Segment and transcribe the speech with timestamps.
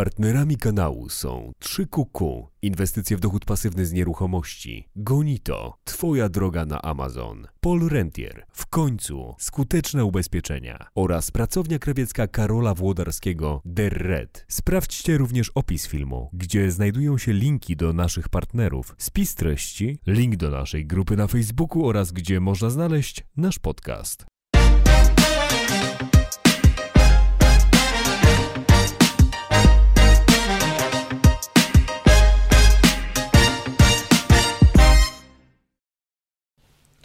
[0.00, 7.46] Partnerami kanału są 3QQ, inwestycje w dochód pasywny z nieruchomości, Gonito, Twoja droga na Amazon,
[7.60, 14.44] Paul Rentier, w końcu skuteczne ubezpieczenia oraz pracownia krawiecka Karola Włodarskiego Der Red.
[14.48, 20.50] Sprawdźcie również opis filmu, gdzie znajdują się linki do naszych partnerów, spis treści, link do
[20.50, 24.29] naszej grupy na Facebooku oraz gdzie można znaleźć nasz podcast.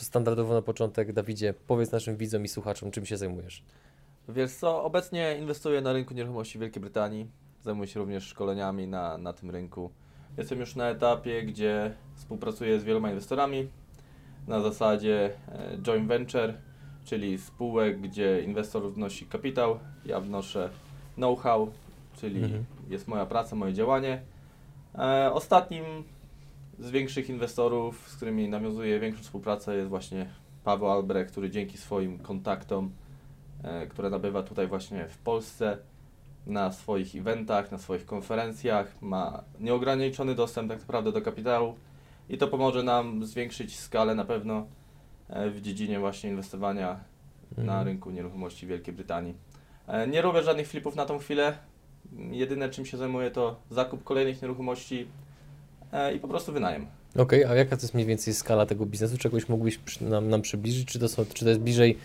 [0.05, 3.63] Standardowo na początek, Dawidzie, powiedz naszym widzom i słuchaczom, czym się zajmujesz.
[4.29, 7.27] Wiesz co, obecnie inwestuję na rynku nieruchomości w Wielkiej Brytanii.
[7.63, 9.89] Zajmuję się również szkoleniami na, na tym rynku.
[10.37, 13.69] Jestem już na etapie, gdzie współpracuję z wieloma inwestorami
[14.47, 16.53] na zasadzie e, joint venture,
[17.05, 20.69] czyli spółek, gdzie inwestor wnosi kapitał, ja wnoszę
[21.15, 21.71] know-how,
[22.17, 22.65] czyli Mhm.
[22.89, 24.21] jest moja praca, moje działanie.
[24.95, 25.83] E, ostatnim
[26.79, 30.29] z większych inwestorów, z którymi nawiązuję większą współpracę jest właśnie
[30.63, 32.91] Paweł Albrecht, który dzięki swoim kontaktom,
[33.63, 35.77] e, które nabywa tutaj właśnie w Polsce,
[36.45, 41.75] na swoich eventach, na swoich konferencjach, ma nieograniczony dostęp tak naprawdę do kapitału
[42.29, 44.67] i to pomoże nam zwiększyć skalę na pewno
[45.29, 46.99] e, w dziedzinie właśnie inwestowania
[47.57, 47.87] na Mhm.
[47.87, 49.33] rynku nieruchomości Wielkiej Brytanii.
[49.87, 51.57] E, Nie robię żadnych flipów na tą chwilę.
[52.31, 55.07] Jedyne czym się zajmuję to zakup kolejnych nieruchomości
[56.15, 56.87] i po prostu wynajem.
[57.17, 59.17] Okej, a jaka to jest mniej więcej skala tego biznesu?
[59.17, 60.87] Czegoś mógłbyś nam, nam przybliżyć?
[60.87, 61.97] Czy to, są, czy to jest bliżej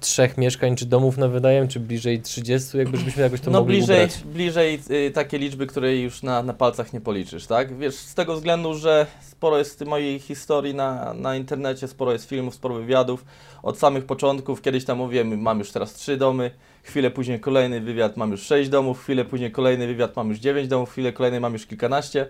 [0.00, 2.78] trzech mieszkań, czy domów na wynajem, czy bliżej 30?
[2.78, 4.24] Jakby żebyśmy jakoś to no mogli bliżej, ubrać.
[4.24, 7.78] bliżej y, takie liczby, które już na, na palcach nie policzysz, tak?
[7.78, 12.54] Wiesz, z tego względu, że sporo jest mojej historii na, na internecie, sporo jest filmów,
[12.54, 13.24] sporo wywiadów.
[13.62, 16.50] Od samych początków, kiedyś tam mówiłem, mam już teraz trzy domy,
[16.82, 20.68] chwilę później kolejny wywiad, mam już sześć domów, chwilę później kolejny wywiad, mam już dziewięć
[20.68, 22.26] domów, chwilę kolejnej mam już kilkanaście.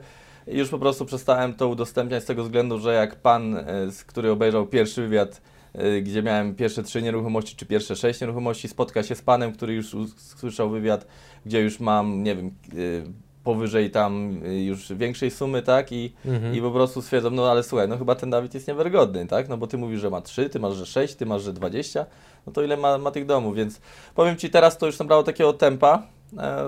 [0.47, 4.31] Już po prostu przestałem to udostępniać z tego względu, że jak pan, e, z- który
[4.31, 5.41] obejrzał pierwszy wywiad,
[5.75, 9.75] e, gdzie miałem pierwsze trzy nieruchomości, czy pierwsze sześć nieruchomości, spotka się z panem, który
[9.75, 11.07] już usłyszał wywiad,
[11.47, 12.51] gdzie już mam, nie wiem, e,
[13.45, 15.93] powyżej tam już większej sumy, tak?
[15.93, 16.55] I, Mhm.
[16.55, 19.49] i po prostu stwierdzam, no ale słuchaj, no chyba ten Dawid jest niewiarygodny, tak?
[19.49, 22.07] No bo ty mówisz, że ma 3, ty masz, że 6, ty masz, że 20,
[22.47, 23.81] no to ile ma, ma tych domów, więc
[24.15, 26.03] powiem Ci, teraz to już nabrało takiego tempa,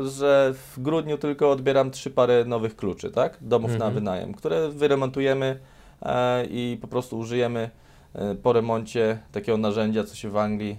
[0.08, 3.38] że w grudniu tylko odbieram trzy pary nowych kluczy, tak?
[3.41, 3.94] Domów na Mhm.
[3.94, 5.58] wynajem, które wyremontujemy
[6.02, 7.70] e, i po prostu użyjemy
[8.14, 10.78] e, po remoncie takiego narzędzia, co się w Anglii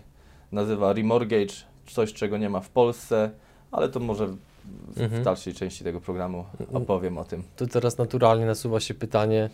[0.52, 1.54] nazywa remortgage,
[1.88, 3.32] coś czego nie ma w Polsce,
[3.72, 4.38] ale to może w,
[4.96, 5.24] w Mhm.
[5.24, 7.44] dalszej części tego programu opowiem o tym.
[7.56, 9.50] To teraz naturalnie nasuwa się pytanie,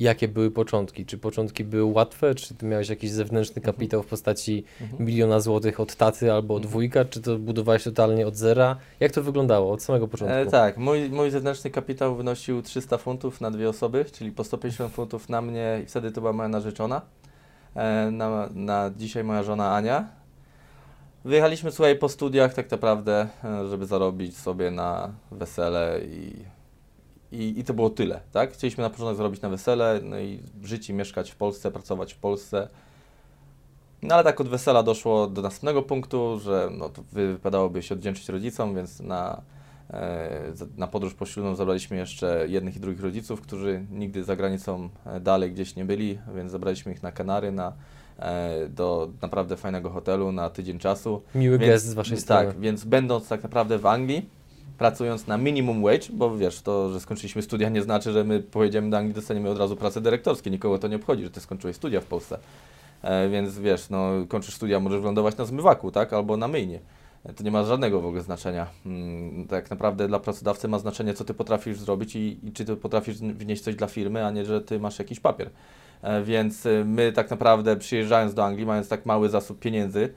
[0.00, 1.06] jakie były początki?
[1.06, 2.34] Czy początki były łatwe?
[2.34, 5.04] Czy ty miałeś jakiś zewnętrzny kapitał w postaci Mhm.
[5.06, 7.04] miliona złotych od taty albo od wujka?
[7.04, 8.76] Czy to budowałeś totalnie od zera?
[9.00, 10.36] Jak to wyglądało od samego początku?
[10.36, 14.92] E, tak, mój, mój zewnętrzny kapitał wynosił 300 funtów na dwie osoby, czyli po 150
[14.92, 17.02] funtów na mnie i wtedy to była moja narzeczona.
[17.74, 20.08] E, na, na dzisiaj moja żona Ania.
[21.24, 26.34] Wyjechaliśmy słuchaj po studiach tak naprawdę, e, żeby zarobić sobie na wesele i,
[27.32, 28.52] i, i to było tyle, tak?
[28.52, 32.18] Chcieliśmy na początek zarobić na wesele, no i żyć i mieszkać w Polsce, pracować w
[32.18, 32.68] Polsce.
[34.02, 38.28] No ale tak od wesela doszło do następnego punktu, że no, to wypadałoby się odwdzięczyć
[38.28, 39.42] rodzicom, więc na,
[39.90, 45.20] e, na podróż poślubną zabraliśmy jeszcze jednych i drugich rodziców, którzy nigdy za granicą e,
[45.20, 47.72] dalej gdzieś nie byli, więc zabraliśmy ich na Kanary, na,
[48.18, 51.22] e, do naprawdę fajnego hotelu na tydzień czasu.
[51.34, 52.46] Miły Więc- gest z waszej strony.
[52.46, 54.28] Tak, więc będąc tak naprawdę w Anglii,
[54.78, 58.90] pracując na minimum wage, bo wiesz, to, że skończyliśmy studia nie znaczy, że my pojedziemy
[58.90, 60.50] do Anglii, dostaniemy od razu pracę dyrektorskie.
[60.50, 62.38] Nikogo to nie obchodzi, że ty skończyłeś studia w Polsce.
[63.02, 66.12] E, więc wiesz, no kończysz studia, możesz wylądować na zmywaku, tak?
[66.12, 66.80] Albo na myjnie.
[67.24, 68.66] E, To nie ma żadnego w ogóle znaczenia.
[68.86, 72.76] Mm, tak naprawdę dla pracodawcy ma znaczenie, co ty potrafisz zrobić i, i czy ty
[72.76, 75.50] potrafisz wnieść coś dla firmy, a nie, że ty masz jakiś papier.
[76.02, 80.12] E, Więc e, my tak naprawdę przyjeżdżając do Anglii, mając tak mały zasób pieniędzy,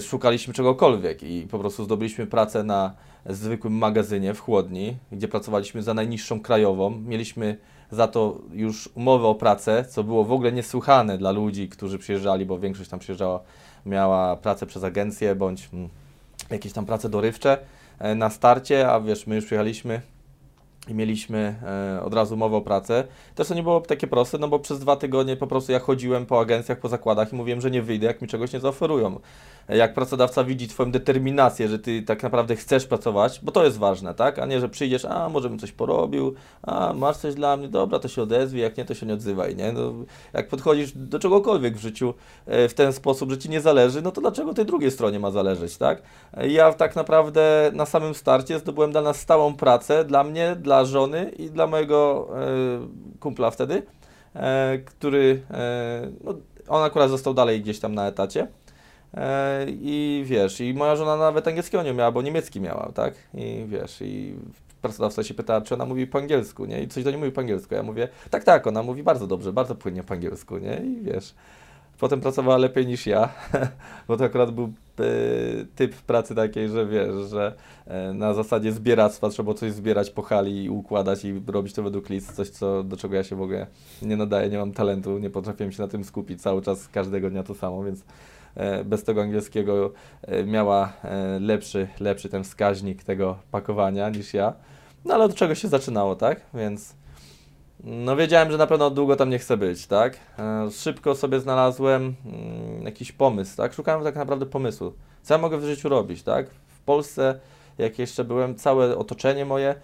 [0.00, 2.94] szukaliśmy czegokolwiek i po prostu zdobyliśmy pracę na
[3.26, 6.90] zwykłym magazynie w chłodni, gdzie pracowaliśmy za najniższą krajową.
[6.90, 7.56] Mieliśmy
[7.90, 12.46] za to już umowę o pracę, co było w ogóle niesłychane dla ludzi, którzy przyjeżdżali,
[12.46, 13.40] bo większość tam przyjeżdżała,
[13.86, 15.88] miała pracę przez agencję bądź mm,
[16.50, 17.58] jakieś tam prace dorywcze
[17.98, 20.00] e, na starcie, a wiesz, my już przyjechaliśmy
[20.88, 21.54] i mieliśmy
[21.96, 23.04] e, od razu umowę o pracę.
[23.34, 26.26] Też to nie było takie proste, no bo przez dwa tygodnie po prostu ja chodziłem
[26.26, 29.20] po agencjach, po zakładach i mówiłem, że nie wyjdę, jak mi czegoś nie zaoferują.
[29.68, 34.14] Jak pracodawca widzi Twoją determinację, że Ty tak naprawdę chcesz pracować, bo to jest ważne,
[34.14, 34.38] tak?
[34.38, 37.98] A nie, że przyjdziesz, a może bym coś porobił, a masz coś dla mnie, dobra,
[37.98, 39.72] to się odezwij, jak nie, to się nie odzywaj, nie?
[39.72, 39.92] No,
[40.32, 42.14] jak podchodzisz do czegokolwiek w życiu
[42.46, 45.30] e, w ten sposób, że Ci nie zależy, no to dlaczego tej drugiej stronie ma
[45.30, 46.02] zależeć, tak?
[46.48, 51.30] Ja tak naprawdę na samym starcie zdobyłem dla nas stałą pracę, dla mnie, dla żony
[51.38, 53.82] i dla mojego e, kumpla wtedy,
[54.34, 56.34] e, który, e, no,
[56.68, 58.46] on akurat został dalej gdzieś tam na etacie.
[59.16, 63.14] E, I wiesz, i moja żona nawet angielskiego nie miała, bo niemiecki miała, tak?
[63.34, 64.34] I wiesz, i
[64.82, 66.82] pracodawca się pyta, czy ona mówi po angielsku, nie?
[66.82, 67.74] I coś do niej mówi po angielsku.
[67.74, 70.76] Ja mówię, tak, tak, ona mówi bardzo dobrze, bardzo płynnie po angielsku, nie?
[70.76, 71.34] I wiesz,
[71.98, 73.28] potem pracowała lepiej niż ja,
[74.08, 75.04] bo to akurat był e,
[75.76, 77.54] typ pracy takiej, że wiesz, że
[77.86, 82.08] e, na zasadzie zbieractwa trzeba coś zbierać po hali i układać i robić to według
[82.08, 83.66] list, coś co, do czego ja się w ogóle
[84.02, 87.42] nie nadaję, nie mam talentu, nie potrafiłem się na tym skupić cały czas, każdego dnia
[87.42, 88.04] to samo, więc
[88.84, 89.92] bez tego angielskiego
[90.22, 94.52] e, miała e, lepszy, lepszy ten wskaźnik tego pakowania niż ja.
[95.04, 96.40] No ale od czego się zaczynało, tak?
[96.54, 96.94] Więc
[97.84, 100.16] no wiedziałem, że na pewno długo tam nie chcę być, tak?
[100.38, 103.72] E, Szybko sobie znalazłem mm, jakiś pomysł, tak?
[103.72, 104.92] Szukałem tak naprawdę pomysłu.
[105.22, 106.50] Co ja mogę w życiu robić, tak?
[106.50, 107.40] W Polsce,
[107.78, 109.74] jak jeszcze byłem, całe otoczenie moje,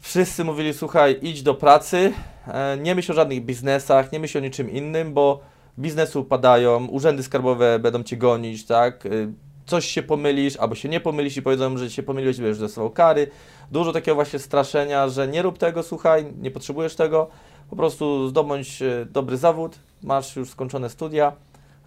[0.00, 2.12] wszyscy mówili, słuchaj, idź do pracy,
[2.46, 7.22] e, nie myśl o żadnych biznesach, nie myśl o niczym innym, bo biznesy upadają, urzędy
[7.22, 9.06] skarbowe będą cię gonić, tak?
[9.06, 9.32] Y,
[9.66, 13.30] Coś się pomylisz, albo się nie pomylisz i powiedzą, że się pomyliłeś, będziesz dostawał kary.
[13.70, 17.28] Dużo takiego właśnie straszenia, że nie rób tego, słuchaj, nie potrzebujesz tego.
[17.70, 21.32] Po prostu zdobądź e, dobry zawód, masz już skończone studia,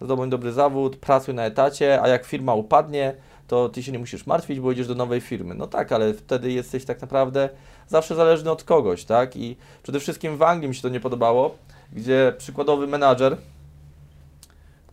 [0.00, 3.14] zdobądź dobry zawód, pracuj na etacie, a jak firma upadnie,
[3.48, 5.54] to ty się nie musisz martwić, bo idziesz do nowej firmy.
[5.54, 7.48] No tak, ale wtedy jesteś tak naprawdę
[7.88, 9.36] zawsze zależny od kogoś, tak?
[9.36, 11.54] I przede wszystkim w Anglii mi się to nie podobało,
[11.92, 13.36] gdzie przykładowy menadżer,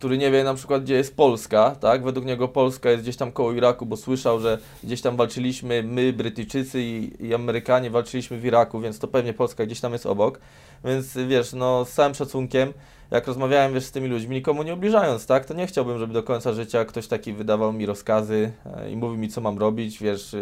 [0.04, 2.04] który nie wie na przykład, gdzie jest Polska, tak?
[2.04, 6.12] Według niego Polska jest gdzieś tam koło Iraku, bo słyszał, że gdzieś tam walczyliśmy my,
[6.12, 10.40] Brytyjczycy i, i Amerykanie walczyliśmy w Iraku, więc to pewnie Polska gdzieś tam jest obok.
[10.84, 12.72] Więc wiesz, no z całym szacunkiem,
[13.10, 16.22] jak rozmawiałem wiesz, z tymi ludźmi, nikomu nie obliżając, tak, to nie chciałbym, żeby do
[16.22, 20.34] końca życia ktoś taki wydawał mi rozkazy e, i mówił mi, co mam robić, wiesz,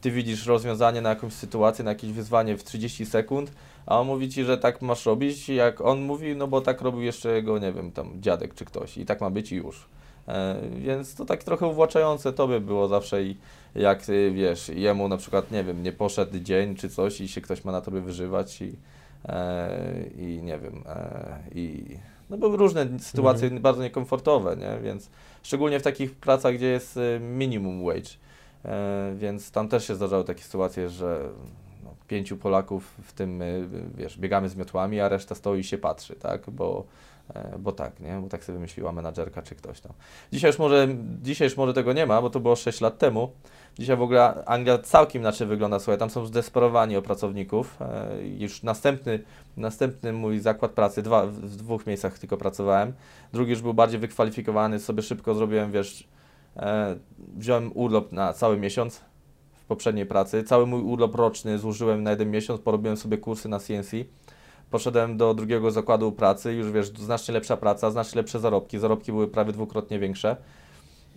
[0.00, 3.52] ty widzisz rozwiązanie na jakąś sytuację, na jakieś wyzwanie w 30 sekund,
[3.86, 7.02] a on mówi ci, że tak masz robić, jak on mówi, no bo tak robił
[7.02, 9.88] jeszcze jego, nie wiem, tam dziadek czy ktoś i tak ma być i już.
[10.28, 13.36] E, więc to tak trochę uwłaczające to by było zawsze i
[13.74, 17.40] jak y, wiesz, jemu na przykład, nie wiem, nie poszedł dzień czy coś i się
[17.40, 18.72] ktoś ma na tobie wyżywać i,
[19.28, 21.84] e, i nie wiem, e, i
[22.30, 24.78] no były różne sytuacje bardzo niekomfortowe, nie?
[24.82, 25.10] Więc
[25.42, 28.10] szczególnie w takich pracach, gdzie jest y, minimum wage.
[28.64, 31.20] E, więc tam też się zdarzały takie sytuacje, że
[31.84, 35.78] no, pięciu Polaków, w tym my, wiesz, biegamy z miotłami, a reszta stoi i się
[35.78, 36.50] patrzy, tak?
[36.50, 36.84] Bo,
[37.34, 38.18] e, bo tak, nie?
[38.22, 39.92] Bo tak sobie wymyśliła menadżerka czy ktoś tam.
[40.32, 40.88] Dzisiaj już, może,
[41.22, 43.30] dzisiaj już może tego nie ma, bo to było 6 lat temu.
[43.78, 47.76] Dzisiaj w ogóle Anglia całkiem inaczej wygląda, słuchaj, tam są zdesperowani o pracowników.
[47.80, 49.22] E, Już następny,
[49.56, 52.92] następny mój zakład pracy, dwa, w dwóch miejscach tylko pracowałem.
[53.32, 56.17] Drugi już był bardziej wykwalifikowany, sobie szybko zrobiłem, wiesz, E,
[57.18, 59.00] wziąłem urlop na cały miesiąc
[59.52, 60.42] w poprzedniej pracy.
[60.42, 63.90] Cały mój urlop roczny zużyłem na jeden miesiąc, porobiłem sobie kursy na CNC.
[64.70, 68.78] Poszedłem do drugiego zakładu pracy, już wiesz, znacznie lepsza praca, znacznie lepsze zarobki.
[68.78, 70.36] Zarobki były prawie dwukrotnie większe.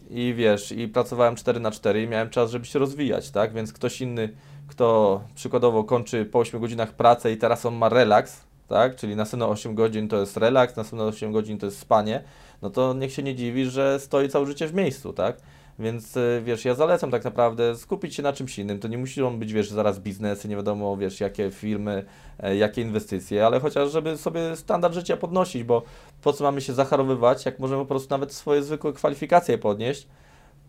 [0.10, 3.54] I wiesz, i pracowałem 4 na 4 i miałem czas, żeby się rozwijać, tak?
[3.54, 4.30] Więc ktoś inny,
[4.68, 8.96] kto przykładowo kończy po 8 godzinach pracę i teraz on ma relaks, tak?
[8.96, 12.24] Czyli następne 8 godzin to jest relaks, następne 8 godzin to jest spanie,
[12.62, 15.38] no to niech się nie dziwi, że stoi całe życie w miejscu, tak?
[15.80, 18.80] Więc y, wiesz, ja zalecam tak naprawdę skupić się na czymś innym.
[18.80, 22.06] To nie muszą być, wiesz, zaraz biznesy, nie wiadomo, wiesz, jakie firmy,
[22.40, 25.84] e, jakie inwestycje, ale chociaż, żeby sobie standard życia podnosić, bo
[26.22, 30.08] po co mamy się zacharowywać, jak możemy po prostu nawet swoje zwykłe kwalifikacje podnieść,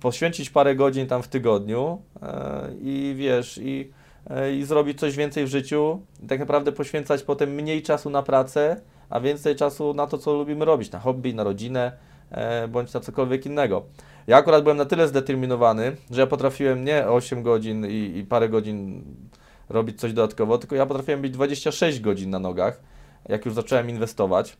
[0.00, 3.90] poświęcić parę godzin tam w tygodniu e, i wiesz, i,
[4.30, 8.80] e, i zrobić coś więcej w życiu, tak naprawdę poświęcać potem mniej czasu na pracę,
[9.12, 11.92] a więcej czasu na to, co lubimy robić, na hobby, na rodzinę,
[12.30, 13.82] e, bądź na cokolwiek innego.
[14.26, 18.48] Ja akurat byłem na tyle zdeterminowany, że ja potrafiłem nie 8 godzin i, i parę
[18.48, 19.04] godzin
[19.68, 22.80] robić coś dodatkowo, tylko ja potrafiłem być 26 godzin na nogach,
[23.28, 24.56] jak już zacząłem inwestować.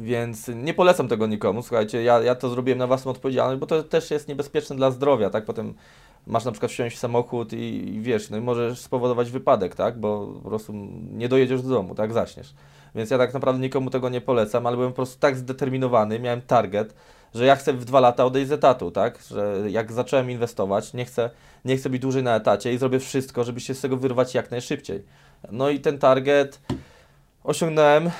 [0.00, 1.62] Więc nie polecam tego nikomu.
[1.62, 5.30] Słuchajcie, ja, ja to zrobiłem na własną odpowiedzialność, bo to też jest niebezpieczne dla zdrowia,
[5.30, 5.44] tak?
[5.44, 5.74] Potem
[6.26, 10.00] masz na przykład wsiąść w samochód i, i wiesz, no i możesz spowodować wypadek, tak?
[10.00, 10.72] Bo po prostu
[11.12, 12.12] nie dojedziesz do domu, tak?
[12.12, 12.54] Zaśniesz.
[12.94, 16.42] Więc ja tak naprawdę nikomu tego nie polecam, ale byłem po prostu tak zdeterminowany, miałem
[16.42, 16.94] target,
[17.34, 19.18] że ja chcę w dwa lata odejść z etatu, tak?
[19.30, 21.30] Że jak zacząłem inwestować, nie chcę,
[21.64, 24.50] nie chcę być dłużej na etacie i zrobię wszystko, żeby się z tego wyrwać jak
[24.50, 25.04] najszybciej.
[25.52, 26.60] No i ten target
[27.44, 28.10] osiągnąłem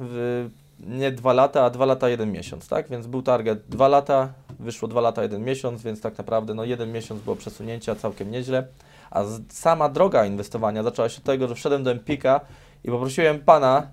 [0.00, 0.48] w
[0.80, 2.88] nie dwa lata, a dwa lata, jeden miesiąc, tak?
[2.88, 6.92] Więc był target dwa lata, wyszło dwa lata, jeden miesiąc, więc tak naprawdę no jeden
[6.92, 8.66] miesiąc było przesunięcia całkiem nieźle.
[9.10, 12.40] A sama droga inwestowania zaczęła się od tego, że wszedłem do Empika
[12.84, 13.86] i poprosiłem pana,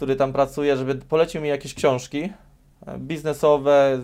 [0.00, 2.32] który tam pracuje, żeby polecił mi jakieś książki
[2.86, 4.00] e, biznesowe.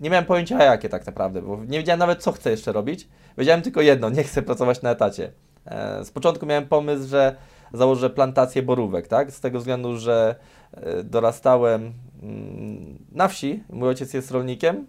[0.00, 3.08] Nie miałem pojęcia jakie tak naprawdę, bo nie wiedziałem nawet co chcę jeszcze robić.
[3.38, 5.32] Wiedziałem tylko jedno, nie chcę pracować na etacie.
[5.66, 7.36] E, z początku miałem pomysł, że
[7.72, 9.30] założę plantację borówek, tak?
[9.30, 10.34] Z tego względu, że
[10.72, 14.86] e, dorastałem mm, na wsi, mój ojciec jest rolnikiem,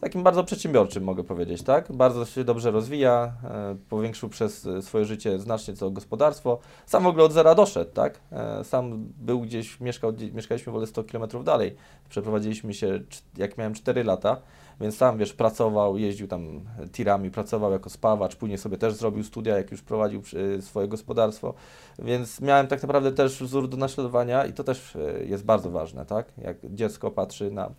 [0.00, 1.92] takim bardzo przedsiębiorczym, mogę powiedzieć, tak?
[1.92, 6.58] Bardzo się dobrze rozwija, e, powiększył przez e, swoje życie znacznie co gospodarstwo.
[6.86, 8.20] Sam w ogóle od zera doszedł, tak?
[8.32, 11.76] E, sam był gdzieś, mieszkał, mieszkaliśmy w ogóle 100 km dalej.
[12.08, 13.00] Przeprowadziliśmy się,
[13.36, 14.40] jak miałem 4 lata,
[14.80, 16.60] więc sam, wiesz, pracował, jeździł tam
[16.92, 20.22] tirami, pracował jako spawacz, później sobie też zrobił studia, jak już prowadził
[20.60, 21.54] swoje gospodarstwo,
[21.98, 26.32] więc miałem tak naprawdę też wzór do naśladowania i to też jest bardzo ważne, tak?
[26.38, 27.70] Jak dziecko patrzy na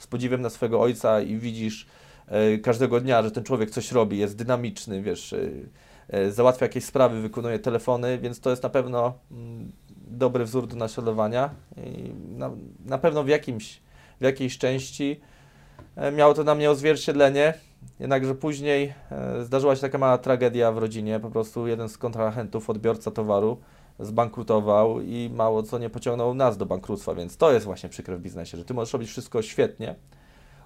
[0.00, 1.86] z podziwem na swego ojca i widzisz
[2.26, 5.38] e, każdego dnia, że ten człowiek coś robi, jest dynamiczny, wiesz, e,
[6.08, 10.76] e, załatwia jakieś sprawy, wykonuje telefony, więc to jest na pewno mm, dobry wzór do
[10.76, 12.50] naśladowania i na,
[12.84, 13.80] na pewno w, jakimś,
[14.20, 15.20] w jakiejś części
[16.16, 17.54] miało to na mnie odzwierciedlenie,
[18.00, 18.94] jednakże później
[19.42, 23.58] zdarzyła się taka mała tragedia w rodzinie, po prostu jeden z kontrahentów, odbiorca towaru,
[24.00, 28.20] zbankrutował i mało co nie pociągnął nas do bankructwa, więc to jest właśnie przykre w
[28.20, 29.94] biznesie, że ty możesz robić wszystko świetnie,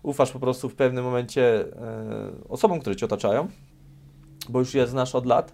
[0.03, 3.49] ufasz po prostu w pewnym momencie e, osobom, które cię otaczają,
[4.49, 5.53] bo już je znasz od lat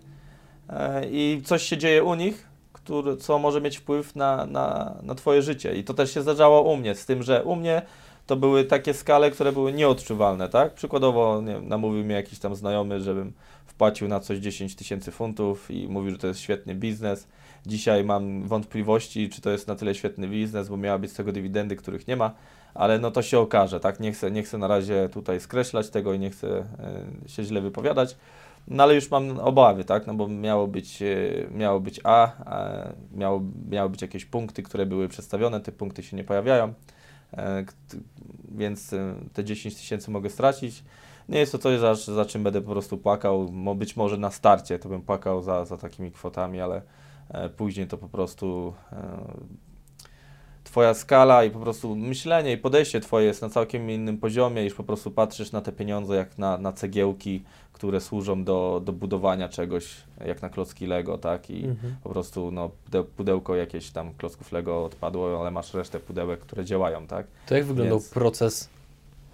[0.69, 5.15] e, i coś się dzieje u nich, który, co może mieć wpływ na, na, na
[5.15, 5.75] twoje życie.
[5.75, 7.83] I to też się zdarzało u mnie, z tym, że u mnie
[8.27, 10.75] to były takie skale, które były nieodczuwalne, tak?
[10.75, 13.33] Przykładowo nie wiem, namówił mnie jakiś tam znajomy, żebym
[13.67, 17.29] wpłacił na coś 10 tysięcy funtów i mówił, że to jest świetny biznes.
[17.67, 21.33] Dzisiaj mam wątpliwości, czy to jest na tyle świetny biznes, bo miała być z tego
[21.33, 22.35] dywidendy, których nie ma,
[22.75, 24.00] ale no to się okaże, tak?
[24.00, 26.49] Nie chcę, nie chcę na razie tutaj skreślać tego i nie chcę
[27.26, 28.17] e, się źle wypowiadać.
[28.69, 30.07] No ale już mam obawy, tak?
[30.07, 31.07] No bo miało być, e,
[31.50, 32.69] miało być A, a
[33.14, 36.75] miało, miały być jakieś punkty, które były przedstawione, te punkty się nie pojawiają,
[37.33, 37.64] e,
[38.49, 38.95] więc
[39.33, 40.85] te 10 tysięcy mogę stracić.
[41.29, 43.49] Nie jest to coś, za, za czym będę po prostu płakał.
[43.76, 46.83] Być może na starcie to bym płakał za, za takimi kwotami, ale
[47.57, 48.97] później to po prostu e,
[50.65, 54.75] Twoja skala i po prostu myślenie i podejście Twoje jest na całkiem innym poziomie, niż
[54.75, 59.49] po prostu patrzysz na te pieniądze jak na, na cegiełki, które służą do, do budowania
[59.49, 59.97] czegoś,
[60.27, 61.51] jak na klocki Lego, tak?
[61.51, 61.97] I mhm.
[62.03, 62.71] po prostu no,
[63.17, 67.27] pudełko jakieś tam klocków Lego odpadło, ale masz resztę pudełek, które działają, tak?
[67.47, 68.11] To jak wyglądał Więc...
[68.11, 68.69] proces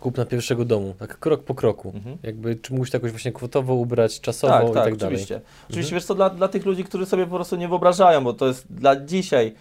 [0.01, 1.93] kupna pierwszego domu, tak krok po kroku.
[1.95, 2.19] Mhm.
[2.23, 5.15] Jakby, czy mógłbyś to jakoś właśnie kwotowo ubrać, czasowo tak, i tak, tak dalej?
[5.15, 5.35] oczywiście.
[5.35, 5.53] Mhm.
[5.71, 8.47] Oczywiście, wiesz co, dla, dla tych ludzi, którzy sobie po prostu nie wyobrażają, bo to
[8.47, 9.55] jest dla dzisiaj,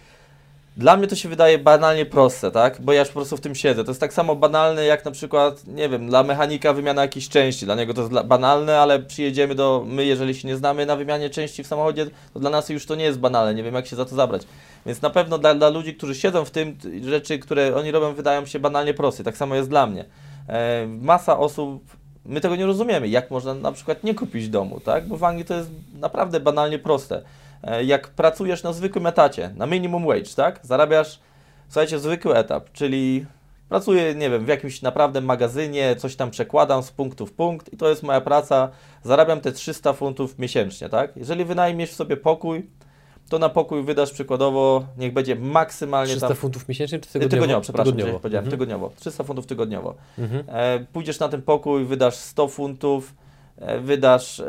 [0.76, 2.80] dla mnie to się wydaje banalnie proste, tak?
[2.80, 3.84] Bo ja już po prostu w tym siedzę.
[3.84, 7.64] To jest tak samo banalne jak na przykład, nie wiem, dla mechanika wymiana jakiejś części.
[7.64, 11.30] Dla niego to jest banalne, ale przyjedziemy do, my jeżeli się nie znamy na wymianie
[11.30, 13.54] części w samochodzie, to dla nas już to nie jest banalne.
[13.54, 14.42] Nie wiem jak się za to zabrać.
[14.86, 18.46] Więc na pewno dla, dla ludzi, którzy siedzą w tym, rzeczy, które oni robią, wydają
[18.46, 19.24] się banalnie proste.
[19.24, 20.04] Tak samo jest dla mnie.
[20.48, 21.84] E, masa osób,
[22.24, 25.08] my tego nie rozumiemy, jak można na przykład nie kupić domu, tak?
[25.08, 27.22] Bo w Anglii to jest naprawdę banalnie proste.
[27.66, 30.60] E, jak pracujesz na zwykłym etacie, na minimum wage, tak?
[30.62, 31.20] Zarabiasz,
[31.68, 33.26] słuchajcie, zwykły etap, czyli
[33.68, 37.76] pracuję, nie wiem, w jakimś naprawdę magazynie, coś tam przekładam z punktu w punkt i
[37.76, 38.70] to jest moja praca,
[39.02, 41.16] zarabiam te 300 funtów miesięcznie, tak?
[41.16, 42.70] Jeżeli wynajmiesz sobie pokój,
[43.28, 46.36] to na pokój wydasz przykładowo, niech będzie maksymalnie 300 tam...
[46.36, 47.30] funtów miesięcznie czy tygodniowo?
[47.30, 48.20] Tygodniowo, przepraszam, tygodniowo.
[48.20, 48.50] powiedziałem, mhm.
[48.50, 48.92] tygodniowo.
[48.96, 49.94] 300 funtów tygodniowo.
[50.18, 50.44] Mhm.
[50.48, 53.14] E, pójdziesz na ten pokój, wydasz 100 funtów,
[53.56, 54.44] e, wydasz e,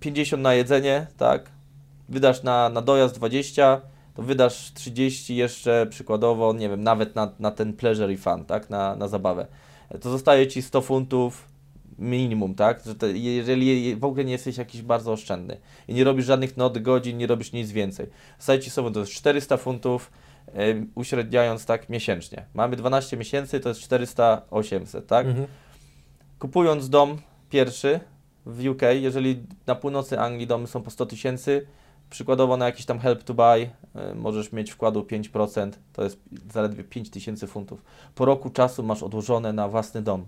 [0.00, 1.53] 50 na jedzenie, tak?
[2.08, 3.80] Wydasz na, na dojazd 20,
[4.14, 8.70] to wydasz 30 jeszcze przykładowo, nie wiem, nawet na, na ten pleasure i fun, tak?
[8.70, 9.46] Na, na zabawę.
[10.00, 11.48] To zostaje Ci 100 funtów,
[11.98, 12.82] minimum, tak?
[12.86, 15.56] Że te, jeżeli w ogóle nie jesteś jakiś bardzo oszczędny
[15.88, 18.06] i nie robisz żadnych not godzin, nie robisz nic więcej.
[18.38, 20.10] Sajci sobie to jest 400 funtów,
[20.54, 22.44] yy, uśredniając tak miesięcznie.
[22.54, 25.26] Mamy 12 miesięcy, to jest 400-800, tak?
[25.26, 25.46] Mhm.
[26.38, 27.18] Kupując dom
[27.50, 28.00] pierwszy
[28.46, 31.66] w UK, jeżeli na północy Anglii domy są po 100 tysięcy,
[32.10, 36.20] przykładowo na jakiś tam help to buy yy, możesz mieć wkładu 5%, to jest
[36.52, 37.82] zaledwie 5 tysięcy funtów.
[38.14, 40.26] Po roku czasu masz odłożone na własny dom.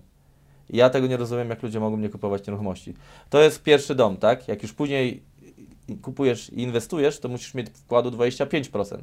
[0.71, 2.95] Ja tego nie rozumiem, jak ludzie mogą nie kupować nieruchomości.
[3.31, 4.49] To jest pierwszy dom, tak?
[4.49, 5.23] Jak już później
[6.03, 8.99] kupujesz i inwestujesz, to musisz mieć wkładu 25%.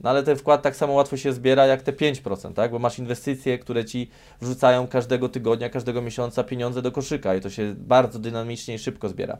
[0.00, 2.70] No ale ten wkład tak samo łatwo się zbiera jak te 5%, tak?
[2.70, 4.10] Bo masz inwestycje, które ci
[4.40, 9.08] wrzucają każdego tygodnia, każdego miesiąca pieniądze do koszyka i to się bardzo dynamicznie i szybko
[9.08, 9.38] zbiera.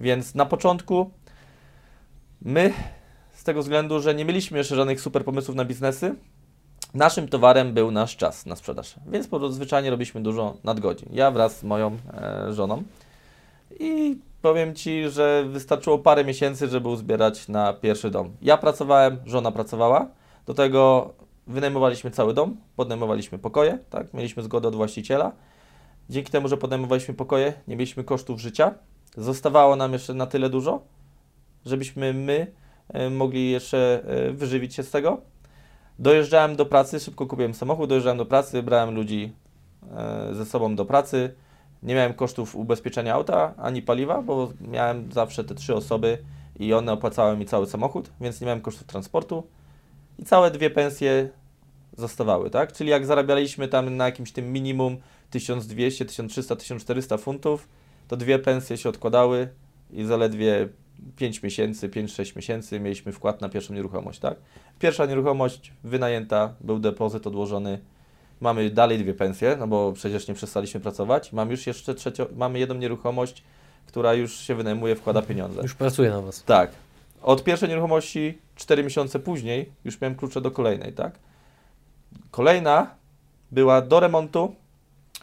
[0.00, 1.10] Więc na początku
[2.44, 2.72] my
[3.32, 6.14] z tego względu, że nie mieliśmy jeszcze żadnych super pomysłów na biznesy,
[6.94, 8.94] naszym towarem był nasz czas na sprzedaż.
[9.06, 11.08] Więc po zwyczajnie robiliśmy dużo nadgodzin.
[11.12, 12.82] Ja wraz z moją e, żoną.
[13.80, 18.36] I powiem Ci, że wystarczyło parę miesięcy, żeby uzbierać na pierwszy dom.
[18.42, 20.08] Ja pracowałem, żona pracowała.
[20.46, 21.10] Do tego
[21.46, 24.14] wynajmowaliśmy cały dom, podnajmowaliśmy pokoje, tak?
[24.14, 25.32] Mieliśmy zgodę od właściciela.
[26.10, 28.74] Dzięki temu, że podnajmowaliśmy pokoje, nie mieliśmy kosztów życia.
[29.16, 30.82] Zostawało nam jeszcze na tyle dużo,
[31.66, 32.52] żebyśmy my
[32.88, 35.20] e, mogli jeszcze e, wyżywić się z tego.
[35.98, 39.32] Dojeżdżałem do pracy, szybko kupiłem samochód, dojeżdżałem do pracy, brałem ludzi
[39.96, 41.34] e, ze sobą do pracy.
[41.82, 46.18] Nie miałem kosztów ubezpieczenia auta ani paliwa, bo miałem zawsze te trzy osoby
[46.58, 49.46] i one opłacały mi cały samochód, więc nie miałem kosztów transportu.
[50.18, 51.28] I całe dwie pensje
[51.96, 52.72] zostawały, tak?
[52.72, 54.96] Czyli jak zarabialiśmy tam na jakimś tym minimum
[55.30, 57.68] 1200, 1300, 1400 funtów,
[58.08, 59.48] to dwie pensje się odkładały
[59.90, 60.68] i zaledwie
[61.16, 64.34] 5 miesięcy, 5-6 miesięcy mieliśmy wkład na pierwszą nieruchomość, tak?
[64.78, 67.78] Pierwsza nieruchomość wynajęta, był depozyt odłożony,
[68.40, 72.58] mamy dalej dwie pensje, no bo przecież nie przestaliśmy pracować, mam już jeszcze trzecią, mamy
[72.58, 73.42] jedną nieruchomość,
[73.86, 75.62] która już się wynajmuje, wkłada pieniądze.
[75.62, 76.42] Już pracuje na Was.
[76.42, 76.70] Tak.
[77.22, 81.18] Od pierwszej nieruchomości 4 miesiące później już miałem klucze do kolejnej, tak?
[82.30, 82.94] Kolejna
[83.52, 84.54] była do remontu,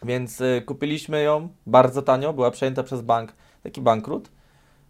[0.03, 3.33] więc y, kupiliśmy ją bardzo tanio, była przejęta przez bank,
[3.63, 4.29] taki bankrut.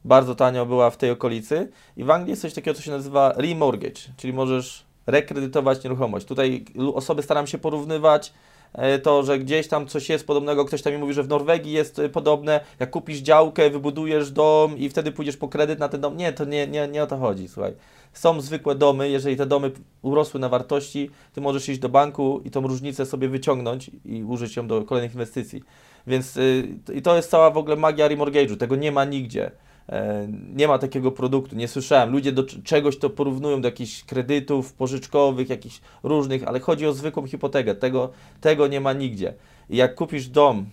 [0.06, 3.34] Bardzo tanio była w tej okolicy i w Anglii jest coś takiego, co się nazywa
[3.38, 6.26] remortgage, czyli możesz rekredytować nieruchomość.
[6.26, 8.34] Tutaj osoby staram się porównywać
[8.74, 11.72] e, to, że gdzieś tam coś jest podobnego, ktoś tam mi mówi, że w Norwegii
[11.72, 16.02] jest e, podobne, jak kupisz działkę, wybudujesz dom i wtedy pójdziesz po kredyt na ten
[16.02, 16.18] dom.
[16.18, 17.74] Nie, to nie, nie, nie o to chodzi, słuchaj.
[18.14, 22.52] Są zwykłe domy, jeżeli te domy urosły na wartości, ty możesz iść do banku i
[22.52, 25.64] tą różnicę sobie wyciągnąć i użyć ją do kolejnych inwestycji.
[26.08, 29.52] Więc y, i to jest cała w ogóle magia remortgage'u, tego nie ma nigdzie.
[29.90, 32.12] E, Nie ma takiego produktu, nie słyszałem.
[32.12, 37.28] Ludzie do czegoś to porównują do jakichś kredytów pożyczkowych, jakichś różnych, ale chodzi o zwykłą
[37.28, 37.76] hipotekę.
[37.76, 38.10] Tego,
[38.42, 39.34] tego nie ma nigdzie.
[39.70, 40.66] I jak kupisz dom,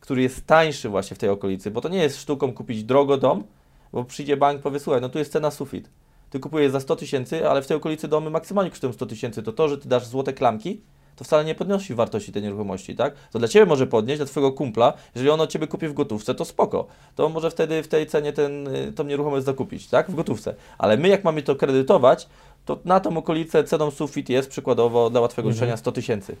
[0.00, 3.44] który jest tańszy właśnie w tej okolicy, bo to nie jest sztuką kupić drogo dom,
[3.92, 5.90] bo przyjdzie bank powie, słuchaj, no tu jest cena sufit.
[6.30, 9.42] Ty kupujesz za 100 tysięcy, ale w tej okolicy domy maksymalnie kosztują 100 tysięcy.
[9.42, 10.80] To to, że ty dasz złote klamki,
[11.16, 13.14] to wcale nie podnosi wartości tej nieruchomości, tak?
[13.32, 16.34] To dla Ciebie może podnieść, dla Twojego kumpla, jeżeli on od Ciebie kupi w gotówce,
[16.34, 16.86] to spoko.
[17.16, 20.10] To może wtedy w tej cenie ten, y, tą nieruchomość zakupić, tak?
[20.10, 20.54] W gotówce.
[20.78, 22.28] Ale my jak mamy to kredytować,
[22.64, 25.54] to na tą okolicę ceną sufit jest przykładowo dla łatwego Mhm.
[25.56, 26.36] liczenia 100 tysięcy.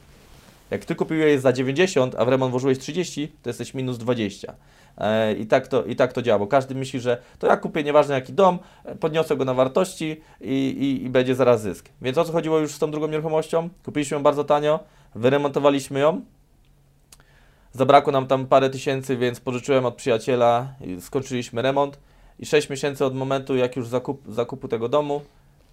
[0.72, 4.54] Jak Ty kupiłeś za 90, a w remont włożyłeś 30, to jesteś minus 20.
[4.98, 7.84] E, I tak, to, I tak to działa, bo każdy myśli, że to ja kupię
[7.84, 11.88] nieważne jaki dom, e, podniosę go na wartości i, i, i będzie zaraz zysk.
[12.02, 13.68] Więc o co chodziło już z tą drugą nieruchomością?
[13.84, 14.80] Kupiliśmy ją bardzo tanio,
[15.14, 16.20] wyremontowaliśmy ją.
[17.72, 20.68] Zabrakło nam tam parę tysięcy, więc pożyczyłem od przyjaciela,
[21.00, 21.98] skończyliśmy remont.
[22.38, 25.20] I 6 miesięcy od momentu, jak już zakup, zakupu tego domu,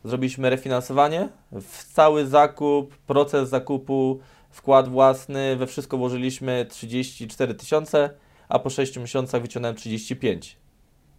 [0.03, 1.29] zrobiliśmy refinansowanie.
[1.51, 8.09] W cały zakup, proces zakupu, wkład własny, we wszystko włożyliśmy 34 tysiące,
[8.49, 10.57] a po 6 miesiącach wyciągnąłem 35.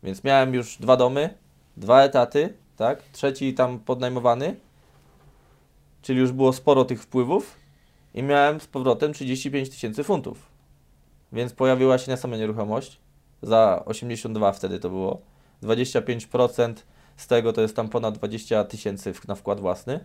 [0.02, 1.34] Więc miałem już dwa domy,
[1.76, 3.02] dwa etaty, tak?
[3.12, 4.56] Trzeci tam podnajmowany,
[6.02, 7.56] czyli już było sporo tych wpływów
[8.14, 10.50] i miałem z powrotem 35 tysięcy funtów.
[11.32, 13.00] Więc pojawiła się na sama nieruchomość,
[13.42, 15.20] za 82 wtedy to było.
[15.62, 16.74] 25%
[17.16, 20.04] z tego to jest tam ponad 20 tysięcy na wkład własny.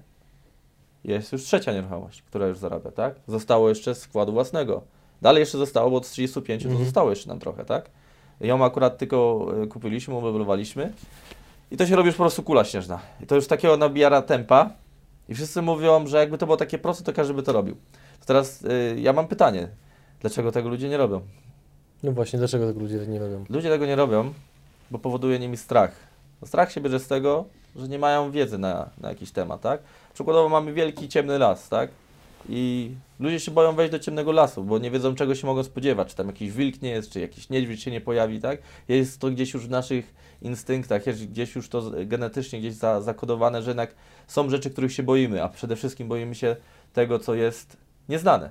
[1.05, 3.15] Jest już trzecia nieruchomość, która już zarabia, tak?
[3.27, 4.81] Zostało jeszcze z wkładu własnego.
[5.21, 6.85] Dalej jeszcze zostało, bo od 35 to Mhm.
[6.85, 7.89] zostało jeszcze nam trochę, tak?
[8.41, 10.93] Ją akurat tylko y, kupiliśmy, umeblowaliśmy.
[11.71, 12.99] I to się robi już po prostu kula śnieżna.
[13.23, 14.69] I to już takiego nabijara tempa.
[15.29, 17.75] I wszyscy mówią, że jakby to było takie proste, to każdy by to robił.
[18.19, 19.67] To teraz y, ja mam pytanie.
[20.21, 21.21] Dlaczego tego ludzie nie robią?
[22.03, 23.45] No właśnie, dlaczego tak ludzie nie robią?
[23.49, 24.33] Ludzie tego nie robią,
[24.91, 25.91] bo powoduje nimi strach.
[26.41, 29.81] No strach się bierze z tego, że nie mają wiedzy na, na jakiś temat, tak?
[30.13, 31.89] Przykładowo mamy wielki, ciemny las, tak?
[32.49, 36.07] I ludzie się boją wejść do ciemnego lasu, bo nie wiedzą czego się mogą spodziewać,
[36.07, 38.59] czy tam jakiś wilk nie jest, czy jakiś niedźwiedź się nie pojawi, tak?
[38.88, 43.61] Jest to gdzieś już w naszych instynktach, jest gdzieś już to genetycznie gdzieś za, zakodowane,
[43.61, 43.95] że jednak
[44.27, 46.55] są rzeczy, których się boimy, a przede wszystkim boimy się
[46.93, 47.77] tego, co jest
[48.09, 48.49] nieznane.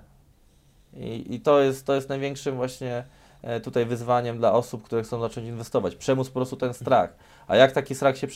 [0.96, 3.04] I, i to, jest, to jest największym właśnie
[3.42, 5.96] e, tutaj wyzwaniem dla osób, które chcą zacząć inwestować.
[5.96, 7.16] Przemóc po prostu ten strach.
[7.48, 8.26] A jak taki strach się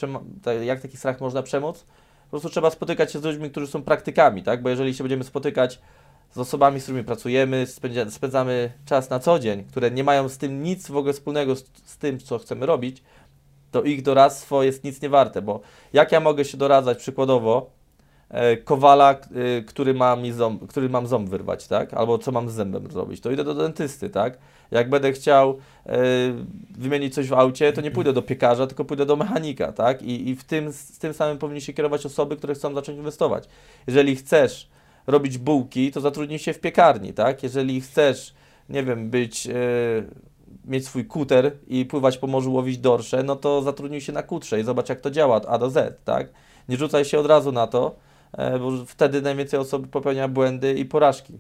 [0.64, 1.86] jak taki strach można przemóc?
[2.24, 4.62] Po prostu trzeba spotykać się z ludźmi, którzy są praktykami, tak?
[4.62, 5.80] Bo jeżeli się będziemy spotykać
[6.30, 7.66] z osobami, z którymi pracujemy,
[8.08, 11.64] spędzamy czas na co dzień, które nie mają z tym nic w ogóle wspólnego z,
[11.84, 13.02] z tym, co chcemy robić,
[13.70, 15.60] to ich doradztwo jest nic nie warte, bo
[15.92, 17.70] jak ja mogę się doradzać przykładowo,
[18.30, 21.94] e, kowala, e, który, ma mi ząb, który mam ząb wyrwać, tak?
[21.94, 24.38] Albo co mam z zębem zrobić, to idę do dentysty, tak?
[24.70, 25.98] Jak będę chciał e,
[26.78, 30.02] wymienić coś w aucie, to nie pójdę do piekarza, tylko pójdę do mechanika, tak?
[30.02, 33.44] I, i w tym, z tym samym powinni się kierować osoby, które chcą zacząć inwestować.
[33.86, 34.68] Jeżeli chcesz
[35.06, 37.42] robić bułki, to zatrudnij się w piekarni, tak?
[37.42, 38.34] Jeżeli chcesz,
[38.68, 39.52] nie wiem, być, e,
[40.64, 44.60] mieć swój kuter i pływać po morzu, łowić dorsze, no to zatrudnij się na kutrze
[44.60, 46.28] i zobacz, jak to działa od A do Z, tak?
[46.68, 47.96] Nie rzucaj się od razu na to,
[48.32, 51.38] e, bo wtedy najwięcej osób popełnia błędy i porażki.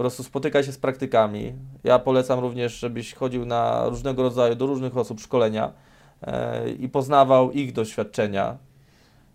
[0.00, 1.52] Po prostu spotykaj się z praktykami.
[1.84, 5.72] Ja polecam również, żebyś chodził na różnego rodzaju, do różnych osób szkolenia
[6.22, 8.56] e, i poznawał ich doświadczenia,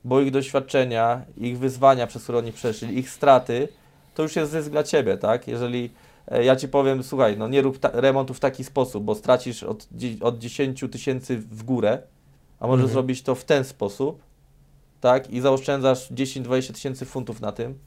[0.04, 3.68] bo ich doświadczenia, ich wyzwania, przez które oni przeszli, ich straty,
[4.16, 5.48] to już jest zysk dla Ciebie, tak?
[5.48, 5.90] Jeżeli
[6.28, 9.64] e, ja Ci powiem, słuchaj, no nie rób ta- remontu w taki sposób, bo stracisz
[9.64, 9.88] od,
[10.22, 12.02] od 10 tysięcy w górę,
[12.60, 12.94] a możesz Mhm.
[12.94, 14.22] zrobić to w ten sposób,
[15.02, 15.30] tak?
[15.30, 17.80] I zaoszczędzasz 10-20 tysięcy funtów na tym,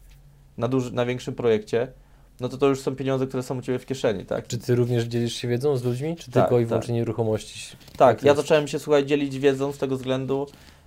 [0.58, 1.92] na, duży, na większym projekcie,
[2.40, 4.46] no to to już są pieniądze, które są u Ciebie w kieszeni, tak?
[4.46, 6.68] Czy ty również dzielisz się wiedzą z ludźmi, czy Tak, tylko i tak.
[6.68, 7.76] wyłącznie nieruchomości?
[7.96, 10.46] Tak, ja zacząłem się, słuchaj, dzielić wiedzą z tego względu,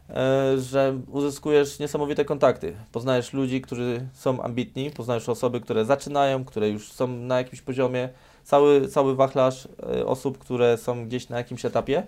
[0.10, 2.74] e, że uzyskujesz niesamowite kontakty.
[2.92, 8.10] Poznajesz ludzi, którzy są ambitni, poznajesz osoby, które zaczynają, które już są na jakimś poziomie,
[8.44, 12.04] cały, cały wachlarz e, osób, które są gdzieś na jakimś etapie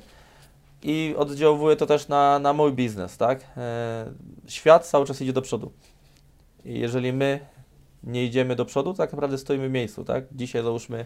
[0.83, 3.43] i oddziałuje to też na, na mój biznes, tak?
[3.57, 4.05] E,
[4.47, 5.71] Świat cały czas idzie do przodu.
[6.65, 7.39] I jeżeli my
[8.03, 10.23] nie idziemy do przodu, to tak naprawdę stoimy w miejscu, tak?
[10.31, 11.05] Dzisiaj załóżmy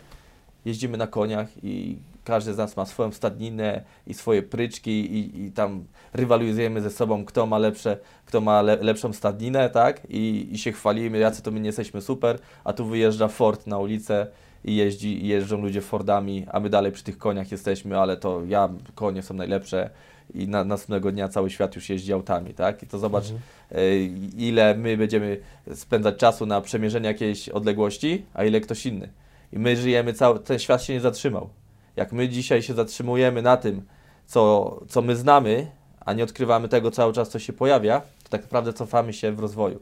[0.68, 5.52] jeździmy na koniach i każdy z nas ma swoją stadninę i swoje pryczki i, i
[5.52, 10.02] tam rywalizujemy ze sobą, kto ma lepsze, kto ma le, lepszą stadninę, tak?
[10.10, 13.78] I, I się chwalimy, jacy to my nie jesteśmy super, a tu wyjeżdża Ford na
[13.78, 14.28] ulicę
[14.66, 18.70] i jeździ, jeżdżą ludzie Fordami, a my dalej przy tych koniach jesteśmy, ale to ja,
[18.96, 19.90] konie są najlepsze
[20.34, 22.84] i na, następnego dnia cały świat już jeździ autami, tak?
[22.84, 23.42] I to zobacz, Mhm.
[23.72, 23.98] e,
[24.38, 25.40] ile my będziemy
[25.76, 29.10] spędzać czasu na przemierzenie jakiejś odległości, a ile ktoś inny.
[29.54, 31.50] I my żyjemy, cały, ten świat się nie zatrzymał.
[31.96, 33.82] Jak my dzisiaj się zatrzymujemy na tym,
[34.26, 35.68] co, co my znamy,
[36.06, 39.40] a nie odkrywamy tego cały czas, co się pojawia, to tak naprawdę cofamy się w
[39.40, 39.80] rozwoju,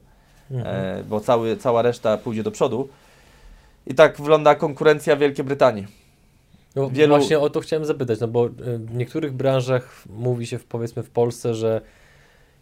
[0.52, 0.76] Mhm.
[1.00, 2.88] e, bo cały, cała reszta pójdzie do przodu.
[3.88, 5.88] I tak wygląda konkurencja Wielkiej Brytanii.
[6.76, 10.60] No, wielu- Właśnie o to chciałem zapytać, no bo y, w niektórych branżach mówi się
[10.60, 11.82] w, powiedzmy w Polsce, że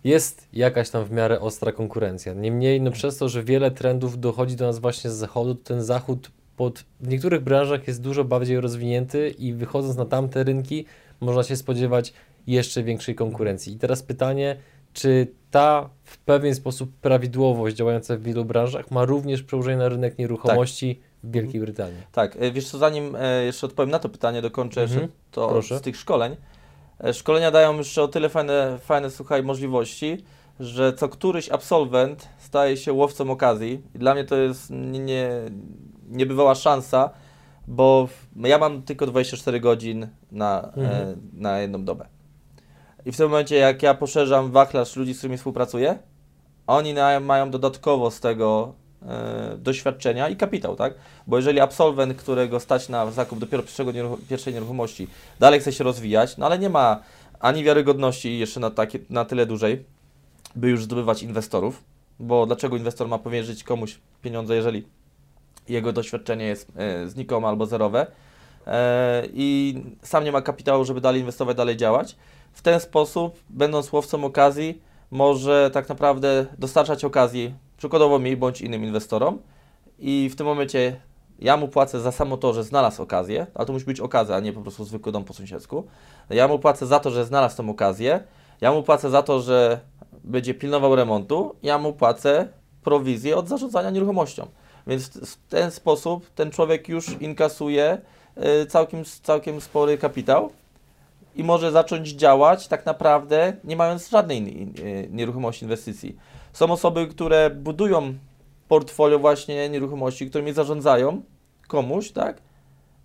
[0.04, 2.34] jest jakaś tam w miarę ostra konkurencja.
[2.34, 5.84] Niemniej no przez to, że wiele trendów dochodzi do nas właśnie z zachodu, to ten
[5.84, 10.86] zachód pod, w niektórych branżach jest dużo bardziej rozwinięty i wychodząc na tamte rynki
[11.22, 12.14] można się spodziewać
[12.48, 13.74] jeszcze większej konkurencji.
[13.74, 14.56] I teraz pytanie,
[14.94, 20.18] czy ta w pewien sposób prawidłowość działająca w wielu branżach ma również przełożenie na rynek
[20.18, 21.98] nieruchomości w Wielkiej Brytanii?
[22.12, 25.48] Tak, e, wiesz co, zanim e, jeszcze odpowiem na to pytanie, dokończę Mhm, jeszcze to
[25.48, 25.78] proszę.
[25.78, 26.36] z tych szkoleń.
[27.04, 30.24] E, Szkolenia dają jeszcze o tyle fajne, fajne słuchaj, możliwości,
[30.60, 33.82] że co któryś absolwent staje się łowcą okazji.
[33.96, 35.30] I dla mnie to jest nie, nie,
[36.10, 37.10] niebywała szansa,
[37.68, 41.30] bo ja mam tylko 24 godzin na, e, Mhm.
[41.34, 42.06] na jedną dobę.
[43.06, 46.00] I w tym momencie, jak ja poszerzam wachlarz ludzi, z którymi współpracuję,
[46.68, 48.74] oni na, mają dodatkowo z tego
[49.58, 50.94] doświadczenia i kapitał, tak?
[51.28, 53.92] Bo jeżeli absolwent, którego stać na zakup dopiero pierwszego
[54.30, 55.08] pierwszej nieruchomości,
[55.40, 57.00] dalej chce się rozwijać, no ale nie ma
[57.40, 59.86] ani wiarygodności jeszcze na, takie, na tyle dłużej,
[60.56, 61.84] by już zdobywać inwestorów,
[62.20, 64.88] bo dlaczego inwestor ma powierzyć komuś pieniądze, jeżeli
[65.70, 68.08] jego doświadczenie jest e, znikome albo zerowe
[68.68, 72.16] e, i sam nie ma kapitału, żeby dalej inwestować, dalej działać.
[72.54, 78.84] W ten sposób, będąc łowcą okazji, może tak naprawdę dostarczać okazji przykładowo mi bądź innym
[78.84, 79.40] inwestorom
[80.00, 80.96] i w tym momencie
[81.40, 84.40] ja mu płacę za samo to, że znalazł okazję, a to musi być okazja, a
[84.40, 85.84] nie po prostu zwykły dom po sąsiedzku.
[86.30, 88.24] Ja mu płacę za to, że znalazł tą okazję,
[88.62, 89.80] ja mu płacę za to, że
[90.24, 92.48] będzie pilnował remontu, ja mu płacę
[92.84, 94.48] prowizję od zarządzania nieruchomością.
[94.88, 97.98] Więc w- ten sposób ten człowiek już inkasuje
[98.64, 100.50] y, całkiem, całkiem spory kapitał
[101.36, 106.18] i może zacząć działać tak naprawdę nie mając żadnej y, nieruchomości inwestycji.
[106.54, 108.14] Są osoby, które budują
[108.68, 111.22] portfolio właśnie nieruchomości, którymi zarządzają
[111.68, 112.42] komuś, tak?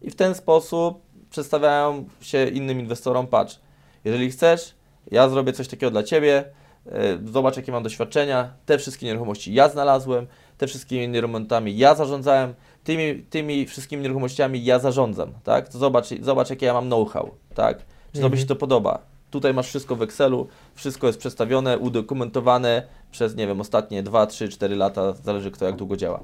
[0.03, 3.61] I w ten sposób przedstawiają się innym inwestorom, patrz,
[4.05, 4.75] jeżeli chcesz,
[5.11, 6.45] ja zrobię coś takiego dla Ciebie,
[6.87, 10.27] e, zobacz jakie mam doświadczenia, te wszystkie nieruchomości ja znalazłem,
[10.59, 15.69] te wszystkimi nieruchomościami ja zarządzałem, tymi, tymi wszystkimi nieruchomościami ja zarządzam, tak?
[15.69, 17.79] To zobacz, zobacz jakie ja mam know-how, tak?
[17.79, 18.41] Czy Tobie Mhm.
[18.41, 18.99] się to podoba?
[19.31, 24.49] Tutaj masz wszystko w Excelu, wszystko jest przedstawione, udokumentowane przez, nie wiem, ostatnie 2, 3,
[24.49, 26.21] 4 lata, zależy kto jak długo działa.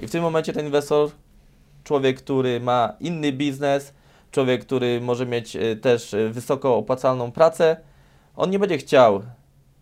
[0.00, 1.10] I w tym momencie ten inwestor,
[1.84, 3.92] człowiek, który ma inny biznes,
[4.30, 7.76] człowiek, który może mieć e, też e, wysoko opłacalną pracę,
[8.36, 9.22] on nie będzie chciał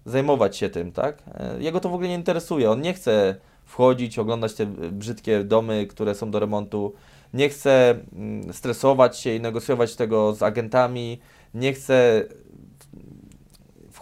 [0.06, 1.22] zajmować się tym, tak?
[1.34, 2.70] E, jego to w ogóle nie interesuje.
[2.70, 6.92] On nie chce wchodzić, oglądać te brzydkie domy, które są do remontu.
[7.34, 11.20] Nie chce mm, stresować się i negocjować tego z agentami.
[11.54, 12.24] Nie chce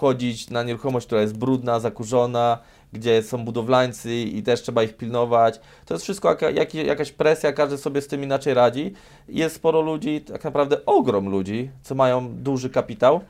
[0.01, 2.59] wchodzić na nieruchomość, która jest brudna, zakurzona,
[2.93, 5.61] gdzie są budowlańcy i też trzeba ich pilnować.
[5.87, 8.93] To jest wszystko jaka, jak, jakaś presja, każdy sobie z tym inaczej radzi.
[9.29, 13.21] Jest sporo ludzi, tak naprawdę ogrom ludzi, co mają duży kapitał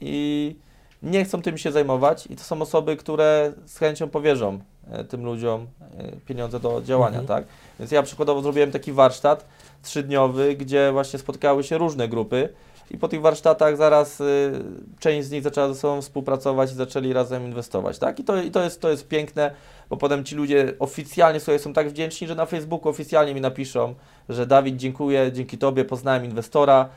[0.00, 0.56] i
[1.02, 4.58] nie chcą tym się zajmować i to są osoby, które z chęcią powierzą
[4.90, 5.66] e, tym ludziom
[5.98, 7.26] e, pieniądze do działania, mhm.
[7.26, 7.44] tak?
[7.78, 9.46] Więc ja przykładowo zrobiłem taki warsztat
[9.82, 12.48] trzydniowy, gdzie właśnie spotkały się różne grupy
[12.90, 14.52] i po tych warsztatach zaraz y,
[15.00, 18.20] część z nich zaczęła ze sobą współpracować i zaczęli razem inwestować, tak?
[18.20, 19.50] I to, i to, jest, to jest piękne,
[19.90, 23.94] bo potem ci ludzie oficjalnie sobie są tak wdzięczni, że na Facebooku oficjalnie mi napiszą,
[24.28, 26.88] że Dawid, dziękuję, dzięki Tobie poznałem inwestora,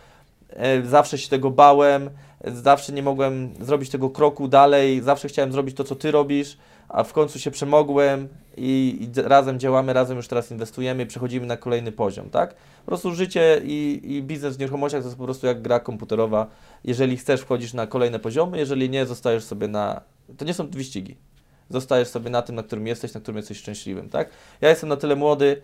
[0.49, 2.09] e, zawsze się tego bałem,
[2.45, 6.57] zawsze nie mogłem zrobić tego kroku dalej, zawsze chciałem zrobić to, co Ty robisz,
[6.89, 11.57] a w końcu się przemogłem i, i razem działamy, razem już teraz inwestujemy przechodzimy na
[11.57, 12.53] kolejny poziom, tak?
[12.53, 16.47] Po prostu życie i, i biznes w nieruchomościach to jest po prostu jak gra komputerowa.
[16.83, 20.01] Jeżeli chcesz, wchodzisz na kolejne poziomy, jeżeli nie, zostajesz sobie na...
[20.37, 21.15] To nie są wyścigi.
[21.69, 24.29] Zostajesz sobie na tym, na którym jesteś, na którym jesteś szczęśliwym, tak?
[24.61, 25.61] Ja jestem na tyle młody,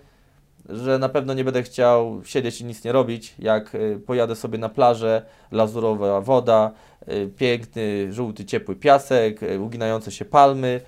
[0.69, 4.57] że na pewno nie będę chciał siedzieć i nic nie robić, jak y, pojadę sobie
[4.57, 6.71] na plażę, lazurowa woda,
[7.07, 10.81] y, piękny, żółty, ciepły piasek, y, uginające się palmy.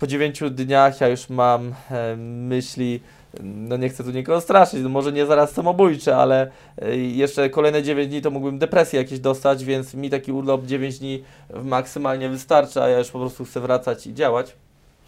[0.00, 3.00] Po dziewięciu dniach ja już mam e, myśli,
[3.42, 6.50] no nie chcę tu nikogo straszyć, no może nie zaraz samobójcze, ale
[6.96, 11.22] jeszcze kolejne 9 dni to mógłbym depresję jakieś dostać, więc mi taki urlop 9 dni
[11.64, 14.56] maksymalnie wystarcza, a ja już po prostu chcę wracać i działać.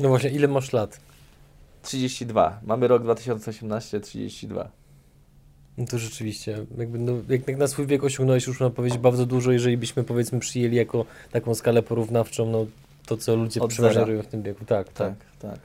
[0.00, 1.00] No właśnie, ile masz lat?
[1.82, 2.60] 32.
[2.62, 4.68] Mamy rok 2018, 32.
[5.78, 9.26] No to rzeczywiście, jakby no, jak, jak na swój wiek osiągnąłeś już można powiedzieć bardzo
[9.26, 12.66] dużo, jeżeli byśmy powiedzmy przyjęli jako taką skalę porównawczą, no
[13.06, 14.64] to co ludzie przeżerują w tym wieku.
[14.64, 15.14] Tak, tak.
[15.38, 15.60] Tak, tak.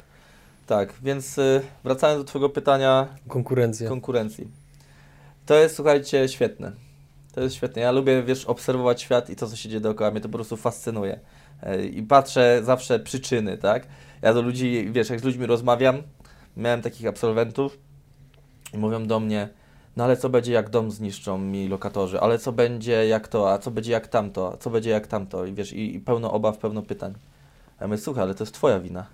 [0.68, 0.94] tak.
[1.04, 3.08] więc y, wracając do Twojego pytania.
[3.28, 3.90] Konkurencja.
[3.90, 4.48] Konkurencji.
[5.46, 6.72] To jest, słuchajcie, świetne.
[7.32, 7.82] To jest świetne.
[7.82, 10.58] Ja lubię, wiesz, obserwować świat i to, co się dzieje dookoła mnie, to po prostu
[10.58, 11.20] fascynuje.
[11.64, 13.88] Y, I patrzę zawsze przyczyny, tak?
[14.22, 16.02] Ja do ludzi, wiesz, jak z ludźmi rozmawiam,
[16.58, 17.78] miałem takich absolwentów
[18.74, 19.50] i mówią do mnie,
[19.98, 23.58] no ale co będzie jak dom zniszczą mi lokatorzy, ale co będzie jak to, a
[23.58, 26.58] co będzie jak tamto, a co będzie jak tamto i wiesz, i, i pełno obaw,
[26.58, 27.14] pełno pytań.
[27.80, 29.06] A ja mówię, słuchaj, ale to jest twoja wina.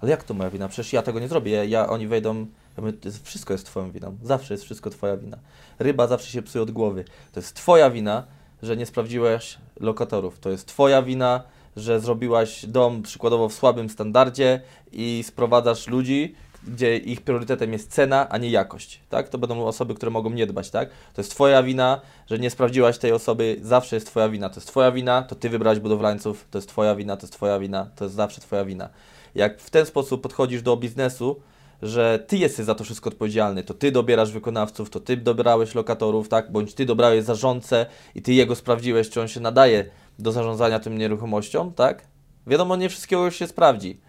[0.00, 0.68] Ale jak to moja wina?
[0.68, 2.46] Przecież ja tego nie zrobię, ja, oni wejdą,
[2.76, 2.84] ja
[3.22, 5.38] wszystko jest twoją winą, zawsze jest wszystko twoja wina.
[5.78, 7.04] Ryba zawsze się psuje od głowy.
[7.32, 8.24] To jest twoja wina,
[8.62, 10.38] że nie sprawdziłeś lokatorów.
[10.38, 11.42] To jest twoja wina,
[11.76, 14.60] że zrobiłaś dom przykładowo w słabym standardzie
[14.92, 16.34] i sprowadzasz ludzi,
[16.66, 19.28] gdzie ich priorytetem jest cena, a nie jakość, tak?
[19.28, 20.88] To będą osoby, które mogą nie dbać, tak?
[21.14, 24.48] To jest Twoja wina, że nie sprawdziłaś tej osoby, zawsze jest Twoja wina.
[24.48, 27.58] To jest Twoja wina, to Ty wybrałeś budowlańców, to jest Twoja wina, to jest Twoja
[27.58, 28.88] wina, to jest zawsze Twoja wina.
[29.34, 31.40] Jak w ten sposób podchodzisz do biznesu,
[31.82, 36.28] że Ty jesteś za to wszystko odpowiedzialny, to Ty dobierasz wykonawców, to Ty dobrałeś lokatorów,
[36.28, 36.52] tak?
[36.52, 39.84] Bądź Ty dobrałeś zarządcę i Ty jego sprawdziłeś, czy on się nadaje
[40.18, 42.02] do zarządzania tym nieruchomością, tak?
[42.46, 44.00] Wiadomo, nie wszystkiego się sprawdzi,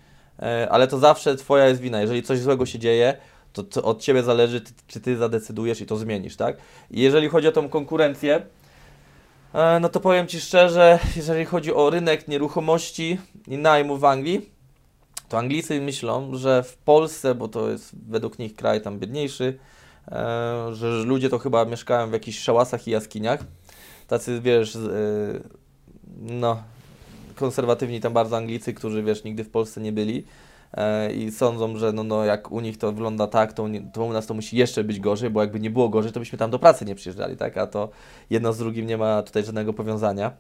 [0.70, 2.02] ale to zawsze Twoja jest wina.
[2.02, 3.18] Jeżeli coś złego się dzieje,
[3.54, 6.58] to, to od Ciebie zależy, czy Ty zadecydujesz i to zmienisz, tak?
[6.92, 8.42] I jeżeli chodzi o tą konkurencję,
[9.54, 14.50] e, no to powiem Ci szczerze, jeżeli chodzi o rynek nieruchomości i najmu w Anglii,
[15.30, 19.58] to Anglicy myślą, że w Polsce, bo to jest według nich kraj tam biedniejszy,
[20.08, 23.44] e, że ludzie to chyba mieszkają w jakichś szałasach i jaskiniach.
[24.08, 24.78] Tacy, wiesz,
[26.18, 26.64] no,
[27.40, 30.26] konserwatywni tam bardzo Anglicy, którzy wiesz, nigdy w Polsce nie byli
[30.74, 34.14] e, i sądzą, że no, no, jak u nich to wygląda tak, to, to u
[34.14, 36.60] nas to musi jeszcze być gorzej, bo jakby nie było gorzej, to byśmy tam do
[36.60, 37.58] pracy nie przyjeżdżali, tak?
[37.58, 37.90] A to
[38.30, 40.32] jedno z drugim nie ma tutaj żadnego powiązania.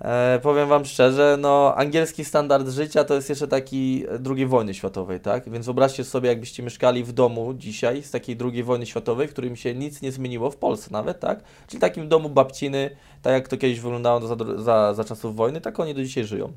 [0.00, 4.04] E, powiem Wam szczerze, no angielski standard życia to jest jeszcze taki
[4.36, 5.50] II wojny światowej, tak?
[5.50, 9.56] Więc wyobraźcie sobie, jakbyście mieszkali w domu dzisiaj z takiej II wojny światowej, w którym
[9.56, 11.40] się nic nie zmieniło w Polsce nawet, tak?
[11.66, 12.90] Czyli takim domu babciny,
[13.22, 16.52] tak jak to kiedyś wyglądało za, za, za czasów wojny, tak oni do dzisiaj żyją.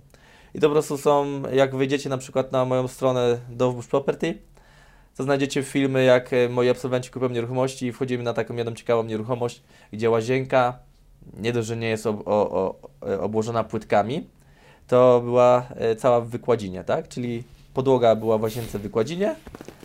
[0.53, 4.37] I to po prostu są, jak wyjdziecie na przykład na moją stronę Dovbush Property,
[5.17, 9.03] to znajdziecie filmy, jak e, moi absolwenci kupują nieruchomości i wchodzimy na taką jedną ciekawą
[9.03, 10.79] nieruchomość, gdzie łazienka,
[11.39, 12.75] nie dość, że nie jest ob, o, o,
[13.19, 14.27] obłożona płytkami,
[14.87, 17.07] to była e, cała w wykładzinie, tak?
[17.07, 19.35] Czyli podłoga była w łazience w wykładzinie,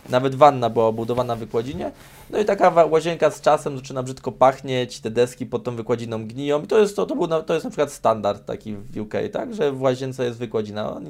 [0.09, 1.91] nawet wanna była obudowana w wykładzinie,
[2.29, 6.61] no i taka łazienka z czasem zaczyna brzydko pachnieć, te deski pod tą wykładziną gniją
[6.61, 9.55] i to jest, to, to, był, to jest na przykład standard taki w UK, tak?
[9.55, 11.01] Że w łazience jest wykładzina.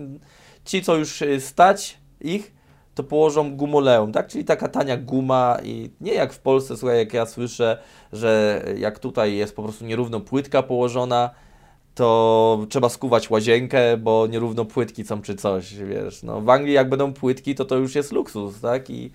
[0.65, 2.51] Ci, co już e, stać ich,
[2.95, 4.27] to położą gumoleum, tak?
[4.27, 7.77] Czyli taka tania guma i nie jak w Polsce, słuchaj, jak ja słyszę,
[8.13, 11.29] że jak tutaj jest po prostu nierówno płytka położona,
[11.95, 16.23] to trzeba skuwać łazienkę, bo nierówno płytki są czy coś, wiesz.
[16.23, 18.89] No, w Anglii jak będą płytki, to to już jest luksus, tak?
[18.89, 19.11] I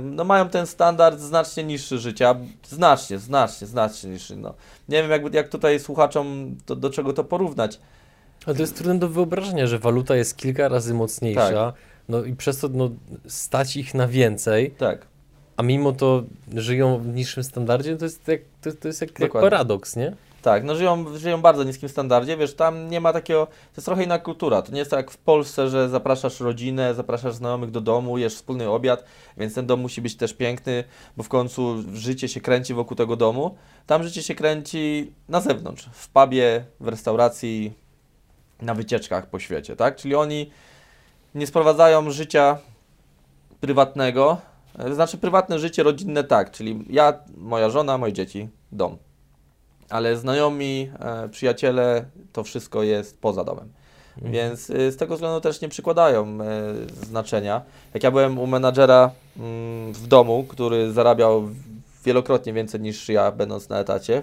[0.00, 2.34] no, mają ten standard znacznie niższy życia,
[2.66, 4.36] znacznie, znacznie, znacznie niższy.
[4.36, 4.54] No.
[4.88, 7.80] Nie wiem, jak, jak tutaj słuchaczom to, do czego to porównać.
[8.46, 11.72] Ale to jest trudne do wyobrażenia, że waluta jest kilka razy mocniejsza,
[12.08, 12.90] no i przez to no,
[13.26, 15.06] stać ich na więcej, Tak.
[15.56, 16.22] a mimo to
[16.54, 20.16] żyją w niższym standardzie, to jest jak, to, to jest jak, jak paradoks, nie?
[20.42, 23.86] Tak, no żyją, żyją w bardzo niskim standardzie, wiesz, tam nie ma takiego, to jest
[23.86, 27.70] trochę inna kultura, to nie jest tak jak w Polsce, że zapraszasz rodzinę, zapraszasz znajomych
[27.70, 29.04] do domu, jesz wspólny obiad,
[29.36, 30.84] więc ten dom musi być też piękny,
[31.16, 33.56] bo w końcu życie się kręci wokół tego domu.
[33.86, 37.72] Tam życie się kręci na zewnątrz, w pubie, w restauracji,
[38.62, 39.96] na wycieczkach po świecie, tak?
[39.96, 40.50] Czyli oni
[41.34, 42.58] nie sprowadzają życia
[43.60, 44.36] prywatnego,
[44.78, 48.96] e, znaczy prywatne życie rodzinne tak, czyli ja, moja żona, moje dzieci, dom.
[49.90, 53.68] Ale znajomi, e, przyjaciele, to wszystko jest poza domem.
[54.16, 54.32] Mhm.
[54.32, 56.46] Więc y, z tego względu też nie przykładają e,
[57.06, 57.62] znaczenia.
[57.94, 61.48] Jak ja byłem u menadżera mm, w domu, który zarabiał
[62.04, 64.22] wielokrotnie więcej niż ja, będąc na etacie,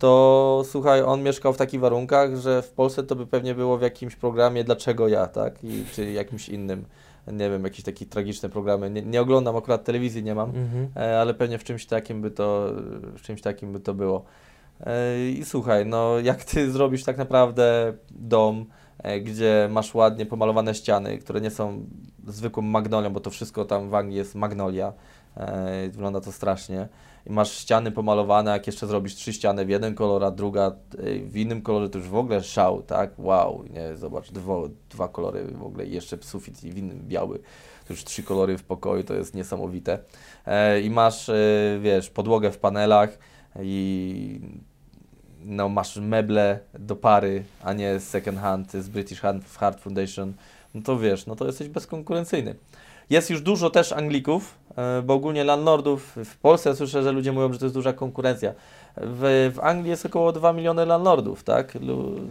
[0.00, 3.82] to słuchaj, on mieszkał w takich warunkach, że w Polsce to by pewnie było w
[3.82, 5.64] jakimś programie Dlaczego ja, tak?
[5.64, 6.84] I, czy jakimś innym,
[7.32, 8.90] nie wiem, jakieś takie tragiczne programy.
[8.90, 10.88] Nie, nie oglądam, akurat telewizji nie mam, Mhm.
[10.96, 12.66] e, ale pewnie w czymś takim by to,
[13.16, 14.24] w czymś takim by to było.
[14.80, 18.64] E, I słuchaj, no jak ty zrobisz tak naprawdę dom,
[19.22, 21.86] gdzie masz ładnie pomalowane ściany, które nie są
[22.26, 24.92] zwykłą magnolią, bo to wszystko tam w Anglii jest magnolia,
[25.36, 26.88] e, wygląda to strasznie.
[27.26, 31.18] I masz ściany pomalowane, jak jeszcze zrobisz trzy ściany w jeden kolor, a druga e,
[31.18, 33.18] w innym kolorze, to już w ogóle szał, tak?
[33.18, 37.38] Wow, nie, zobacz, dwo, dwa kolory w ogóle i jeszcze sufit w innym biały.
[37.86, 39.98] To już trzy kolory w pokoju, to jest niesamowite.
[40.46, 41.34] E, I masz, e,
[41.82, 43.18] wiesz, podłogę w panelach
[43.62, 44.40] i
[45.44, 49.20] no, masz meble do pary, a nie second hand z British
[49.58, 50.32] Heart Foundation,
[50.74, 52.54] no to wiesz, no to jesteś bezkonkurencyjny.
[53.10, 57.52] Jest już dużo też Anglików, e, bo ogólnie landlordów w Polsce słyszę, że ludzie mówią,
[57.52, 58.54] że to jest duża konkurencja.
[58.96, 61.78] W, w Anglii jest około 2 miliony landlordów, tak?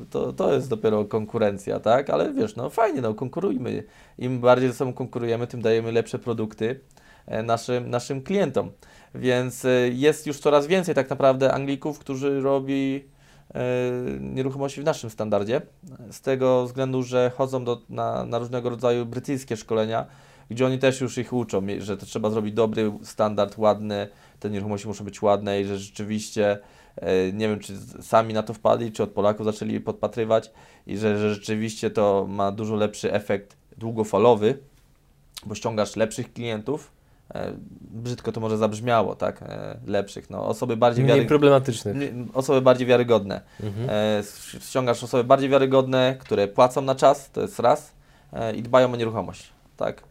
[0.10, 2.10] To, to jest dopiero konkurencja, tak?
[2.10, 3.84] Ale wiesz, no fajnie, no konkurujmy.
[4.18, 6.80] Im bardziej ze sobą konkurujemy, tym dajemy lepsze produkty
[7.26, 8.72] e, naszym, naszym klientom.
[9.16, 13.04] Więc e, jest już coraz więcej tak naprawdę Anglików, którzy robi
[13.54, 13.62] e,
[14.20, 15.62] nieruchomości w naszym standardzie.
[16.12, 20.06] Z tego względu, że chodzą do, na, na różnego rodzaju brytyjskie szkolenia,
[20.50, 24.08] gdzie oni też już ich uczą, że to trzeba zrobić dobry standard, ładny,
[24.40, 26.60] te nieruchomości muszą być ładne i że rzeczywiście,
[26.96, 30.52] e, nie wiem czy sami na to wpadli, czy od Polaków zaczęli podpatrywać
[30.88, 34.58] i że, że rzeczywiście to ma dużo lepszy efekt długofalowy,
[35.46, 36.99] bo ściągasz lepszych klientów,
[37.82, 41.28] brzydko to może zabrzmiało, tak, e, lepszych, no osoby bardziej Mniej wiary...
[41.28, 41.98] problematycznych.
[42.34, 43.42] osoby bardziej wiarygodne.
[43.64, 43.90] Mhm.
[43.90, 44.24] E,
[44.60, 47.94] ściągasz osoby bardziej wiarygodne, które płacą na czas, to jest raz,
[48.34, 50.04] e, i dbają o nieruchomość, tak?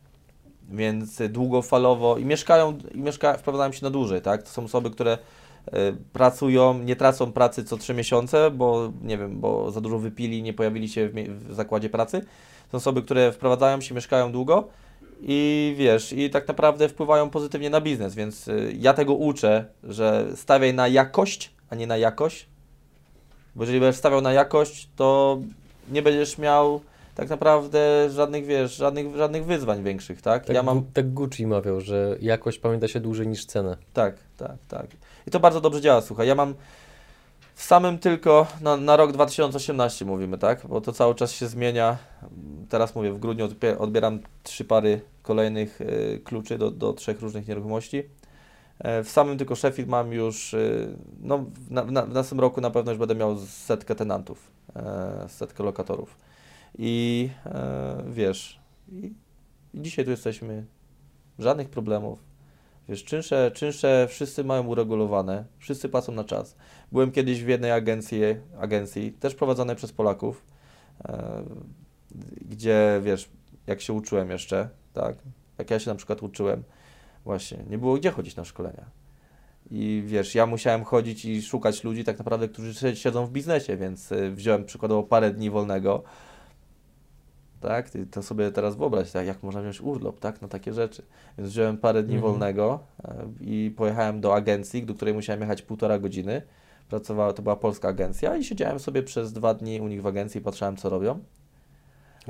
[0.71, 4.43] Więc e, długofalowo i mieszkają, i mieszka, wprowadzają się na dłużej, tak?
[4.43, 5.19] To są osoby, które
[5.67, 10.43] e, pracują, nie tracą pracy co trzy miesiące, bo nie wiem, bo za dużo wypili,
[10.43, 12.21] nie pojawili się w, w zakładzie pracy.
[12.21, 14.69] To są osoby, które wprowadzają się, mieszkają długo
[15.21, 20.27] i wiesz, i tak naprawdę wpływają pozytywnie na biznes, więc y, ja tego uczę, że
[20.35, 22.49] stawiaj na jakość, a nie na jakość,
[23.55, 25.39] bo jeżeli będziesz stawiał na jakość, to
[25.91, 26.81] nie będziesz miał
[27.15, 30.45] tak naprawdę żadnych, wiesz, żadnych, żadnych wyzwań większych, tak?
[30.45, 33.77] Tak, ja mam, tak Gucci mawiał, że jakość pamięta się dłużej niż cenę.
[33.93, 34.87] tak, tak, tak.
[35.27, 36.55] I to bardzo dobrze działa, słuchaj, ja mam
[37.63, 40.67] samym tylko na, na rok 2018 mówimy, tak?
[40.67, 41.99] Bo to cały czas się zmienia.
[42.69, 47.49] Teraz mówię, w grudniu odbie- odbieram trzy pary kolejnych y, kluczy do, do trzech różnych
[47.49, 48.03] nieruchomości.
[48.79, 52.71] E, W samym tylko Sheffield mam już, y, no w, na, w następnym roku na
[52.71, 56.17] pewno już będę miał setkę tenantów, e, setkę lokatorów.
[56.79, 58.61] I e, wiesz,
[59.75, 60.65] dzisiaj tu jesteśmy,
[61.39, 62.29] żadnych problemów.
[62.89, 66.57] Wiesz, czynsze, czynsze wszyscy mają uregulowane, wszyscy płacą na czas.
[66.93, 68.21] Byłem kiedyś w jednej agencji,
[68.59, 70.45] agencji też prowadzonej przez Polaków,
[71.05, 71.43] e,
[72.51, 73.31] gdzie wiesz,
[73.67, 75.17] jak się uczyłem jeszcze, tak,
[75.59, 76.63] jak ja się na przykład uczyłem,
[77.25, 78.85] właśnie, nie było gdzie chodzić na szkolenia.
[79.71, 83.77] I wiesz, ja musiałem chodzić i szukać ludzi tak naprawdę, którzy si- siedzą w biznesie,
[83.77, 86.03] więc y, wziąłem przykładowo parę dni wolnego.
[87.61, 91.03] Tak, to sobie teraz wyobraź, tak, jak można wziąć urlop, tak, na takie rzeczy.
[91.39, 92.33] Więc wziąłem parę dni Mhm.
[92.33, 96.43] wolnego e, i pojechałem do agencji, do której musiałem jechać półtora godziny.
[96.89, 100.41] Pracowała, to była polska agencja i siedziałem sobie przez dwa dni u nich w agencji,
[100.41, 101.19] patrzałem co robią.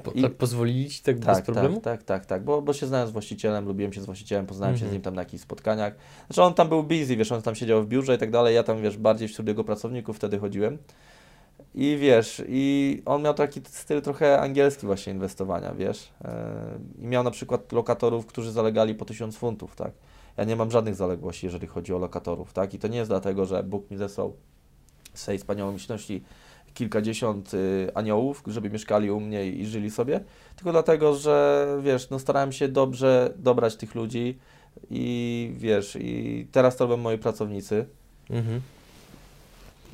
[0.04, 1.74] Po, I- tak pozwolili ci tak, bez Tak, problemu?
[1.80, 4.74] tak, tak, tak, tak, bo, bo się znałem z właścicielem, lubiłem się z właścicielem, poznałem
[4.74, 4.92] się z Mhm.
[4.94, 5.94] nim tam na jakichś spotkaniach.
[6.26, 8.62] Znaczy on tam był busy, wiesz, on tam siedział w biurze i tak dalej, ja
[8.62, 10.78] tam, wiesz, bardziej wśród jego pracowników wtedy chodziłem.
[11.74, 16.08] I wiesz, i on miał taki styl trochę angielski właśnie inwestowania, wiesz.
[16.24, 19.92] E, I miał na przykład lokatorów, którzy zalegali po 1000 funtów, tak.
[20.38, 22.74] Ja nie mam żadnych zaległości, jeżeli chodzi o lokatorów, tak.
[22.74, 24.36] I to nie jest dlatego, że Bóg mi zesłał
[25.14, 26.22] z tej wspaniałomyślności
[26.74, 30.20] kilkadziesiąt y, aniołów, żeby mieszkali u mnie i żyli sobie,
[30.56, 34.38] tylko dlatego, że wiesz, no starałem się dobrze dobrać tych ludzi
[34.90, 37.86] i wiesz, i teraz to robią moi pracownicy.
[38.30, 38.60] Mhm.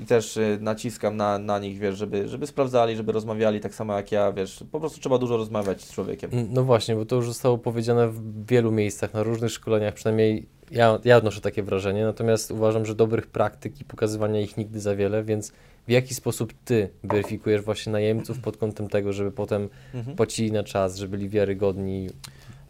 [0.00, 3.96] I też y, naciskam na, na nich, wiesz, żeby, żeby sprawdzali, żeby rozmawiali tak samo
[3.96, 6.30] jak ja, wiesz, po prostu trzeba dużo rozmawiać z człowiekiem.
[6.50, 10.98] No właśnie, bo to już zostało powiedziane w wielu miejscach, na różnych szkoleniach, przynajmniej ja,
[11.04, 15.24] ja odnoszę takie wrażenie, natomiast uważam, że dobrych praktyk i pokazywania ich nigdy za wiele,
[15.24, 15.52] więc
[15.88, 20.16] w jaki sposób Ty weryfikujesz właśnie najemców pod kątem tego, żeby potem Mhm.
[20.16, 22.08] płacili na czas, żeby byli wiarygodni?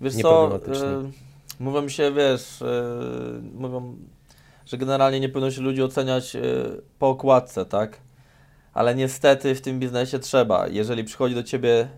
[0.01, 0.87] Wiesz co, nieproblematyczni.
[0.87, 2.64] y, mówią mi się, wiesz, y,
[3.55, 3.97] mówią,
[4.67, 6.41] że generalnie nie powinno się ludzi oceniać y,
[6.99, 8.01] po okładce, tak?
[8.73, 10.69] Ale niestety w tym biznesie trzeba.
[10.69, 11.89] Jeżeli przychodzi do Ciebie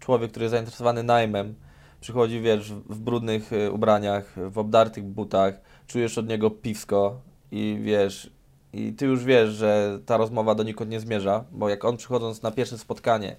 [0.00, 1.54] człowiek, który jest zainteresowany najmem,
[2.00, 7.20] przychodzi, wiesz, w brudnych y, ubraniach, w obdartych butach, czujesz od niego piwsko
[7.52, 8.30] i wiesz,
[8.72, 12.50] i Ty już wiesz, że ta rozmowa donikąd nie zmierza, bo jak on przychodząc na
[12.50, 13.36] pierwsze spotkanie,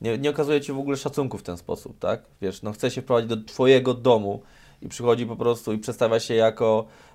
[0.00, 2.22] nie, nie okazuje Ci w ogóle szacunku w ten sposób, tak?
[2.42, 4.42] Wiesz, no chce się wprowadzić do Twojego domu
[4.82, 7.09] i przychodzi po prostu i przedstawia się jako, e,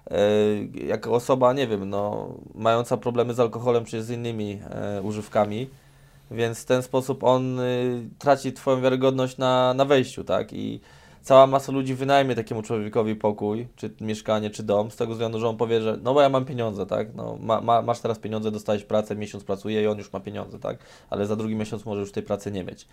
[0.73, 5.69] jako osoba, nie wiem, no, mająca problemy z alkoholem czy z innymi e, używkami,
[6.31, 10.53] więc w ten sposób on y, traci Twoją wiarygodność na, na wejściu, tak?
[10.53, 10.79] I
[11.21, 15.49] cała masa ludzi wynajmie takiemu człowiekowi pokój, czy mieszkanie, czy dom, z tego względu, że
[15.49, 17.15] on powie, że no bo ja mam pieniądze, tak?
[17.15, 20.59] No, ma, ma, masz teraz pieniądze, dostałeś pracę, miesiąc pracuje i on już ma pieniądze,
[20.59, 20.77] tak?
[21.09, 22.87] Ale za drugi miesiąc może już tej pracy nie mieć.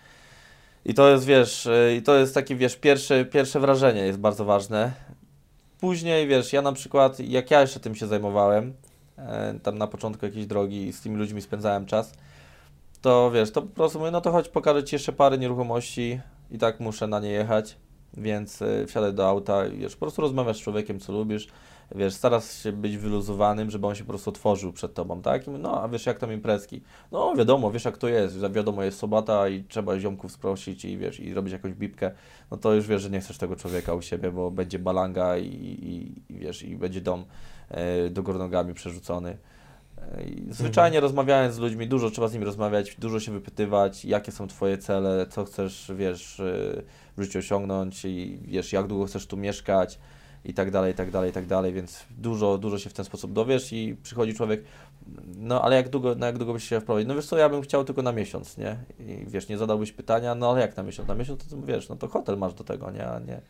[0.85, 4.45] I to jest, wiesz, y, i to jest takie, wiesz, pierwsze, pierwsze wrażenie jest bardzo
[4.45, 4.91] ważne.
[5.83, 8.73] Później, wiesz, ja na przykład, jak ja jeszcze tym się zajmowałem,
[9.17, 12.13] e, tam na początku jakiejś drogi i z tymi ludźmi spędzałem czas,
[13.01, 16.19] to wiesz, to po prostu mówię, no to chodź pokażę Ci jeszcze parę nieruchomości
[16.51, 17.77] i tak muszę na nie jechać,
[18.17, 21.47] więc y, wsiadaj do auta i wiesz, po prostu rozmawiasz z człowiekiem, co lubisz,
[21.95, 25.47] wiesz, starasz się być wyluzowanym, żeby on się po prostu otworzył przed Tobą, tak?
[25.47, 26.81] Mówię, no, a wiesz, jak tam imprezki?
[27.11, 31.19] No, wiadomo, wiesz, jak to jest, wiadomo, jest sobota i trzeba ziomków sprosić i wiesz,
[31.19, 32.11] i robić jakąś bibkę,
[32.51, 35.47] no to już wiesz, że nie chcesz tego człowieka u siebie, bo będzie balanga i,
[35.47, 37.25] i, i wiesz, i będzie dom
[37.69, 39.37] e, do góry nogami przerzucony.
[39.97, 44.47] E, zwyczajnie rozmawiając z ludźmi, dużo trzeba z nimi rozmawiać, dużo się wypytywać, jakie są
[44.47, 46.43] Twoje cele, co chcesz, wiesz, e,
[47.17, 49.99] w życiu osiągnąć i wiesz, jak długo chcesz tu mieszkać
[50.45, 53.05] i tak dalej, i tak dalej, i tak dalej, więc dużo, dużo się w ten
[53.05, 54.63] sposób dowiesz i przychodzi człowiek,
[55.37, 57.07] no ale jak długo, no jak długo byś się wprowadzić?
[57.07, 58.77] No wiesz co, ja bym chciał tylko na miesiąc, nie?
[58.99, 61.07] I wiesz, nie zadałbyś pytania, no ale jak na miesiąc?
[61.07, 63.07] Na miesiąc to wiesz, no to hotel masz do tego, nie?
[63.07, 63.41] A nie,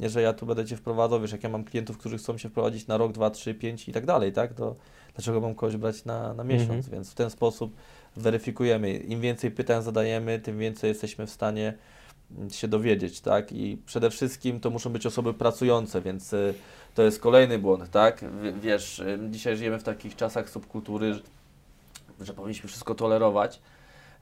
[0.00, 2.48] nie, że ja tu będę Cię wprowadzał, wiesz, jak ja mam klientów, którzy chcą się
[2.48, 4.54] wprowadzić na rok, dwa, trzy, pięć i tak dalej, tak?
[4.54, 4.76] To
[5.14, 6.70] dlaczego mam kogoś brać na, na miesiąc?
[6.70, 6.92] Mhm.
[6.92, 7.76] Więc w ten sposób
[8.16, 8.92] weryfikujemy.
[8.92, 11.74] Im więcej pytań zadajemy, tym więcej jesteśmy w stanie
[12.50, 13.52] się dowiedzieć, tak?
[13.52, 16.54] I przede wszystkim to muszą być osoby pracujące, więc y,
[16.94, 18.24] to jest kolejny błąd, tak?
[18.62, 21.14] Wiesz, y, dzisiaj żyjemy w takich czasach subkultury,
[22.20, 23.60] że- powinniśmy wszystko tolerować,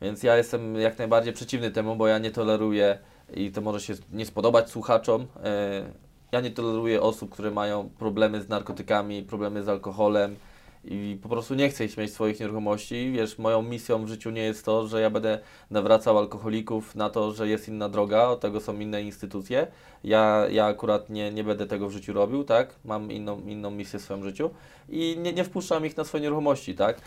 [0.02, 2.98] więc ja jestem jak najbardziej przeciwny temu, bo ja nie toleruję
[3.34, 5.26] i to może się nie spodobać słuchaczom.
[5.44, 10.36] e, Ja nie toleruję osób, które mają problemy z narkotykami, problemy z alkoholem
[10.84, 13.12] i po prostu nie chcę ich mieć swoich nieruchomości.
[13.12, 15.38] Wiesz, moją misją w życiu nie jest to, że ja będę
[15.70, 19.66] nawracał alkoholików na to, że jest inna droga, od tego są inne instytucje.
[20.04, 22.74] Ja, ja akurat nie, nie będę tego w życiu robił, tak?
[22.84, 24.50] Mam inną, inną misję w swoim życiu
[24.88, 27.00] i nie, nie wpuszczam ich na swoje nieruchomości, tak?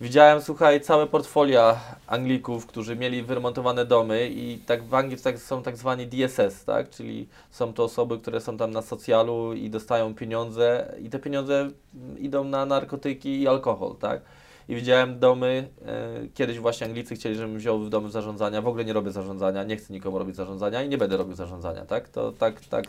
[0.00, 5.62] Widziałem, słuchaj, całe portfolia Anglików, którzy mieli wyremontowane domy i tak w Anglii tak, są
[5.62, 6.90] tak zwani DSS, tak?
[6.90, 11.70] Czyli są to osoby, które są tam na socjalu i dostają pieniądze i te pieniądze
[12.18, 14.20] idą na narkotyki i alkohol, tak?
[14.68, 18.84] I widziałem domy, e, kiedyś właśnie Anglicy chcieli, żebym wziął w domy zarządzania, w ogóle
[18.84, 22.08] nie robię zarządzania, nie chcę nikomu robić zarządzania i nie będę robił zarządzania, tak?
[22.08, 22.84] To tak, tak,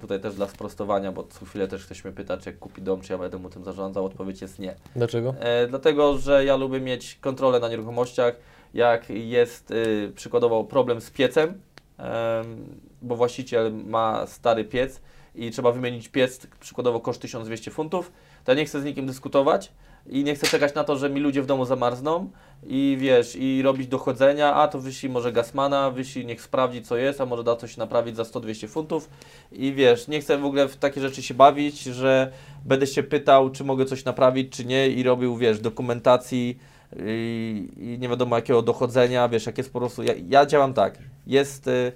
[0.00, 3.00] tutaj też dla sprostowania, bo co chwilę też ktoś mnie pyta, czy jak kupi dom,
[3.00, 4.74] czy ja będę mu tym zarządzał, odpowiedź jest nie.
[4.96, 5.34] Dlaczego?
[5.40, 8.34] E, dlatego, że ja lubię mieć kontrolę na nieruchomościach.
[8.74, 11.60] Jak jest y, przykładowo problem z piecem,
[11.98, 15.00] em, bo właściciel ma stary piec
[15.34, 18.12] i trzeba wymienić piec, przykładowo koszt 1200 funtów,
[18.44, 19.72] to ja nie chcę z nikim dyskutować
[20.08, 22.30] i nie chcę czekać na to, że mi ludzie w domu zamarzną
[22.66, 27.20] i wiesz, i robić dochodzenia, a to wyślij może gasmana, wyślij, niech sprawdzi co jest,
[27.20, 29.10] a może da coś naprawić za 100-200 funtów.
[29.52, 32.32] I wiesz, nie chcę w ogóle w takie rzeczy się bawić, że
[32.64, 36.58] będę się pytał, czy mogę coś naprawić, czy nie i robił, wiesz, dokumentacji
[36.96, 40.98] i, i nie wiadomo jakiego dochodzenia, wiesz, jak jest po prostu, ja, ja działam tak,
[41.26, 41.92] jest, y,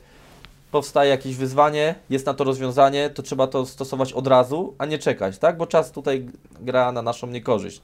[0.72, 4.98] powstaje jakieś wyzwanie, jest na to rozwiązanie, to trzeba to stosować od razu, a nie
[4.98, 6.28] czekać, tak, bo czas tutaj
[6.60, 7.82] gra na naszą niekorzyść.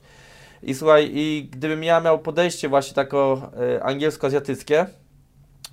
[0.63, 4.87] I słuchaj, i gdybym ja miał podejście właśnie tako e, angielsko-azjatyckie,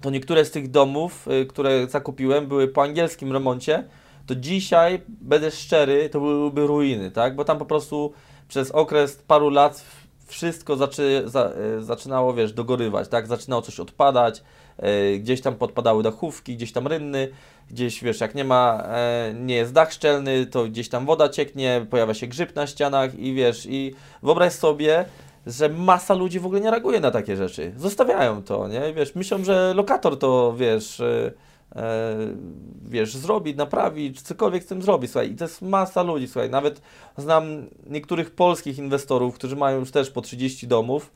[0.01, 3.83] to niektóre z tych domów, e, które zakupiłem, były po angielskim remoncie,
[4.25, 7.35] to dzisiaj, będę szczery, to byłyby ruiny, tak?
[7.35, 8.13] Bo tam po prostu
[8.47, 9.85] przez okres paru lat
[10.27, 13.27] wszystko zaczy, za, e, zaczynało, wiesz, dogorywać, tak?
[13.27, 14.43] Zaczynało coś odpadać,
[15.19, 17.27] gdzieś tam podpadały dachówki, gdzieś tam rynny,
[17.71, 21.85] gdzieś, wiesz, jak nie ma, e, nie jest dach szczelny, to gdzieś tam woda cieknie,
[21.89, 25.05] pojawia się grzyb na ścianach i wiesz, i wyobraź sobie,
[25.47, 27.73] że masa ludzi w ogóle nie reaguje na takie rzeczy.
[27.77, 28.93] Zostawiają to, nie?
[28.93, 31.31] Wiesz, myślą, że lokator to, wiesz, e,
[31.75, 32.15] e,
[32.85, 36.49] wiesz, zrobi, naprawi, czy cokolwiek z tym zrobi, słuchaj, i to jest masa ludzi, słuchaj,
[36.49, 36.81] nawet
[37.17, 37.45] znam
[37.87, 41.11] niektórych polskich inwestorów, którzy mają już też po 30 domów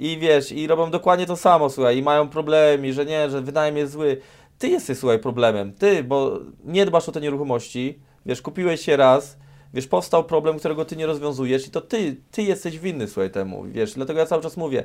[0.00, 3.76] i wiesz, i robią dokładnie to samo, słuchaj, i mają problemy, że nie, że wynajem
[3.76, 4.20] jest zły.
[4.58, 9.38] Ty jesteś, słuchaj, problemem, ty, bo nie dbasz o te nieruchomości, wiesz, kupiłeś się raz,
[9.74, 13.64] wiesz, powstał problem, którego ty nie rozwiązujesz i to ty, ty jesteś winny, słuchaj, temu,
[13.64, 14.84] wiesz, dlatego ja cały czas mówię,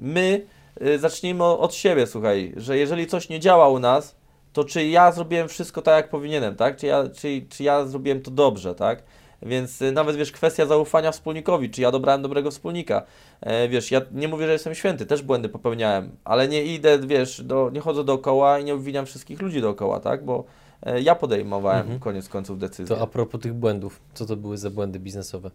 [0.00, 0.46] my
[0.82, 4.16] y, zacznijmy od siebie, słuchaj, że jeżeli coś nie działa u nas,
[4.52, 6.76] to czy ja zrobiłem wszystko tak, jak powinienem, tak?
[6.76, 9.02] Czy ja, czy, czy ja zrobiłem to dobrze, tak?
[9.42, 13.02] Więc y, nawet wiesz, kwestia zaufania wspólnikowi, czy ja dobrałem dobrego wspólnika.
[13.40, 17.42] E, wiesz, ja nie mówię, że jestem święty, też błędy popełniałem, ale nie idę, wiesz,
[17.44, 20.24] do, nie chodzę dookoła i nie obwiniam wszystkich ludzi dookoła, tak?
[20.24, 20.44] Bo
[20.82, 22.00] e, ja podejmowałem Mhm.
[22.00, 22.96] koniec końców decyzję.
[22.96, 25.50] To a propos tych błędów, co to były za błędy biznesowe?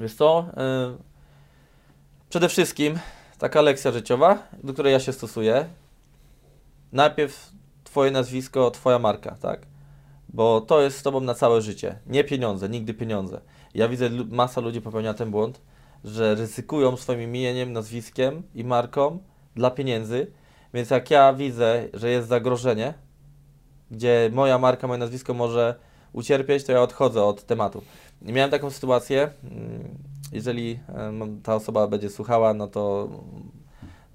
[0.00, 0.46] Wiesz co?
[0.56, 0.96] E,
[2.30, 2.98] przede wszystkim
[3.38, 5.66] taka lekcja życiowa, do której ja się stosuję.
[6.92, 7.50] Najpierw
[7.84, 9.60] Twoje nazwisko, Twoja marka, tak?
[10.34, 11.98] Bo to jest z Tobą na całe życie.
[12.06, 13.40] Nie pieniądze, nigdy pieniądze.
[13.74, 15.60] Ja widzę, masa ludzi popełnia ten błąd,
[16.04, 19.18] że ryzykują swoim imieniem, nazwiskiem i marką
[19.56, 20.26] dla pieniędzy.
[20.74, 22.94] Więc jak ja widzę, że jest zagrożenie,
[23.90, 25.74] gdzie moja marka, moje nazwisko może
[26.12, 27.82] ucierpieć, to ja odchodzę od tematu.
[28.22, 29.98] I miałem taką sytuację, mm,
[30.32, 30.78] jeżeli
[31.42, 33.50] ta osoba będzie słuchała, no to mm,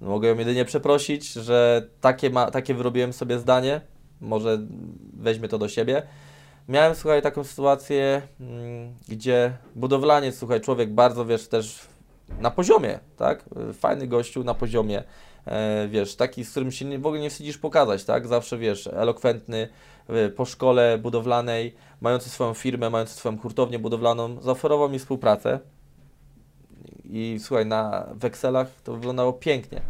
[0.00, 3.80] mogę ją jedynie przeprosić, że takie, ma, takie wyrobiłem sobie zdanie,
[4.20, 4.58] może
[5.12, 6.02] weźmie to do siebie.
[6.68, 11.80] Miałem, słuchaj, taką sytuację, mm, gdzie budowlaniec, słuchaj, człowiek bardzo, wiesz, też
[12.40, 13.44] na poziomie, tak?
[13.72, 15.02] Fajny gościu na poziomie,
[15.46, 18.26] e, wiesz, taki, z którym się nie, w ogóle nie wstydzisz pokazać, tak?
[18.26, 19.68] Zawsze, wiesz, elokwentny,
[20.08, 25.58] e, po szkole budowlanej, mający swoją firmę, mający swoją hurtownię budowlaną, zaoferował mi współpracę
[27.04, 29.80] i słuchaj, na wekselach to wyglądało pięknie.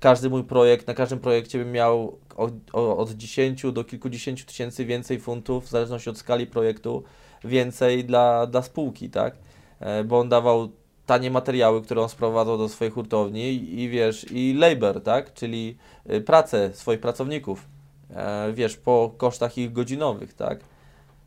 [0.00, 5.20] Każdy mój projekt, na każdym projekcie bym miał od, od 10 do kilkudziesięciu tysięcy więcej
[5.20, 7.02] funtów, w zależności od skali projektu,
[7.44, 9.36] więcej dla, dla spółki, tak?
[9.80, 10.68] E, Bo on dawał
[11.06, 15.34] tanie materiały, które on sprowadzał do swojej hurtowni i, i wiesz, i labor, tak?
[15.34, 15.76] Czyli
[16.10, 17.66] y, pracę swoich pracowników,
[18.10, 20.60] e, wiesz, po kosztach ich godzinowych, tak?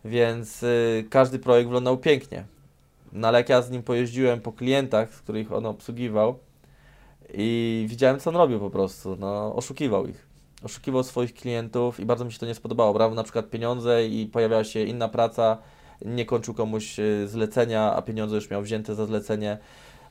[0.05, 2.45] Więc y, każdy projekt wyglądał pięknie.
[3.13, 6.39] No ale jak ja z nim pojeździłem po klientach, z których on obsługiwał
[7.33, 10.27] i widziałem, co on robił po prostu, no oszukiwał ich.
[10.63, 12.93] Oszukiwał swoich klientów i bardzo mi się to nie spodobało.
[12.93, 15.57] Brał na przykład pieniądze i pojawiała się inna praca,
[16.05, 19.57] nie kończył komuś y, zlecenia, a pieniądze już miał wzięte za zlecenie.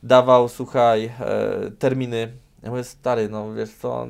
[0.02, 2.32] Dawał, słuchaj, e, terminy.
[2.62, 4.06] Ja mówię, stary, no wiesz co,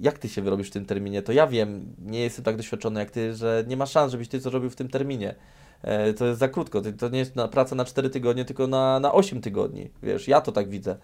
[0.00, 1.22] jak ty się wyrobisz w tym terminie?
[1.22, 4.40] To ja wiem, nie jestem tak doświadczony jak ty, że nie ma szans, żebyś ty
[4.40, 5.34] co robił w tym terminie.
[5.82, 6.82] E, to jest za krótko.
[6.98, 9.90] To- nie jest praca na 4 tygodnie, tylko na, na 8 tygodni.
[10.02, 10.96] Wiesz, ja to tak widzę.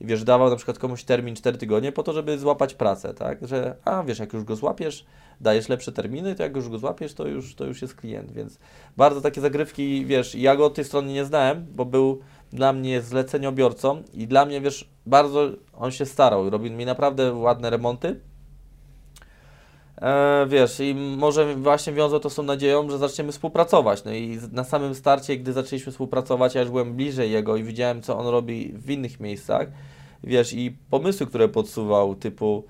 [0.00, 3.48] I wiesz, dawał na przykład komuś termin 4 tygodnie po to, żeby złapać pracę, tak?
[3.48, 5.04] Że, a wiesz, jak już go złapiesz,
[5.40, 8.58] dajesz lepsze terminy, to jak już go złapiesz, to już, to już jest klient, więc
[8.96, 12.20] bardzo takie zagrywki, wiesz, ja go od tej strony nie znałem, bo był
[12.52, 17.70] dla mnie zleceniobiorcą i dla mnie, wiesz, bardzo on się starał, robił mi naprawdę ładne
[17.70, 18.20] remonty.
[20.02, 24.04] E, wiesz, i może właśnie wiązał to z tą nadzieją, że zaczniemy współpracować.
[24.04, 28.02] No i na samym starcie, gdy zaczęliśmy współpracować, ja już byłem bliżej jego i widziałem,
[28.02, 29.68] co on robi w innych miejscach.
[30.24, 32.64] Wiesz, i pomysły, które podsuwał, typu,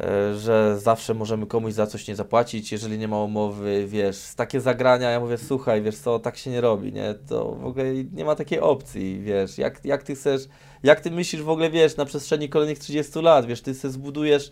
[0.00, 4.60] e, że zawsze możemy komuś za coś nie zapłacić, jeżeli nie ma umowy, wiesz, takie
[4.60, 8.24] zagrania, ja mówię, słuchaj, wiesz co, tak się nie robi, nie, to w ogóle nie
[8.24, 10.42] ma takiej opcji, wiesz, jak, jak ty chcesz,
[10.82, 14.50] jak ty myślisz w ogóle, wiesz, na przestrzeni kolejnych 30 lat, wiesz, ty sobie zbudujesz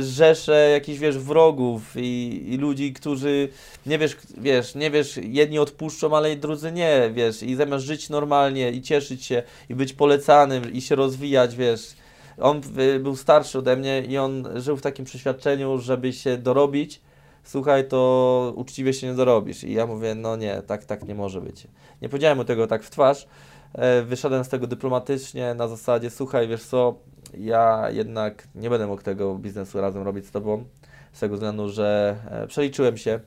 [0.00, 3.48] rzesze jakichś, wiesz, wrogów i, i ludzi, którzy,
[3.86, 8.70] nie wiesz, wiesz, nie wiesz, jedni odpuszczą, ale drudzy nie, wiesz, i zamiast żyć normalnie
[8.70, 11.94] i cieszyć się i być polecanym i się rozwijać, wiesz,
[12.40, 12.60] on
[13.00, 17.00] był starszy ode mnie i on żył w takim przeświadczeniu, żeby się dorobić,
[17.44, 19.64] słuchaj, to uczciwie się nie dorobisz.
[19.64, 21.66] I ja mówię, no nie, tak, tak nie może być.
[22.02, 23.26] Nie powiedziałem mu tego tak w twarz,
[23.74, 26.94] e, wyszedłem z tego dyplomatycznie na zasadzie, słuchaj, wiesz co,
[27.38, 30.64] ja jednak nie będę mógł tego biznesu razem robić z Tobą,
[31.12, 33.20] z tego względu, że e, przeliczyłem się,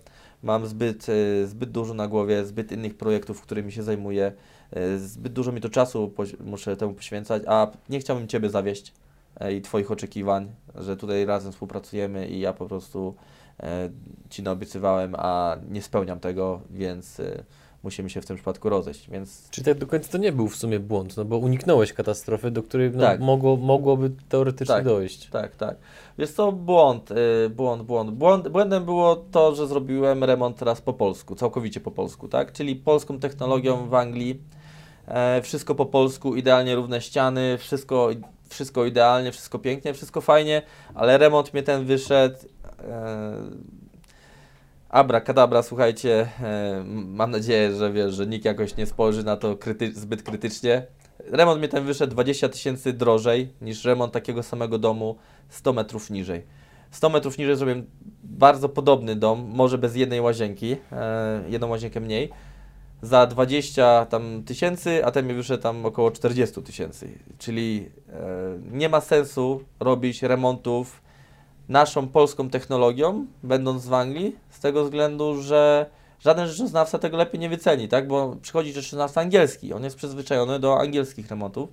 [0.43, 4.31] mam zbyt, e, zbyt dużo na głowie, zbyt innych projektów, którymi się zajmuję,
[4.71, 8.93] e, zbyt dużo mi to czasu muszę temu poświęcać, a nie chciałbym Ciebie zawieść
[9.57, 13.15] i Twoich oczekiwań, że tutaj razem współpracujemy i ja po prostu
[14.29, 17.21] Ci naobiecywałem, a nie spełniam tego, więc
[17.83, 20.55] musimy się w tym przypadku rozejść, więc Czyli tak do końca to nie był w
[20.55, 23.19] sumie błąd, no bo uniknąłeś katastrofy, do której no, Tak.
[23.19, 24.85] mogło, mogłoby teoretycznie Tak.
[24.85, 25.29] dojść.
[25.29, 25.75] Tak, tak.
[26.17, 28.47] Jest to błąd, y, błąd, błąd, błąd.
[28.47, 32.51] Błędem było to, że zrobiłem remont teraz po polsku, całkowicie po polsku, tak?
[32.51, 34.41] Czyli polską technologią w Anglii.
[35.07, 38.09] E, wszystko po polsku, idealnie równe ściany, wszystko,
[38.49, 40.61] wszystko idealnie, wszystko pięknie, wszystko fajnie,
[40.95, 42.35] ale remont mnie ten wyszedł.
[42.79, 43.82] E,
[44.93, 49.55] Abra, kadabra, słuchajcie, e, mam nadzieję, że wiesz, że nikt jakoś nie spojrzy na to
[49.55, 50.85] kryty zbyt krytycznie.
[51.31, 55.17] Remont mnie ten wyszedł 20 tysięcy drożej niż remont takiego samego domu
[55.49, 56.43] 100 metrów niżej.
[56.91, 57.85] 100 metrów niżej zrobiłem
[58.23, 62.29] bardzo podobny dom, może bez jednej łazienki, e, jedną łazienkę mniej,
[63.01, 67.19] za 20 tam tysięcy, a ten mi wyszedł tam około 40 tysięcy.
[67.37, 71.02] Czyli e, nie ma sensu robić remontów
[71.69, 75.85] naszą polską technologią, będąc w Anglii, z tego względu, że
[76.19, 78.07] żaden rzeczoznawca tego lepiej nie wyceni, tak?
[78.07, 81.69] Bo przychodzi rzeczoznawca angielski, on jest przyzwyczajony do angielskich remontów.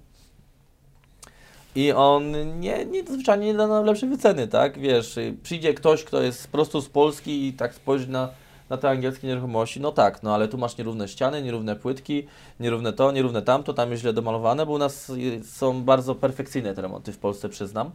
[1.74, 4.78] I on nie, nie zwyczajnie nie da nam lepszej wyceny, tak?
[4.78, 8.28] Wiesz, przyjdzie ktoś, kto jest prosto z Polski i tak spojrzy na,
[8.70, 12.26] na te angielskie nieruchomości, no tak, no ale tu masz nierówne ściany, nierówne płytki,
[12.60, 15.12] nierówne to, nierówne tamto, tam jest źle domalowane, bo u nas
[15.44, 17.90] są bardzo perfekcyjne te remonty w Polsce, przyznam.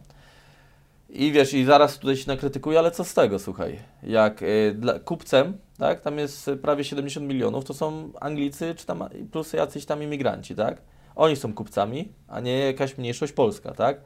[1.08, 4.98] I wiesz, i zaraz tutaj się nakrytykuję, ale co z tego, słuchaj, jak y, dla,
[4.98, 9.86] kupcem, tak, tam jest y, prawie 70 milionów, to są Anglicy, czy tam plus jacyś
[9.86, 10.82] tam imigranci, tak?
[11.16, 14.00] Oni są kupcami, a nie jakaś mniejszość polska, tak?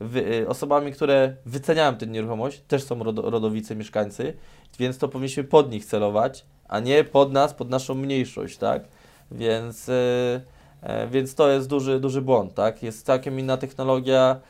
[0.00, 4.36] Wy, y, osobami, które wyceniają tę nieruchomość, też są rodo, rodowicy, mieszkańcy,
[4.78, 8.84] więc to powinniśmy pod nich celować, a nie pod nas, pod naszą mniejszość, tak?
[9.30, 10.40] Więc, y,
[10.82, 12.82] e, więc to jest duży, duży błąd, tak?
[12.82, 14.40] Jest całkiem inna technologia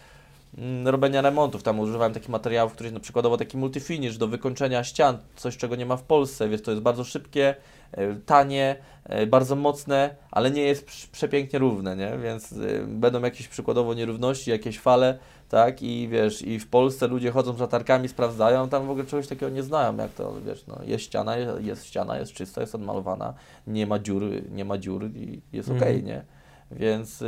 [0.84, 1.62] robienia remontów.
[1.62, 5.86] Tam używałem takich materiałów, których na przykładowo taki multifinish do wykończenia ścian, coś czego nie
[5.86, 7.54] ma w Polsce, więc to jest bardzo szybkie,
[7.92, 12.18] e, tanie, e, bardzo mocne, ale nie jest prz- przepięknie równe, nie?
[12.22, 15.18] Więc y, będą jakieś przykładowo nierówności, jakieś fale,
[15.48, 15.82] tak?
[15.82, 19.48] I wiesz, i w Polsce ludzie chodzą z latarkami, sprawdzają, tam w ogóle czegoś takiego
[19.48, 23.34] nie znają, jak to, wiesz, no, jest ściana, jest, ściana, jest czysta, jest odmalowana,
[23.66, 25.90] nie ma dziur, nie ma dziur i jest Mhm.
[25.90, 26.24] okej, nie?
[26.70, 27.24] Więc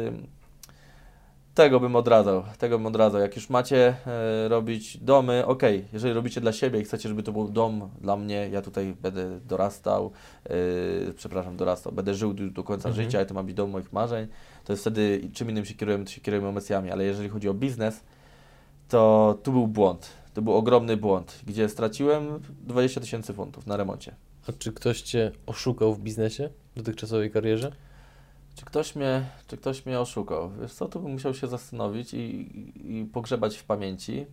[1.59, 3.21] tego bym odradzał, tego bym odradzał.
[3.21, 7.33] Jak już macie e, robić domy, okej, jeżeli robicie dla siebie i chcecie, żeby to
[7.33, 10.11] był dom dla mnie, ja tutaj będę dorastał,
[10.45, 10.51] e,
[11.17, 13.05] przepraszam, dorastał, będę żył do, do końca Mhm.
[13.05, 14.27] życia, i to ma być dom moich marzeń,
[14.65, 17.55] to jest wtedy czym innym się kierujemy, to się kierujemy emocjami, ale jeżeli chodzi o
[17.55, 18.01] biznes,
[18.89, 24.15] to tu był błąd, to był ogromny błąd, gdzie straciłem 20 tysięcy funtów na remoncie.
[24.49, 27.73] A czy ktoś Cię oszukał w biznesie, w dotychczasowej karierze?
[28.59, 30.51] Czy ktoś mnie, czy ktoś mnie oszukał?
[30.61, 34.27] Wiesz co, tu bym musiał się zastanowić i, i, i pogrzebać w pamięci.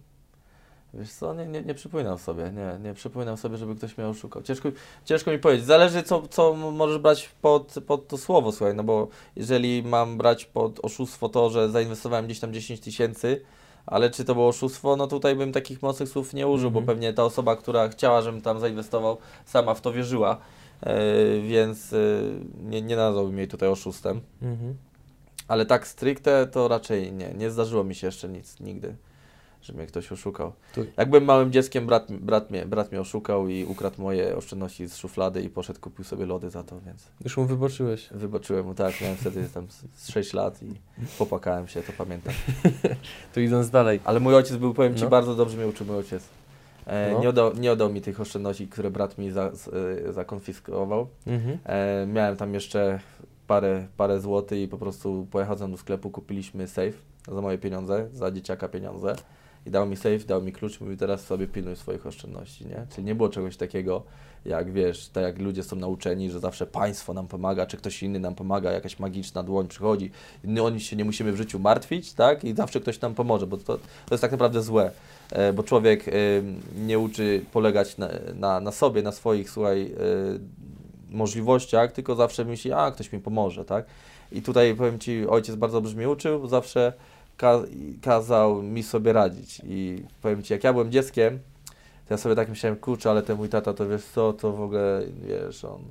[0.93, 4.43] Wiesz co, nie, nie, nie przypominam sobie, nie, nie przypominam sobie, żeby ktoś mnie oszukał.
[4.43, 4.69] Ciężko,
[5.05, 5.65] ciężko mi powiedzieć.
[5.65, 10.45] Zależy, co, co możesz brać pod, pod to słowo, słuchaj, no bo jeżeli mam brać
[10.45, 13.41] pod oszustwo to, że zainwestowałem gdzieś tam 10 tysięcy,
[13.86, 16.86] ale czy to było oszustwo, no tutaj bym takich mocnych słów nie użył, Mhm.
[16.86, 20.38] bo pewnie ta osoba, która chciała, żebym tam zainwestował, sama w to wierzyła,
[21.47, 21.97] więc e,
[22.63, 24.21] nie, nie nazwałbym jej tutaj oszustem.
[24.41, 24.76] Mhm.
[25.47, 27.34] Ale tak stricte to raczej nie.
[27.34, 28.95] Nie zdarzyło mi się jeszcze nic nigdy,
[29.61, 30.53] że mnie ktoś oszukał.
[30.76, 34.88] Tu- Jak byłem małym dzieckiem, brat, brat, mnie, brat mnie oszukał i ukradł moje oszczędności
[34.88, 38.07] z szuflady i poszedł, kupił sobie lody za to, więc Już mu wybaczyłeś.
[38.11, 39.01] wybaczyłem mu tak.
[39.01, 40.73] Miałem wtedy tam z- z 6 lat i
[41.17, 42.34] popłakałem się, to pamiętam.
[43.34, 43.99] To idąc dalej.
[44.03, 45.09] Ale mój ojciec był, powiem Ci, No.
[45.09, 46.23] bardzo dobrze mnie uczył mój ojciec.
[46.88, 47.19] E, No.
[47.19, 49.51] nie, oddał, nie oddał mi tych oszczędności, które brat mi za,
[50.07, 51.07] e, zakonfiskował.
[51.27, 51.57] Mhm.
[51.65, 52.99] E, miałem tam jeszcze
[53.47, 56.93] parę, parę złotych i po prostu pojechałem do sklepu, kupiliśmy safe
[57.31, 59.15] za moje pieniądze, za dzieciaka pieniądze
[59.66, 62.86] i dał mi safe, dał mi klucz, mówi teraz sobie pilnuj swoich oszczędności, nie?
[62.95, 64.03] Czyli nie było czegoś takiego,
[64.45, 68.20] jak wiesz, tak jak ludzie są nauczeni, że zawsze państwo nam pomaga, czy ktoś inny
[68.20, 70.11] nam pomaga, jakaś magiczna dłoń przychodzi,
[70.43, 72.43] no, oni się nie musimy w życiu martwić, tak?
[72.43, 74.91] I zawsze ktoś nam pomoże, bo to, to jest tak naprawdę złe,
[75.32, 76.11] e, bo człowiek e,
[76.76, 79.95] nie uczy polegać na, na, na sobie, na swoich, słuchaj, e,
[81.09, 83.86] możliwościach, tylko zawsze myśli, a ktoś mi pomoże, tak?
[84.32, 86.93] I tutaj powiem Ci, ojciec bardzo dobrze mnie uczył, zawsze
[87.38, 87.61] ka
[88.01, 89.61] kazał mi sobie radzić.
[89.63, 91.39] I powiem Ci, jak ja byłem dzieckiem,
[92.07, 94.61] to ja sobie tak myślałem, kurczę, ale ten mój tata, to wiesz co, to w
[94.61, 95.81] ogóle, wiesz, on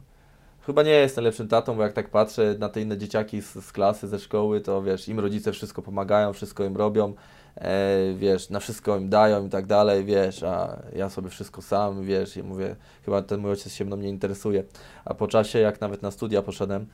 [0.66, 3.72] chyba nie jest najlepszym tatą, bo jak tak patrzę na te inne dzieciaki z, z
[3.72, 7.14] klasy, ze szkoły, to wiesz, im rodzice wszystko pomagają, wszystko im robią,
[7.56, 12.04] e, wiesz, na wszystko im dają i tak dalej, wiesz, a ja sobie wszystko sam,
[12.04, 14.64] wiesz, i mówię, chyba ten mój ojciec się mną nie interesuje.
[15.04, 16.86] A po czasie, jak nawet na studia poszedłem,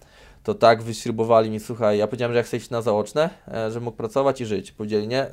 [0.42, 3.80] to tak wyśrubowali mi, słuchaj, ja powiedziałem, że ja chcę iść na zaoczne, e, że
[3.80, 4.72] mógł pracować i żyć.
[4.72, 5.26] Powiedzieli nie,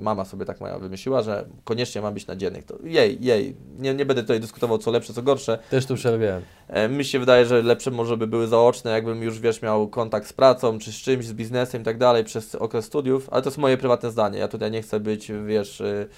[0.00, 2.64] mama sobie tak moja wymyśliła, że koniecznie ma być na dziennych.
[2.64, 5.58] To jej, jej, nie, nie będę tutaj dyskutował co lepsze, co gorsze.
[5.70, 6.42] Też tu przerabiałem.
[6.68, 10.28] E, Mi się wydaje, że lepsze może by były zaoczne, jakbym już, wiesz, miał kontakt
[10.28, 13.48] z pracą, czy z czymś, z biznesem i tak dalej przez okres studiów, ale to
[13.48, 14.38] jest moje prywatne zdanie.
[14.38, 16.08] Ja tutaj nie chcę być, wiesz, y,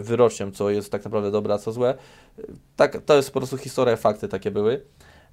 [0.00, 1.94] wyrocznią, co jest tak naprawdę dobre, a co złe.
[2.76, 4.80] Tak, to jest po prostu historia, fakty takie były.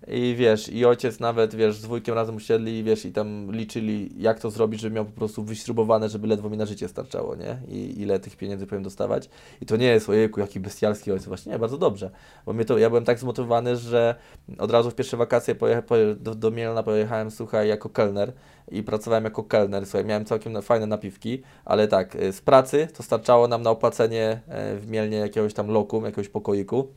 [0.08, 4.40] I wiesz, i ojciec nawet, wiesz, z wujkiem razem usiedli, wiesz, i tam liczyli, jak
[4.40, 7.58] to zrobić, żeby miał po prostu wyśrubowane, żeby ledwo mi na życie starczało, nie?
[7.68, 9.30] I ile tych pieniędzy powinien dostawać.
[9.62, 12.12] I to nie jest, ojejku, jaki bestialski ojciec, właśnie nie, bardzo dobrze.
[12.46, 14.16] Bo mnie to, ja byłem tak zmotywowany, że
[14.58, 18.34] od razu w pierwsze wakacje pojecha, poje, do, do Mielna pojechałem, słuchaj, jako kelner
[18.72, 23.04] i pracowałem jako kelner, słuchaj, miałem całkiem fajne napiwki, ale tak, y, z pracy to
[23.04, 26.88] starczało nam na opłacenie e, w Mielnie jakiegoś tam lokum, jakiegoś pokoiku,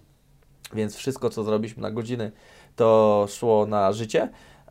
[0.74, 2.32] więc wszystko, co zrobiliśmy na godziny,
[2.78, 4.28] to szło na życie,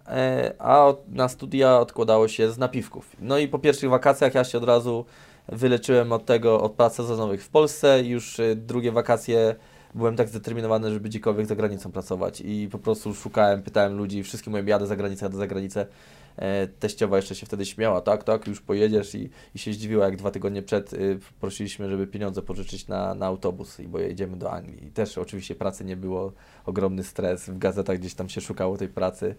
[0.08, 3.16] e, a na studia odkładało się z napiwków.
[3.20, 5.05] No i po pierwszych wakacjach ja się od razu
[5.49, 9.55] wyleczyłem od tego, od prac sezonowych w Polsce już e, drugie wakacje
[9.95, 14.51] byłem tak zdeterminowany, żeby gdziekolwiek za granicą pracować i po prostu szukałem, pytałem ludzi, wszystkim
[14.51, 15.88] mówiłem, jadę za granicę, jadę za granicę.
[16.38, 20.16] E, Teściowa jeszcze się wtedy śmiała, tak, tak, już pojedziesz i, i się zdziwiła, jak
[20.16, 24.52] dwa tygodnie przed y, prosiliśmy, żeby pieniądze pożyczyć na, na autobus, i bo jedziemy do
[24.52, 24.88] Anglii.
[24.88, 26.32] I też oczywiście pracy nie było,
[26.66, 29.36] ogromny stres, w gazetach gdzieś tam się szukało tej pracy,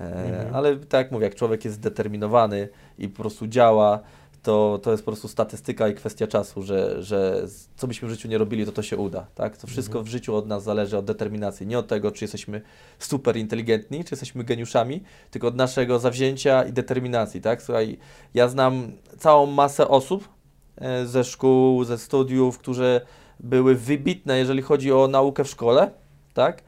[0.00, 0.54] e, Mhm.
[0.54, 2.68] ale tak jak mówię, jak człowiek jest zdeterminowany
[2.98, 4.00] i po prostu działa,
[4.42, 8.28] to, to jest po prostu statystyka i kwestia czasu, że, że co byśmy w życiu
[8.28, 9.56] nie robili, to to się uda, tak?
[9.56, 10.04] To wszystko Mhm.
[10.04, 12.62] w życiu od nas zależy, od determinacji, nie od tego, czy jesteśmy
[12.98, 17.62] super inteligentni, czy jesteśmy geniuszami, tylko od naszego zawzięcia i determinacji, tak?
[17.62, 17.98] Słuchaj,
[18.34, 20.28] ja znam całą masę osób
[20.76, 23.00] e, ze szkół, ze studiów, które
[23.40, 25.90] były wybitne, jeżeli chodzi o naukę w szkole,
[26.34, 26.62] tak?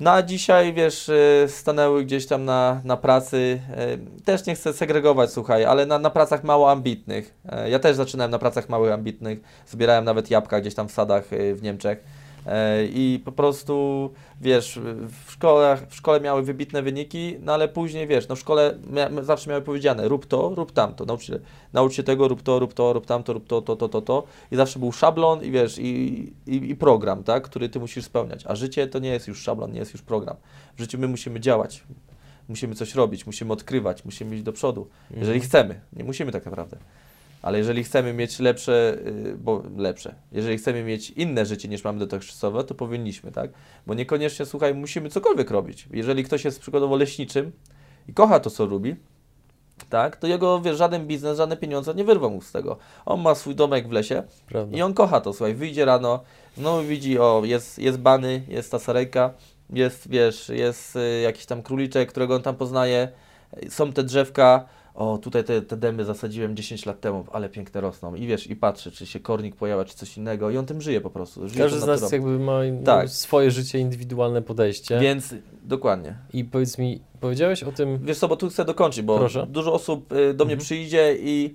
[0.00, 4.72] No a dzisiaj, wiesz, e, stanęły gdzieś tam na, na pracy, e, też nie chcę
[4.72, 7.34] segregować, słuchaj, ale na, na pracach mało ambitnych.
[7.48, 11.32] E, Ja też zaczynałem na pracach małych ambitnych, zbierałem nawet jabłka gdzieś tam w sadach
[11.32, 12.04] e, w Niemczech
[12.92, 14.80] i po prostu, wiesz,
[15.24, 19.08] w szkole, w szkole miały wybitne wyniki, no ale później, wiesz, no w szkole mia,
[19.22, 21.38] zawsze miały powiedziane, rób to, rób tamto, naucz się,
[21.72, 24.24] naucz się tego, rób to, rób to, rób tamto, rób to, to, to, to, to
[24.52, 28.44] i zawsze był szablon i wiesz, i, i, i program, tak, który ty musisz spełniać,
[28.46, 30.36] a życie to nie jest już szablon, nie jest już program.
[30.76, 31.84] W życiu my musimy działać,
[32.48, 35.48] musimy coś robić, musimy odkrywać, musimy iść do przodu, jeżeli Mhm.
[35.48, 36.76] chcemy, nie musimy tak naprawdę.
[37.42, 41.98] Ale jeżeli chcemy mieć lepsze, y, bo lepsze, jeżeli chcemy mieć inne życie niż mamy
[41.98, 43.50] dotychczasowe, to powinniśmy, tak?
[43.86, 45.88] Bo niekoniecznie, słuchaj, musimy cokolwiek robić.
[45.92, 47.52] Jeżeli ktoś jest przykładowo leśniczym
[48.08, 48.96] i kocha to, co robi,
[49.90, 52.76] tak, to jego, wiesz, żaden biznes, żadne pieniądze nie wyrwą mu z tego.
[53.06, 54.76] On ma swój domek w lesie Prawda.
[54.76, 56.22] i on kocha to, słuchaj, wyjdzie rano,
[56.56, 59.30] znowu widzi, o, jest, jest bany, jest ta sarejka,
[59.70, 63.08] jest, wiesz, jest y, jakiś tam króliczek, którego on tam poznaje,
[63.68, 64.64] są te drzewka,
[64.98, 68.14] o, tutaj te, te dęby zasadziłem 10 lat temu, ale piękne rosną.
[68.14, 71.00] I wiesz, i patrzy, czy się kornik pojawia, czy coś innego i on tym żyje
[71.00, 71.48] po prostu.
[71.48, 73.08] Żyje Każdy z nas jakby ma Tak.
[73.08, 74.98] swoje życie, indywidualne podejście.
[75.00, 76.16] Więc, dokładnie.
[76.32, 79.46] I powiedz mi, powiedziałeś o tym, Wiesz co, bo tu chcę dokończyć, bo Proszę.
[79.50, 80.64] dużo osób y, do mnie Mhm.
[80.64, 81.54] przyjdzie i,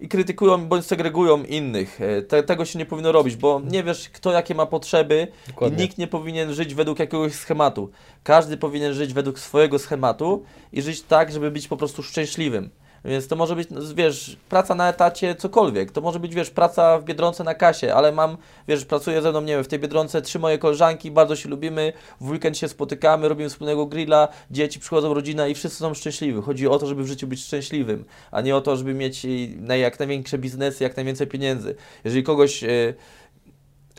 [0.00, 2.00] i krytykują bądź segregują innych.
[2.00, 5.50] Y, Te, tego się nie powinno robić, bo nie wiesz, kto jakie ma potrzeby i
[5.50, 7.90] dokładnie, nikt nie powinien żyć według jakiegoś schematu.
[8.22, 12.70] Każdy powinien żyć według swojego schematu i żyć tak, żeby być po prostu szczęśliwym.
[13.08, 15.90] Więc to może być, no, wiesz, praca na etacie, cokolwiek.
[15.90, 18.36] To może być, wiesz, praca w Biedronce na kasie, ale mam,
[18.68, 21.92] wiesz, pracuję ze mną, nie wiem, w tej Biedronce trzy moje koleżanki, bardzo się lubimy,
[22.20, 26.42] w weekend się spotykamy, robimy wspólnego grilla, dzieci przychodzą, rodzina i wszyscy są szczęśliwi.
[26.42, 29.78] Chodzi o to, żeby w życiu być szczęśliwym, a nie o to, żeby mieć y,
[29.78, 31.74] jak największe biznesy, jak najwięcej pieniędzy.
[32.04, 32.94] Jeżeli kogoś y,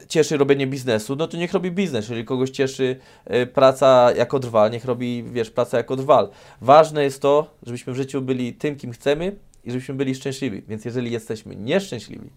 [0.08, 2.06] cieszy robienie biznesu, no to niech robi biznes.
[2.06, 2.96] Jeżeli kogoś cieszy
[3.34, 6.30] y, praca jako drwal, niech robi, wiesz, pracę jako drwal.
[6.62, 10.64] Ważne jest to, żebyśmy w życiu byli tym, kim chcemy i żebyśmy byli szczęśliwi.
[10.68, 12.30] Więc jeżeli jesteśmy nieszczęśliwi,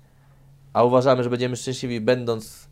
[0.72, 2.68] a uważamy, że będziemy szczęśliwi będąc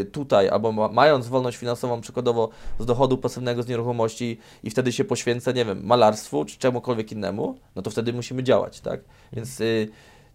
[0.00, 2.48] y, tutaj, albo ma, mając wolność finansową przykładowo
[2.78, 7.58] z dochodu pasywnego z nieruchomości i wtedy się poświęcę, nie wiem, malarstwu czy czemukolwiek innemu,
[7.76, 9.00] no to wtedy musimy działać, tak?
[9.32, 9.88] Więc y,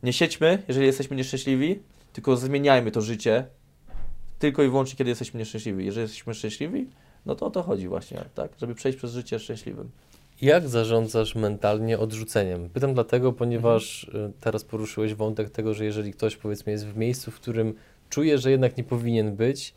[0.03, 1.79] nie siedźmy, jeżeli jesteśmy nieszczęśliwi,
[2.13, 3.45] tylko zmieniajmy to życie
[4.39, 5.85] tylko i wyłącznie, kiedy jesteśmy nieszczęśliwi.
[5.85, 6.87] Jeżeli jesteśmy szczęśliwi,
[7.25, 8.51] no to o to chodzi właśnie, tak?
[8.61, 9.89] Żeby przejść przez życie szczęśliwym.
[10.41, 12.69] jak zarządzasz mentalnie odrzuceniem?
[12.69, 14.29] Pytam dlatego, ponieważ Mhm.
[14.29, 17.73] y, teraz poruszyłeś wątek tego, że jeżeli ktoś powiedzmy jest w miejscu, w którym
[18.09, 19.73] czuje, że jednak nie powinien być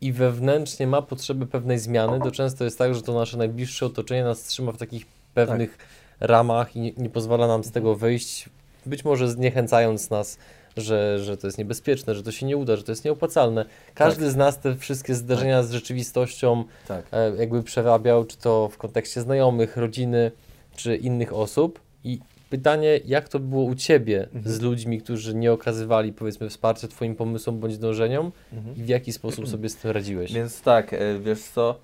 [0.00, 4.24] i wewnętrznie ma potrzeby pewnej zmiany, to często jest tak, że to nasze najbliższe otoczenie
[4.24, 5.78] nas trzyma w takich pewnych
[6.20, 8.48] ramach i nie, nie pozwala nam z tego wyjść,
[8.86, 10.38] być może zniechęcając nas
[10.76, 13.64] że, że to jest niebezpieczne, że to się nie uda, że to jest nieopłacalne.
[13.94, 17.04] Każdy z nas te wszystkie zdarzenia z rzeczywistością Tak.
[17.12, 20.30] e, jakby przerabiał, czy to w kontekście znajomych, rodziny,
[20.76, 21.80] czy innych osób.
[22.04, 22.18] I
[22.50, 27.60] pytanie, jak to było u Ciebie z ludźmi, którzy nie okazywali, powiedzmy, wsparcia Twoim pomysłom
[27.60, 28.76] bądź dążeniom Mhm.
[28.76, 30.32] i w jaki sposób sobie z tym radziłeś?
[30.32, 31.78] Więc tak, e, wiesz co,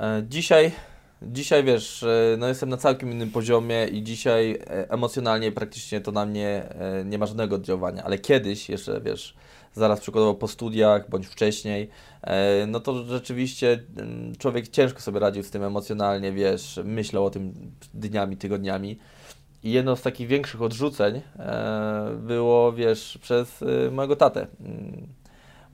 [0.00, 0.70] e, dzisiaj,
[1.26, 6.12] dzisiaj wiesz, e, no jestem na całkiem innym poziomie i dzisiaj e, emocjonalnie praktycznie to
[6.12, 9.34] na mnie e, nie ma żadnego oddziaływania, ale kiedyś jeszcze, wiesz,
[9.74, 11.88] zaraz przykładowo po studiach bądź wcześniej,
[12.66, 17.72] no to rzeczywiście mm, człowiek ciężko sobie radził z tym emocjonalnie, wiesz, myślał o tym
[17.94, 18.98] dniami, tygodniami.
[19.62, 21.20] I jedno z takich większych odrzuceń
[22.18, 24.46] było, wiesz, przez mojego tatę.
[24.60, 25.06] Mm,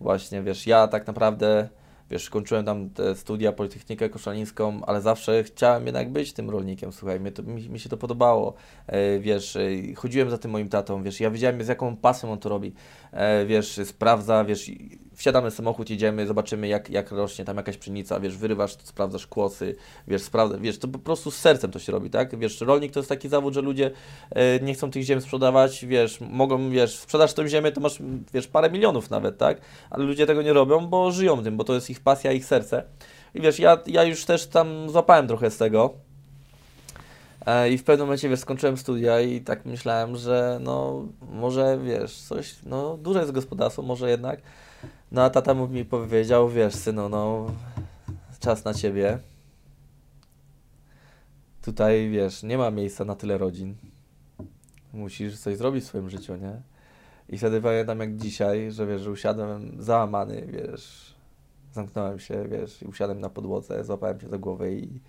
[0.01, 1.69] Właśnie, wiesz, ja tak naprawdę,
[2.11, 7.21] wiesz, kończyłem tam te studia, Politechnikę Koszalińską, ale zawsze chciałem jednak być tym rolnikiem, słuchaj,
[7.21, 8.55] mnie to, mi, mi się to podobało,
[8.87, 9.61] e, wiesz, e,
[9.95, 12.73] chodziłem za tym moim tatą, wiesz, ja wiedziałem z jaką pasją on to robi,
[13.13, 14.71] e, wiesz, sprawdza, wiesz,
[15.19, 19.77] wsiadamy w samochód, jedziemy, zobaczymy jak, jak rośnie tam jakaś pszenica, wiesz, wyrywasz, sprawdzasz kłosy,
[20.09, 23.01] wiesz, sprawdza, wiesz, to po prostu z sercem to się robi, tak, wiesz, rolnik to
[23.01, 23.91] jest taki zawód, że ludzie
[24.31, 27.99] e, nie chcą tych ziem sprzedawać, wiesz, mogą, wiesz, sprzedasz tą ziemię, to masz,
[28.35, 29.61] wiesz, parę milionów nawet, tak,
[29.91, 32.83] ale ludzie tego nie robią, bo żyją tym, bo to jest ich pasja, ich serce.
[33.35, 35.95] I wiesz, ja, ja już też tam złapałem trochę z tego.
[37.47, 42.19] E, I w pewnym momencie, wiesz, skończyłem studia i tak myślałem, że no, może, wiesz,
[42.19, 44.41] coś, no, duże jest gospodarstwo, może jednak.
[45.12, 47.47] No, a tata mi powiedział, wiesz, synu, no,
[48.41, 49.18] czas na ciebie.
[51.62, 53.74] Tutaj, wiesz, nie ma miejsca na tyle rodzin.
[54.93, 56.62] Musisz coś zrobić w swoim życiu, nie?
[57.29, 61.14] I wtedy pamiętam jak dzisiaj, że wiesz, że usiadłem załamany, wiesz,
[61.72, 65.01] zamknąłem się, wiesz, i usiadłem na podłodze, złapałem się za głowę i,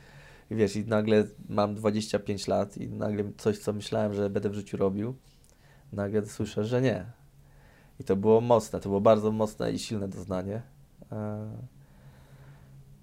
[0.52, 4.54] i wiesz, i nagle mam 25 lat i nagle coś, co myślałem, że będę w
[4.54, 5.16] życiu robił,
[5.94, 7.19] nagle słyszę, że nie.
[8.00, 10.62] I to było mocne, to było bardzo mocne i silne doznanie.
[11.12, 11.48] E,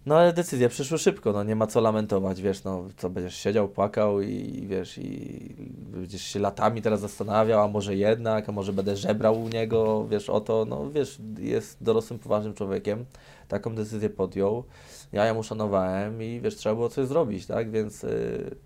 [0.06, 3.68] No ale decyzje przyszły szybko, no nie ma co lamentować, wiesz, no co będziesz siedział,
[3.68, 5.54] płakał i, wiesz, i
[5.92, 10.30] będziesz się latami teraz zastanawiał, a może jednak, a może będę żebrał u niego, wiesz,
[10.30, 13.04] o to, no wiesz, jest dorosłym, poważnym człowiekiem,
[13.48, 14.64] taką decyzję podjął,
[15.12, 18.56] ja ją uszanowałem i wiesz, trzeba było coś zrobić, tak, więc y,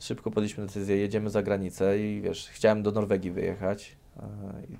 [0.00, 3.96] szybko podjęliśmy decyzję, jedziemy za granicę i wiesz, chciałem do Norwegii wyjechać,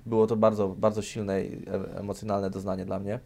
[0.05, 3.19] było to bardzo, bardzo silne i e- emocjonalne doznanie dla mnie.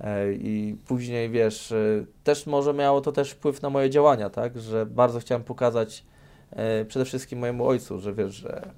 [0.00, 4.58] E, I później, wiesz, e, też może miało to też wpływ na moje działania, tak,
[4.58, 6.04] że bardzo chciałem pokazać
[6.50, 8.70] e, przede wszystkim mojemu ojcu, że wiesz, że,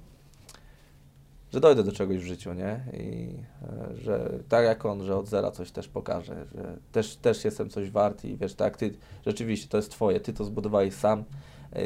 [1.53, 2.79] że dojdę do czegoś w życiu, nie?
[2.93, 3.29] I
[3.63, 7.69] e, że tak jak on, że od zera coś też pokażę, że też, też jestem
[7.69, 8.93] coś wart i wiesz, tak, ty
[9.25, 11.23] rzeczywiście to jest twoje, ty to zbudowałeś sam, e,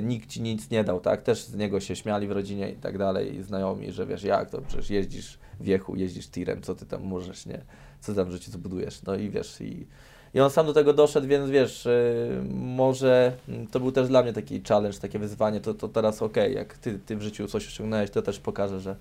[0.01, 1.21] nikt ci nic nie dał, tak?
[1.21, 4.49] Też z niego się śmiali w rodzinie i tak dalej, i znajomi, że wiesz, jak
[4.49, 7.61] to przecież jeździsz wiechu, jeździsz tirem, co ty tam możesz, nie?
[7.99, 9.03] Co tam w życiu zbudujesz?
[9.03, 9.87] No i wiesz, i,
[10.33, 14.23] i on sam do tego doszedł, więc wiesz, y, może mm, to był też dla
[14.23, 17.67] mnie taki challenge, takie wyzwanie, to, to teraz okej, jak ty, ty w życiu coś
[17.67, 18.95] osiągnąłeś, to też pokażę, że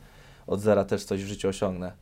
[0.46, 1.92] od zera też coś w życiu osiągnę.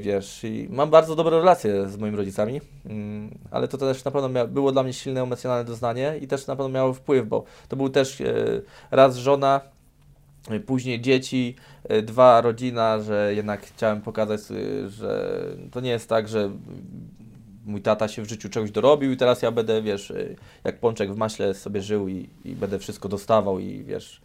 [0.00, 4.28] Wiesz, i mam bardzo dobre relacje z moimi rodzicami, mm, ale to też na pewno
[4.28, 7.76] mia- było dla mnie silne emocjonalne doznanie i też na pewno miało wpływ, bo to
[7.76, 8.34] był też e,
[8.90, 9.60] raz żona,
[10.50, 11.56] e, później dzieci,
[11.88, 14.40] e, dwa rodzina, że jednak chciałem pokazać,
[14.88, 15.40] że
[15.72, 16.50] to nie jest tak, że
[17.66, 20.12] mój tata się w życiu czegoś dorobił i teraz ja będę, wiesz,
[20.64, 24.20] jak pączek w maśle sobie żył i, i będę wszystko dostawał i wiesz,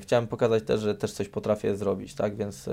[0.00, 2.68] chciałem pokazać też, że też coś potrafię zrobić, tak, więc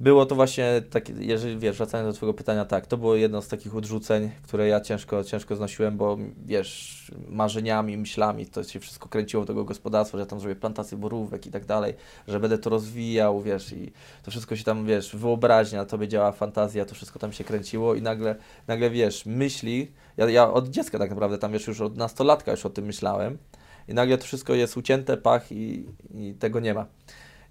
[0.00, 3.48] było to właśnie takie, jeżeli wiesz, wracając do Twojego pytania, tak, to było jedno z
[3.48, 9.44] takich odrzuceń, które ja ciężko, ciężko znosiłem, bo wiesz, marzeniami, myślami, to się wszystko kręciło
[9.44, 11.94] tego gospodarstwa, że tam zrobię plantację borówek i tak dalej,
[12.28, 13.92] że będę to rozwijał, wiesz, i
[14.22, 18.02] to wszystko się tam, wiesz, wyobraźnia, tobie działa fantazja, to wszystko tam się kręciło i
[18.02, 18.36] nagle,
[18.66, 22.66] nagle wiesz, myśli, ja, ja od dziecka tak naprawdę tam, wiesz, już od nastolatka już
[22.66, 23.38] o tym myślałem
[23.88, 25.84] i nagle to wszystko jest ucięte, pach i,
[26.14, 26.86] i tego nie ma.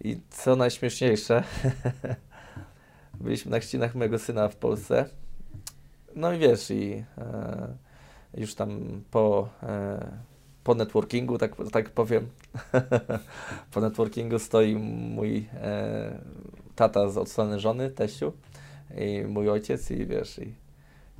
[0.03, 1.43] I co najśmieszniejsze,
[3.21, 5.05] byliśmy na chrzcinach mojego syna w Polsce.
[6.15, 7.67] No i wiesz, i e,
[8.33, 10.11] już tam po, e,
[10.63, 12.27] po networkingu, tak, tak powiem,
[13.73, 16.19] po networkingu stoi mój e,
[16.75, 18.33] tata z od żony, teściu,
[18.97, 20.55] i mój ojciec, i wiesz, i,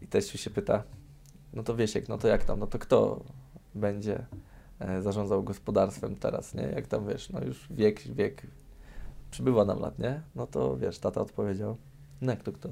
[0.02, 0.84] i teściu się pyta,
[1.54, 3.24] no to Wiesiek, no to jak tam, no to kto
[3.76, 4.26] będzie
[4.80, 6.64] e, zarządzał gospodarstwem teraz, nie?
[6.64, 8.42] Jak tam, wiesz, no już wiek, wiek
[9.32, 10.22] przybywa nam lat, nie?
[10.36, 11.78] No to wiesz, tata odpowiedział,
[12.22, 12.70] no jak to kto?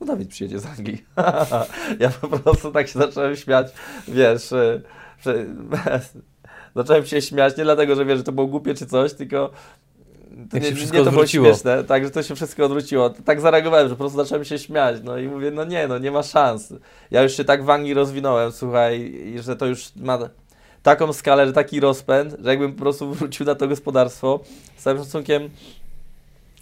[0.00, 1.04] No Dawid przyjedzie z Anglii.
[2.00, 3.66] ja po prostu tak się zacząłem śmiać,
[4.08, 4.82] wiesz, y,
[5.22, 5.46] że
[6.76, 9.50] zacząłem się śmiać nie dlatego, że wiesz, że to było głupie czy coś, tylko
[10.50, 13.10] to nie, się nie to było śmieszne, tak, że to się wszystko odwróciło.
[13.10, 16.10] Tak zareagowałem, że po prostu zacząłem się śmiać, no i mówię, no nie, no nie
[16.10, 16.74] ma szans.
[17.10, 20.18] Ja już się tak w Anglii rozwinąłem, słuchaj, że to już ma
[20.82, 24.40] taką skalę, że taki rozpęd, że jakbym po prostu wrócił na to gospodarstwo,
[24.76, 25.50] z całym szacunkiem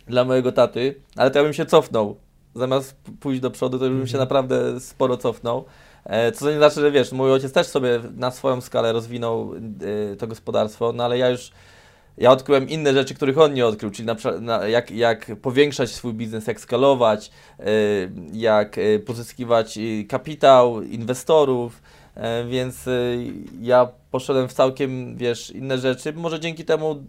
[0.07, 2.17] dla mojego taty, ale to ja bym się cofnął.
[2.55, 4.23] Zamiast pójść do przodu, to już bym się Mhm.
[4.29, 5.65] naprawdę sporo cofnął.
[6.05, 9.55] E, Co nie znaczy, że wiesz, mój ojciec też sobie na swoją skalę rozwinął
[10.13, 11.51] e, to gospodarstwo, no ale ja już
[12.19, 15.91] ja odkryłem inne rzeczy, których on nie odkrył, czyli na, przykład na, jak, jak powiększać
[15.91, 17.65] swój biznes, jak skalować, e,
[18.33, 18.77] jak
[19.07, 19.79] pozyskiwać
[20.09, 21.83] kapitał, inwestorów,
[22.49, 22.89] więc
[23.61, 27.05] ja poszedłem w całkiem, wiesz, inne rzeczy, może dzięki temu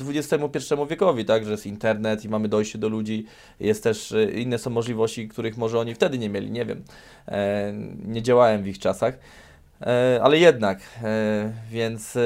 [0.00, 3.26] XXI wiekowi, tak, że jest internet i mamy dojście do ludzi,
[3.60, 6.82] jest też e, inne są możliwości, których może oni wtedy nie mieli, nie wiem,
[7.28, 7.72] e,
[8.04, 9.18] nie działałem w ich czasach,
[9.80, 12.18] e, ale jednak, e, więc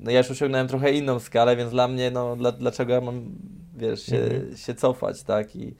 [0.00, 3.24] no ja już osiągnąłem trochę inną skalę, więc dla mnie, no dla, dlaczego ja mam,
[3.76, 4.56] wiesz, się, Mhm.
[4.56, 5.74] się cofać, tak, i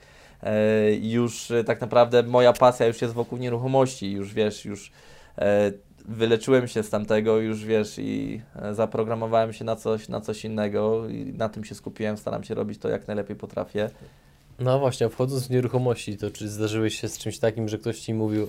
[1.01, 4.91] już tak naprawdę moja pasja już jest wokół nieruchomości, już wiesz, już
[6.07, 11.09] wyleczyłem się z tamtego, już wiesz, i e, zaprogramowałem się na coś, na coś innego
[11.09, 13.89] i na tym się skupiłem, staram się robić to jak najlepiej potrafię.
[14.59, 18.13] No właśnie, wchodząc w nieruchomości, to czy zdarzyłeś się z czymś takim, że ktoś ci
[18.13, 18.47] mówił,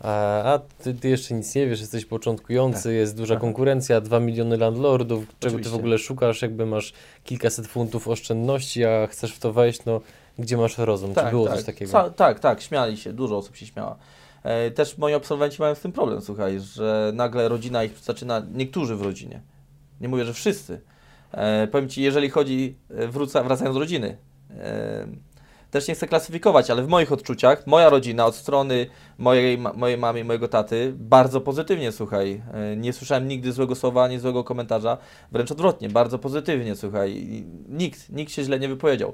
[0.00, 4.56] a, a ty, ty jeszcze nic nie wiesz, jesteś początkujący, jest duża konkurencja, 2 miliony
[4.56, 5.78] landlordów, czego ty w Oczywiście.
[5.78, 6.92] ogóle szukasz, jakby masz
[7.24, 10.00] kilkaset funtów oszczędności, a chcesz w to wejść, no
[10.38, 11.14] gdzie masz rozum?
[11.14, 12.10] czy było tak, coś takiego?
[12.10, 13.96] Tak, tak, śmiali się, dużo osób się śmiała.
[14.44, 18.96] E, Też moi absolwenci mają z tym problem, słuchaj, że nagle rodzina ich zaczyna, niektórzy
[18.96, 19.42] w rodzinie,
[20.00, 20.80] nie mówię, że wszyscy.
[21.32, 24.16] E, powiem Ci, jeżeli chodzi, e, wróca, wracając do rodziny,
[25.70, 28.86] też nie chcę klasyfikować, ale w moich odczuciach, moja rodzina od strony
[29.18, 32.42] mojej, mojej mamy i mojego taty, bardzo pozytywnie, słuchaj.
[32.76, 34.98] Nie słyszałem nigdy złego słowa, ani złego komentarza,
[35.32, 37.44] wręcz odwrotnie, bardzo pozytywnie, słuchaj.
[37.68, 39.12] Nikt, nikt się źle nie wypowiedział.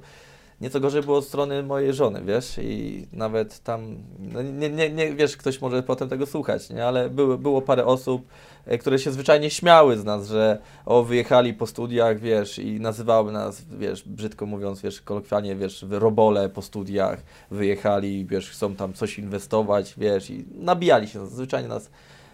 [0.60, 5.14] Nieco gorzej było od strony mojej żony, wiesz, i nawet tam, no nie, nie, nie,
[5.14, 8.22] wiesz, ktoś może potem tego słuchać, nie, ale było, było parę osób,
[8.66, 13.32] e, które się zwyczajnie śmiały z nas, że o, wyjechali po studiach, wiesz, i nazywały
[13.32, 19.18] nas, wiesz, brzydko mówiąc, wiesz, kolokwialnie, wiesz, robole po studiach, wyjechali, wiesz, chcą tam coś
[19.18, 21.90] inwestować, wiesz, i nabijali się, zwyczajnie nas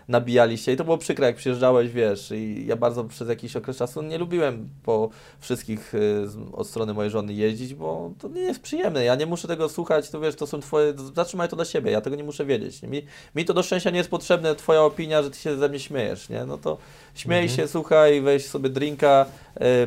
[0.08, 3.76] nabijali się i to było przykre, jak przyjeżdżałeś, wiesz, i ja bardzo przez jakiś okres
[3.76, 8.60] czasu nie lubiłem po wszystkich y, od strony mojej żony jeździć, bo to nie jest
[8.60, 11.90] przyjemne, ja nie muszę tego słuchać, to wiesz, to są twoje, zatrzymaj to dla siebie,
[11.90, 13.02] ja tego nie muszę wiedzieć, mi,
[13.34, 16.28] mi to do szczęścia nie jest potrzebne, twoja opinia, że ty się ze mnie śmiejesz,
[16.28, 16.78] nie, no to
[17.14, 17.56] śmiej Mhm.
[17.56, 19.26] się, słuchaj, weź sobie drinka,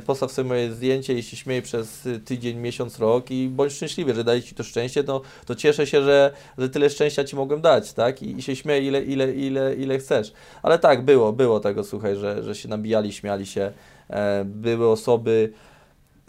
[0.06, 4.24] postaw sobie moje zdjęcie i się śmiej przez tydzień, miesiąc, rok i bądź szczęśliwy, że
[4.24, 7.94] daje ci to szczęście, no to cieszę się, że, że tyle szczęścia ci mogłem dać,
[7.94, 8.24] tak?
[8.24, 10.34] I, i się śmiej ile, ile, ile, ile chcesz.
[10.64, 13.72] Ale tak, było, było tego, słuchaj, że, że się nabijali, śmiali się.
[14.10, 15.54] E, były osoby,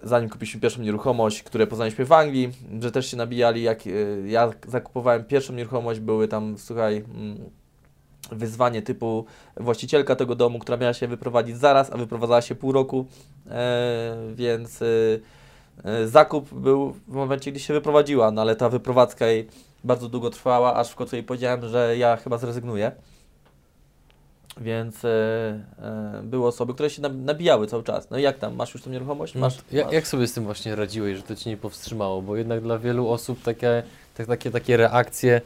[0.02, 3.90] zanim kupiliśmy pierwszą nieruchomość, które poznaliśmy w Anglii, że też się nabijali, jak e,
[4.26, 7.50] ja zakupowałem pierwszą nieruchomość, były tam, słuchaj, mm,
[8.32, 9.24] wyzwanie typu
[9.56, 13.06] właścicielka tego domu, która miała się wyprowadzić zaraz, a wyprowadzała się pół roku,
[13.50, 14.86] e, więc e,
[15.84, 19.48] e, zakup był w momencie, gdy się wyprowadziła, no ale ta wyprowadzka jej
[19.84, 22.92] bardzo długo trwała, aż w końcu jej powiedziałem, że ja chyba zrezygnuję.
[24.60, 25.02] Więc
[26.22, 28.10] były osoby, które się nab- nabijały cały czas.
[28.10, 29.34] No i jak tam, masz już tą nieruchomość?
[29.34, 29.94] No, Masz, jak, masz.
[29.94, 32.22] jak sobie z tym właśnie radziłeś, że to Cię nie powstrzymało?
[32.22, 33.82] Bo jednak dla wielu osób takie,
[34.14, 35.40] tak, takie, takie reakcje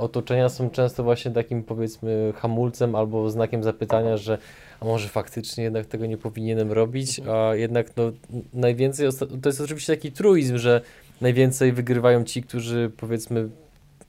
[0.00, 4.38] otoczenia są często właśnie takim powiedzmy hamulcem albo znakiem zapytania, że
[4.80, 8.12] a może faktycznie jednak tego nie powinienem robić, a jednak no,
[8.54, 9.08] najwięcej,
[9.42, 10.80] to jest oczywiście taki truizm, że
[11.20, 13.48] najwięcej wygrywają ci, którzy powiedzmy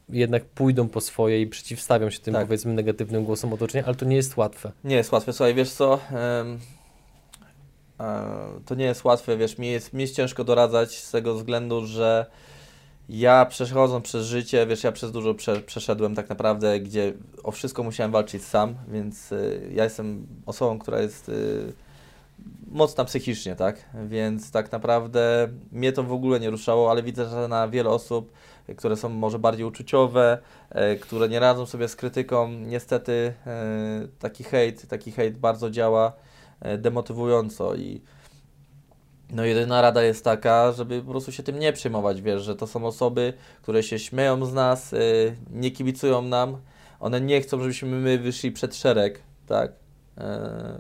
[0.09, 2.45] jednak pójdą po swoje i przeciwstawią się tym Tak.
[2.45, 4.72] powiedzmy negatywnym głosom otoczenia, ale to nie jest łatwe.
[4.84, 5.34] Nie jest łatwe.
[5.34, 5.99] Słuchaj, wiesz co?
[6.11, 6.59] em,
[7.99, 8.26] e,
[8.65, 12.26] to nie jest łatwe, wiesz, mi jest, mi jest ciężko doradzać z tego względu, że
[13.10, 17.84] ja przechodząc przez życie, wiesz, ja przez dużo prze, przeszedłem tak naprawdę, gdzie o wszystko
[17.84, 21.74] musiałem walczyć sam, więc y, ja jestem osobą, która jest y,
[22.72, 23.86] mocna psychicznie, tak?
[24.08, 28.32] Więc tak naprawdę mnie to w ogóle nie ruszało, ale widzę, że na wiele osób,
[28.70, 30.38] y, które są może bardziej uczuciowe,
[30.70, 36.14] e, które nie radzą sobie z krytyką, niestety e, taki hejt, taki hejt bardzo działa
[36.60, 38.01] e, demotywująco i
[39.30, 42.67] no jedyna rada jest taka, żeby po prostu się tym nie przejmować, wiesz, że to
[42.67, 44.97] są osoby, które się śmieją z nas, e,
[45.51, 46.57] nie kibicują nam,
[46.99, 49.71] one nie chcą, żebyśmy my wyszli przed szereg, tak?
[50.17, 50.80] E,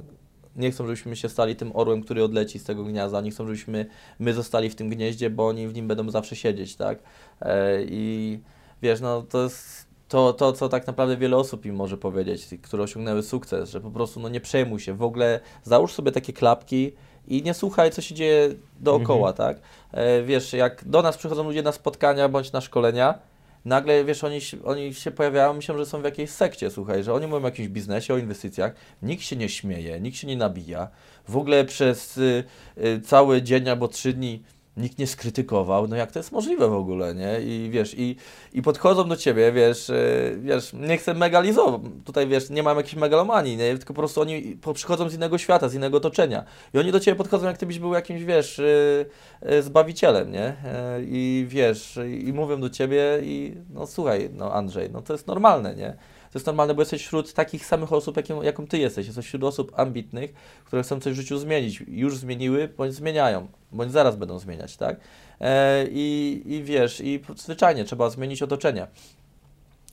[0.55, 3.85] nie chcą, żebyśmy się stali tym orłem, który odleci z tego gniazda, nie chcą, żebyśmy
[4.19, 6.99] my zostali w tym gnieździe, bo oni w nim będą zawsze siedzieć, tak?
[7.41, 8.39] E, I
[8.81, 12.83] wiesz, no to jest to, to, co tak naprawdę wiele osób im może powiedzieć, które
[12.83, 16.91] osiągnęły sukces, że po prostu no nie przejmuj się, w ogóle załóż sobie takie klapki
[17.27, 18.49] i nie słuchaj, co się dzieje
[18.79, 19.57] dookoła, tak?
[19.91, 23.19] E, wiesz, jak do nas przychodzą ludzie na spotkania bądź na szkolenia,
[23.65, 27.13] nagle, wiesz, oni, się- oni się pojawiają, myślą, że są w jakiejś sekcie, słuchaj, że
[27.13, 28.71] oni mówią o jakimś biznesie, o inwestycjach,
[29.01, 30.87] nikt się nie śmieje, nikt się nie nabija,
[31.27, 32.43] w ogóle przez y,
[32.77, 34.43] y, cały dzień albo trzy dni
[34.77, 37.41] nikt nie skrytykował, no jak to jest możliwe w ogóle, nie?
[37.41, 38.15] I wiesz, i,
[38.53, 42.95] i podchodzą do ciebie, wiesz, y, wiesz, nie chcę megalizować, tutaj wiesz, nie mam jakiejś
[42.95, 43.77] megalomanii, nie?
[43.77, 47.15] Tylko po prostu oni przychodzą z innego świata, z innego otoczenia i oni do ciebie
[47.15, 49.05] podchodzą, jak ty byś był jakimś, wiesz, y,
[49.51, 50.55] y, zbawicielem, nie?
[51.01, 55.75] I wiesz, i mówią do ciebie i no słuchaj, no Andrzej, no to jest normalne,
[55.75, 55.97] nie?
[56.31, 59.07] To jest normalne, bo jesteś wśród takich samych osób, jaką, jaką ty jesteś.
[59.07, 60.33] Jesteś wśród osób ambitnych,
[60.65, 61.83] które chcą coś w życiu zmienić.
[61.87, 64.99] Już zmieniły, bądź zmieniają, bądź zaraz będą zmieniać, tak?
[65.41, 68.87] E, i, I wiesz, i zwyczajnie trzeba zmienić otoczenie.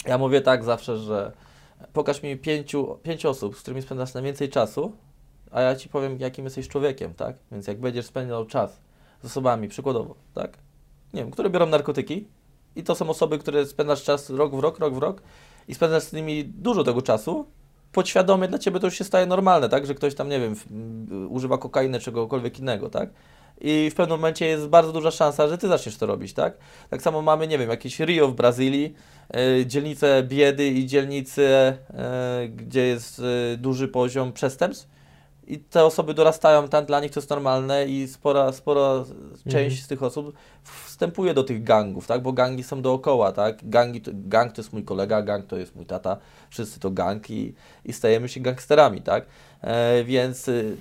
[0.07, 1.33] Ja mówię tak zawsze, że
[1.93, 4.93] pokaż mi pięciu, pięć osób, z którymi spędzasz najwięcej czasu,
[5.51, 7.37] a ja ci powiem, jakim jesteś człowiekiem, tak?
[7.53, 8.81] Więc jak będziesz spędzał czas
[9.23, 10.59] z osobami, przykładowo, tak?
[11.15, 12.29] Nie wiem, które biorą narkotyki
[12.77, 15.23] i to są osoby, które spędzasz czas rok w rok, rok w rok
[15.69, 17.47] i spędzasz z nimi dużo tego czasu,
[17.93, 19.87] podświadomie dla ciebie to już się staje normalne, tak?
[19.87, 23.11] Że ktoś tam, nie wiem, m, używa kokainy czy czegokolwiek innego, tak?
[23.61, 26.59] I w pewnym momencie jest bardzo duża szansa, że ty zaczniesz to robić, tak?
[26.91, 28.95] Tak samo mamy, nie wiem, jakieś Rio w Brazylii,
[29.67, 33.23] dzielnice biedy i dzielnice, e, gdzie jest
[33.55, 34.89] e, duży poziom przestępstw.
[35.47, 39.05] I te osoby dorastają tam, dla nich to jest normalne i spora, spora
[39.51, 40.33] część z tych osób
[40.85, 42.23] wstępuje do tych gangów, tak?
[42.23, 43.69] Bo gangi są dookoła, tak?
[43.69, 46.17] Gangi, to- gang to jest mój kolega, gang to jest mój tata,
[46.51, 49.27] wszyscy to gang i, i stajemy się gangsterami, tak?
[49.61, 50.77] E, więc y,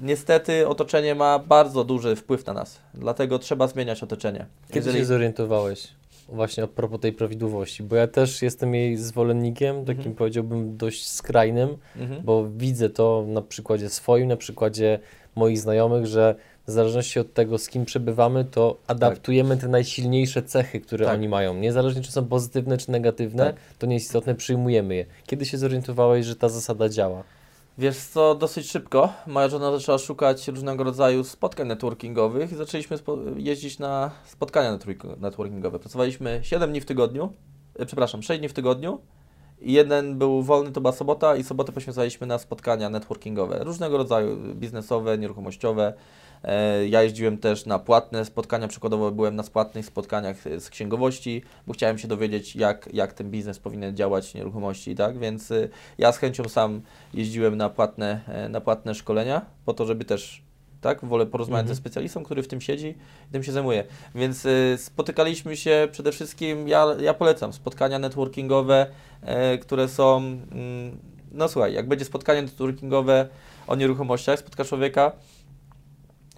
[0.00, 4.46] niestety otoczenie ma bardzo duży wpływ na nas, dlatego trzeba zmieniać otoczenie.
[4.68, 5.88] Kiedy Jeżeli- się zorientowałeś
[6.28, 7.82] właśnie a propos tej prawidłowości?
[7.82, 10.16] Bo ja też jestem jej zwolennikiem, takim Mhm.
[10.16, 12.22] powiedziałbym dość skrajnym, Mhm.
[12.24, 14.98] bo widzę to na przykładzie swoim, na przykładzie
[15.34, 16.34] moich znajomych, że
[16.66, 21.14] w zależności od tego, z kim przebywamy, to adaptujemy te najsilniejsze cechy, które Tak.
[21.14, 21.54] oni mają.
[21.54, 23.56] Niezależnie czy są pozytywne, czy negatywne, Tak.
[23.78, 25.04] to nie jest istotne, przyjmujemy je.
[25.26, 27.22] Kiedy się zorientowałeś, że ta zasada działa?
[27.78, 32.98] Wiesz co, dosyć szybko moja żona zaczęła szukać różnego rodzaju spotkań networkingowych i zaczęliśmy
[33.36, 35.78] jeździć na spotkania network- networkingowe.
[35.78, 37.32] Pracowaliśmy 7 dni w tygodniu,
[37.74, 39.00] e, przepraszam, 6 dni w tygodniu
[39.60, 44.36] i jeden był wolny, to była sobota i sobotę poświęcaliśmy na spotkania networkingowe, różnego rodzaju,
[44.54, 45.94] biznesowe, nieruchomościowe.
[46.44, 51.42] E, Ja jeździłem też na płatne spotkania, przykładowo byłem na płatnych spotkaniach e, z księgowości,
[51.66, 55.18] bo chciałem się dowiedzieć, jak, jak ten biznes powinien działać nieruchomości, tak?
[55.18, 55.68] Więc e,
[55.98, 56.80] ja z chęcią sam
[57.14, 58.20] jeździłem na płatne,
[58.50, 60.42] na płatne szkolenia, po to, żeby też,
[60.80, 61.74] tak, wolę porozmawiać Mhm.
[61.76, 62.88] ze specjalistą, który w tym siedzi
[63.28, 63.84] i tym się zajmuje.
[64.14, 68.86] Więc e, spotykaliśmy się przede wszystkim, ja, ja polecam spotkania networkingowe,
[69.22, 70.98] e, które są, mm,
[71.32, 73.28] no słuchaj, jak będzie spotkanie networkingowe
[73.66, 75.12] o nieruchomościach, spotkasz człowieka,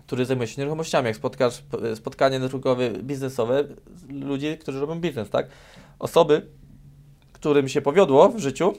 [0.08, 1.62] który zajmuje się nieruchomościami, jak spotkasz
[1.94, 3.64] spotkanie networkowe biznesowe,
[4.08, 5.46] ludzi, którzy robią biznes, tak?
[5.98, 6.46] Osoby,
[7.32, 8.74] którym się powiodło w życiu,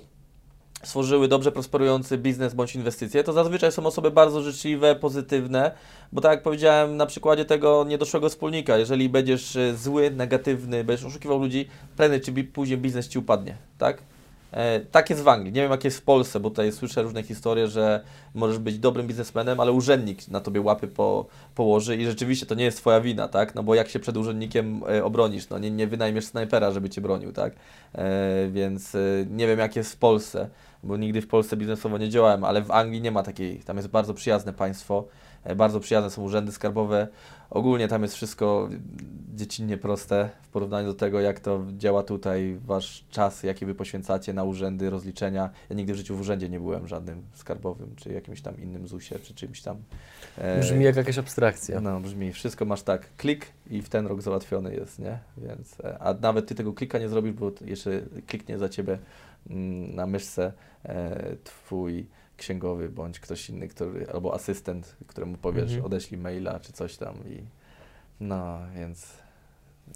[0.84, 5.72] stworzyły dobrze prosperujący biznes bądź inwestycje, to zazwyczaj są osoby bardzo życzliwe, pozytywne,
[6.12, 11.06] bo tak jak powiedziałem na przykładzie tego niedoszłego wspólnika, jeżeli będziesz e, zły, negatywny, będziesz
[11.06, 11.68] oszukiwał ludzi,
[11.98, 14.04] prędzej czy później biznes ci upadnie, tak?
[14.52, 15.54] E, tak jest w Anglii.
[15.54, 19.08] Nie wiem, jak jest w Polsce, bo tutaj słyszę różne historie, że możesz być dobrym
[19.08, 21.26] biznesmenem, ale urzędnik na tobie łapy po,
[21.56, 23.56] położy i rzeczywiście to nie jest twoja wina, tak?
[23.56, 25.50] No bo jak się przed urzędnikiem e, obronisz?
[25.50, 27.54] No nie, nie wynajmiesz snajpera, żeby cię bronił, tak?
[27.96, 28.98] E, więc
[29.30, 30.50] nie wiem, jak jest w Polsce,
[30.84, 33.90] bo nigdy w Polsce biznesowo nie działałem, ale w Anglii nie ma takiej, tam jest
[33.90, 35.06] bardzo przyjazne państwo,
[35.56, 37.08] bardzo przyjazne są urzędy skarbowe,
[37.50, 38.70] ogólnie tam jest wszystko
[39.36, 44.34] dziecinnie proste w porównaniu do tego, jak to działa tutaj, wasz czas, jaki wy poświęcacie
[44.34, 45.50] na urzędy, rozliczenia.
[45.70, 49.20] Ja nigdy w życiu w urzędzie nie byłem żadnym skarbowym, czy jakimś tam innym ZUS-ie,
[49.20, 49.78] czy czymś tam.
[50.38, 51.82] E, Brzmi jak jakaś abstrakcja.
[51.82, 52.34] no, brzmi.
[52.34, 55.20] Wszystko masz tak, klik i w ten rok załatwiony jest, nie?
[55.38, 58.98] Więc, e, a nawet ty tego klika nie zrobisz, bo jeszcze kliknie za ciebie
[59.50, 60.54] mm, na myszce
[60.86, 62.06] e, twój
[62.40, 65.86] księgowy bądź ktoś inny, który, albo asystent, któremu powiesz, Mhm.
[65.86, 67.44] odeślij maila czy coś tam i
[68.20, 69.08] no, więc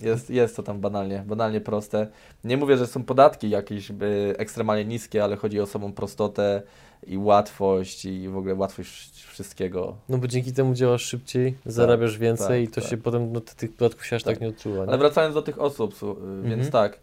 [0.01, 2.07] jest, jest to tam banalnie, banalnie proste.
[2.43, 6.61] Nie mówię, że są podatki jakieś by ekstremalnie niskie, ale chodzi o samą prostotę
[7.07, 9.97] i łatwość i w ogóle łatwość wszystkiego.
[10.09, 12.89] No bo dzięki temu działasz szybciej, zarabiasz więcej tak, i to tak.
[12.89, 14.41] się potem, no ty, tych podatków się aż tak, Tak.
[14.41, 14.81] nie odczuwa.
[14.83, 14.97] Ale Nie?
[14.97, 16.05] wracając do tych osób, y,
[16.43, 16.71] więc Mhm.
[16.71, 16.99] tak.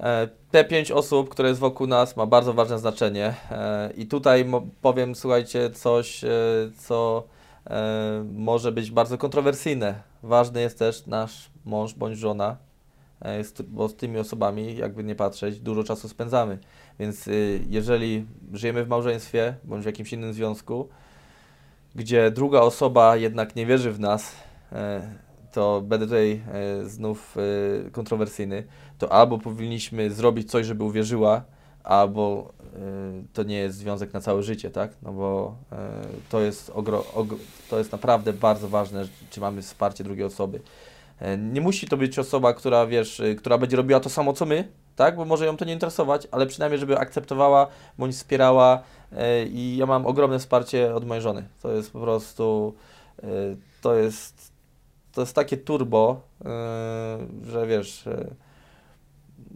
[0.00, 3.34] E, Te pięć osób, które jest wokół nas, ma bardzo ważne znaczenie.
[3.50, 4.46] E, I tutaj
[4.82, 6.28] powiem, słuchajcie, coś, e,
[6.78, 7.24] co
[8.32, 10.02] może być bardzo kontrowersyjne.
[10.22, 12.56] Ważny jest też nasz mąż bądź żona,
[13.68, 16.58] bo z tymi osobami, jakby nie patrzeć, dużo czasu spędzamy.
[16.98, 17.28] Więc
[17.68, 20.88] jeżeli żyjemy w małżeństwie bądź w jakimś innym związku,
[21.94, 24.32] gdzie druga osoba jednak nie wierzy w nas,
[25.52, 26.42] to będę tutaj
[26.84, 27.36] znów
[27.92, 28.64] kontrowersyjny,
[28.98, 31.42] to albo powinniśmy zrobić coś, żeby uwierzyła,
[31.84, 32.78] albo e,
[33.32, 34.90] to nie jest związek na całe życie, tak?
[35.02, 35.76] No bo e,
[36.28, 37.04] to jest, ogro,
[37.70, 40.60] to jest naprawdę bardzo ważne, czy mamy wsparcie drugiej osoby.
[41.20, 44.46] E, Nie musi to być osoba, która wiesz, y, która będzie robiła to samo co
[44.46, 45.16] my, tak?
[45.16, 47.66] Bo może ją to nie interesować, ale przynajmniej, żeby akceptowała
[47.98, 48.82] bądź wspierała.
[49.12, 51.48] e, I ja mam ogromne wsparcie od mojej żony.
[51.62, 52.74] To jest po prostu,
[53.82, 54.52] to jest,
[55.12, 56.20] to jest takie turbo,
[57.42, 58.04] że wiesz,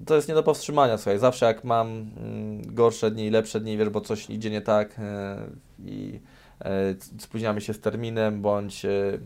[0.06, 1.18] to jest nie do powstrzymania, słuchaj.
[1.18, 5.36] Zawsze jak mam mm, gorsze dni, lepsze dni, wiesz, bo coś idzie nie tak e,
[5.84, 6.20] i
[6.64, 9.18] e, spóźniamy się z terminem, bądź e,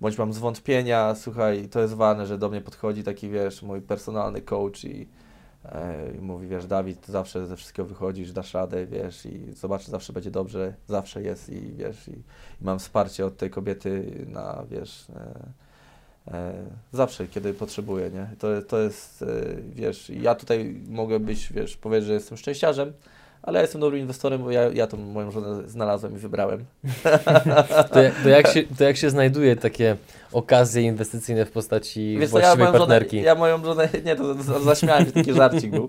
[0.00, 4.42] bądź mam zwątpienia, słuchaj, to jest ważne, że do mnie podchodzi taki, wiesz, mój personalny
[4.42, 5.08] coach i,
[6.18, 10.12] i mówi, wiesz, Dawid, ty zawsze ze wszystkiego wychodzisz, dasz radę, wiesz, i zobacz, zawsze
[10.12, 12.12] będzie dobrze, zawsze jest i, wiesz, i,
[12.60, 15.06] i mam wsparcie od tej kobiety na, wiesz,
[16.92, 18.26] zawsze, kiedy potrzebuję, nie?
[18.38, 19.26] To, to jest, e,
[19.74, 22.92] wiesz, ja tutaj mogę być, wiesz, powiedzieć, że jestem szczęściarzem,
[23.42, 26.64] ale ja jestem dobrym inwestorem, bo ja, ja tą moją żonę znalazłem i wybrałem.
[27.92, 29.96] To, jak- to, jak się, to jak się znajduje takie
[30.32, 33.22] okazje inwestycyjne w postaci Wiesz co, ja właściwej moją, żonę, partnerki?
[33.22, 35.88] ja moją żonę, nie, to, to zaśmiałem się, taki żarcik był.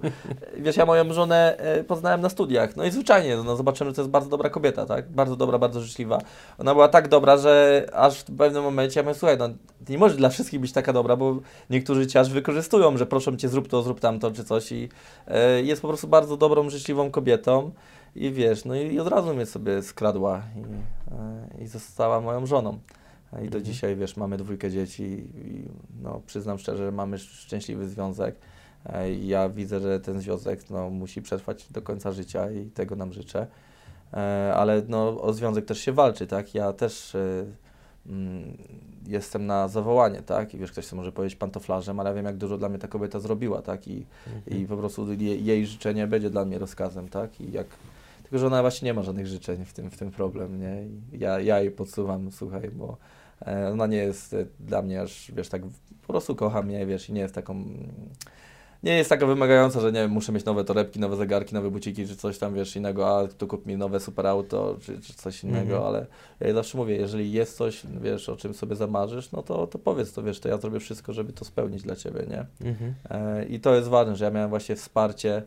[0.58, 4.02] Wiesz, ja moją żonę e, poznałem na studiach, no i zwyczajnie, no zobaczymy, że to
[4.02, 5.10] jest bardzo dobra kobieta, tak?
[5.12, 6.20] Bardzo dobra, bardzo życzliwa.
[6.58, 9.50] Ona była tak dobra, że aż w pewnym momencie ja mówię, słuchaj, no
[9.90, 11.36] nie możesz dla wszystkich być taka dobra, bo
[11.70, 14.90] niektórzy cię aż wykorzystują, że proszę cię, zrób to, zrób tamto, czy coś i
[15.28, 17.41] e, jest po prostu bardzo dobrą, życzliwą kobietą.
[18.16, 20.62] I wiesz, no i, i od razu mnie sobie skradła i,
[21.60, 22.80] e, i została moją żoną.
[23.32, 23.64] I do Mhm.
[23.64, 25.04] dzisiaj, wiesz, mamy dwójkę dzieci
[25.36, 25.64] i
[26.04, 28.36] no, przyznam szczerze, że mamy szczęśliwy związek.
[28.86, 33.14] E, Ja widzę, że ten związek no, musi przetrwać do końca życia i tego nam
[33.14, 33.48] życzę.
[34.14, 36.56] E, Ale no, o związek też się walczy, tak?
[36.56, 37.46] Ja też e,
[39.08, 40.54] jestem na zawołanie, tak?
[40.54, 43.20] I wiesz, ktoś może powiedzieć pantoflarzem, ale ja wiem, jak dużo dla mnie ta kobieta
[43.20, 43.88] zrobiła, tak?
[43.88, 44.62] I, Mhm.
[44.62, 47.42] i po prostu jej, jej życzenie będzie dla mnie rozkazem, tak?
[47.42, 47.68] I jak,
[48.24, 50.84] tylko, że ona właśnie nie ma żadnych życzeń, w tym, w tym problem, nie?
[51.18, 52.98] I ja, ja jej podsuwam, słuchaj, bo
[53.48, 55.62] e, ona nie jest e, dla mnie aż, wiesz, tak
[56.02, 57.64] po prostu kocha mnie, wiesz, i nie jest taką,
[58.84, 62.08] nie jest taka wymagająca, że nie wiem, muszę mieć nowe torebki, nowe zegarki, nowe buciki,
[62.08, 65.44] czy coś tam, wiesz, innego, a tu kup mi nowe super auto, czy, czy coś
[65.44, 65.84] innego, Mhm.
[65.84, 66.06] ale
[66.40, 70.14] ja zawsze mówię, jeżeli jest coś, wiesz, o czym sobie zamarzysz, no to, to powiedz
[70.14, 72.70] to, wiesz, to ja zrobię wszystko, żeby to spełnić dla Ciebie, nie?
[72.70, 72.94] Mhm.
[73.10, 75.44] E, I to jest ważne, że ja miałem właśnie wsparcie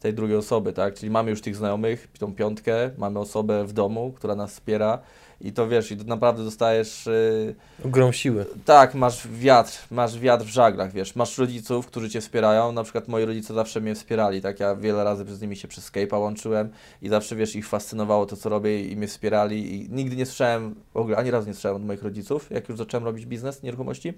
[0.00, 0.94] tej drugiej osoby, tak?
[0.94, 4.98] Czyli mamy już tych znajomych, tą piątkę, mamy osobę w domu, która nas wspiera
[5.40, 7.54] i to wiesz, i to naprawdę dostajesz, y,
[7.84, 8.46] Ogrom siły.
[8.64, 13.08] tak, masz wiatr, masz wiatr w żaglach, wiesz, masz rodziców, którzy Cię wspierają, na przykład
[13.08, 14.60] moi rodzice zawsze mnie wspierali, tak?
[14.60, 16.70] Ja wiele razy z nimi się przez Skype'a łączyłem
[17.02, 20.74] i zawsze, wiesz, ich fascynowało to, co robię i mnie wspierali i nigdy nie słyszałem,
[20.94, 24.12] w ogóle ani razu nie słyszałem od moich rodziców, jak już zacząłem robić biznes nieruchomości,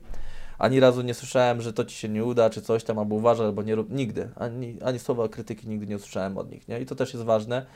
[0.59, 3.47] ani razu nie słyszałem, że to ci się nie uda, czy coś tam, albo uważaj,
[3.47, 3.91] albo nie rób.
[3.91, 4.29] Nigdy.
[4.37, 6.81] Ani, ani słowa krytyki nigdy nie usłyszałem od nich, nie?
[6.81, 7.67] I to też jest ważne.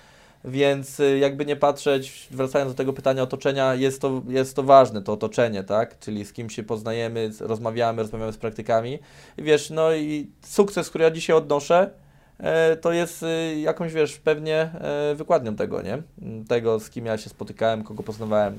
[0.45, 5.03] Więc y, jakby nie patrzeć, wracając do tego pytania otoczenia, jest to, jest to ważne,
[5.03, 5.99] to otoczenie, tak?
[5.99, 8.99] Czyli z kim się poznajemy, rozmawiamy, rozmawiamy z praktykami.
[9.39, 11.91] I wiesz, no i sukces, który ja dzisiaj odnoszę,
[12.39, 16.03] e, to jest y, jakąś, wiesz, pewnie e, wykładnią tego, nie?
[16.49, 18.59] Tego, z kim ja się spotykałem, kogo poznawałem,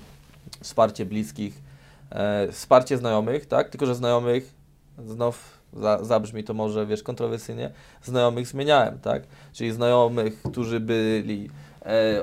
[0.62, 1.62] wsparcie bliskich,
[2.10, 3.70] e, wsparcie znajomych, tak?
[3.70, 4.54] Tylko, że znajomych,
[5.08, 7.72] znów za, zabrzmi to może, wiesz, kontrowersyjnie,
[8.04, 9.24] znajomych zmieniałem, tak?
[9.54, 11.50] Czyli znajomych, którzy byli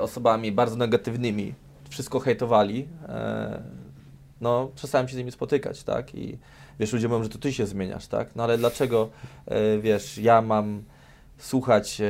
[0.01, 1.53] osobami bardzo negatywnymi,
[1.89, 3.61] wszystko hejtowali, e,
[4.41, 6.15] no, przestałem się z nimi spotykać, tak?
[6.15, 6.37] I
[6.79, 8.35] wiesz, ludzie mówią, że to ty się zmieniasz, tak?
[8.35, 9.09] No ale dlaczego,
[9.45, 10.83] e, wiesz, ja mam
[11.37, 12.05] słuchać e,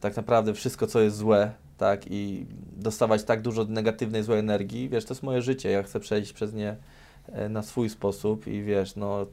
[0.00, 2.02] tak naprawdę wszystko, co jest złe, tak?
[2.10, 2.46] I
[2.76, 6.54] dostawać tak dużo negatywnej, złej energii, wiesz, to jest moje życie, ja chcę przejść przez
[6.54, 6.76] nie
[7.32, 9.26] e, na swój sposób i wiesz, no,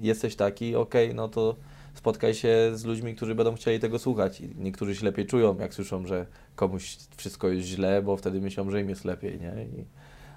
[0.00, 1.56] jesteś taki, okej, no to
[1.94, 4.40] spotkaj się z ludźmi, którzy będą chcieli tego słuchać.
[4.40, 8.70] I niektórzy się lepiej czują, jak słyszą, że komuś wszystko jest źle, bo wtedy myślą,
[8.70, 9.64] że im jest lepiej, nie?
[9.64, 9.84] I,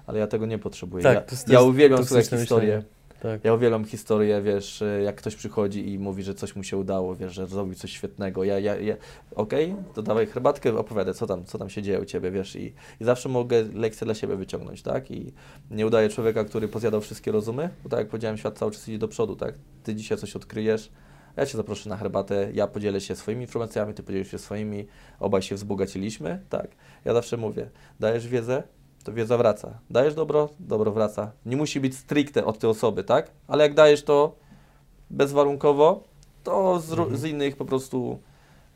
[0.06, 1.02] ale ja tego nie potrzebuję.
[1.02, 2.82] Tak, ja, to to ja uwielbiam toksyczne historie.
[3.20, 3.44] Tak.
[3.44, 7.16] Ja uwielbiam historię, wiesz, e, jak ktoś przychodzi i mówi, że coś mu się udało,
[7.16, 8.44] wiesz, że zrobił coś świetnego.
[8.44, 8.96] Ja, ja, ja
[9.34, 12.74] okej, to dawaj herbatkę, opowiadaj, co tam, co tam się dzieje u Ciebie, wiesz, i,
[13.00, 15.10] i zawsze mogę lekcję dla siebie wyciągnąć, tak?
[15.10, 15.32] I
[15.70, 18.98] nie udaję człowieka, który pozjadał wszystkie rozumy, bo tak jak powiedziałem, świat cały czas idzie
[18.98, 19.54] do przodu, tak?
[19.82, 20.90] Ty dzisiaj coś odkryjesz,
[21.36, 24.86] ja Cię zaproszę na herbatę, ja podzielę się swoimi informacjami, Ty podzielisz się swoimi,
[25.20, 26.68] obaj się wzbogaciliśmy, tak?
[27.04, 28.62] Ja zawsze mówię, dajesz wiedzę,
[29.04, 29.78] to wiedza wraca.
[29.90, 31.32] Dajesz dobro, dobro wraca.
[31.46, 33.30] Nie musi być stricte od tej osoby, tak?
[33.48, 34.36] Ale jak dajesz to
[35.10, 36.04] bezwarunkowo,
[36.44, 37.16] to z, Mhm.
[37.16, 38.18] z innych po prostu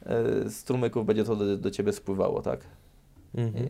[0.06, 2.60] e, strumyków będzie to do, do ciebie spływało, tak?
[3.34, 3.64] Mhm.
[3.66, 3.68] I,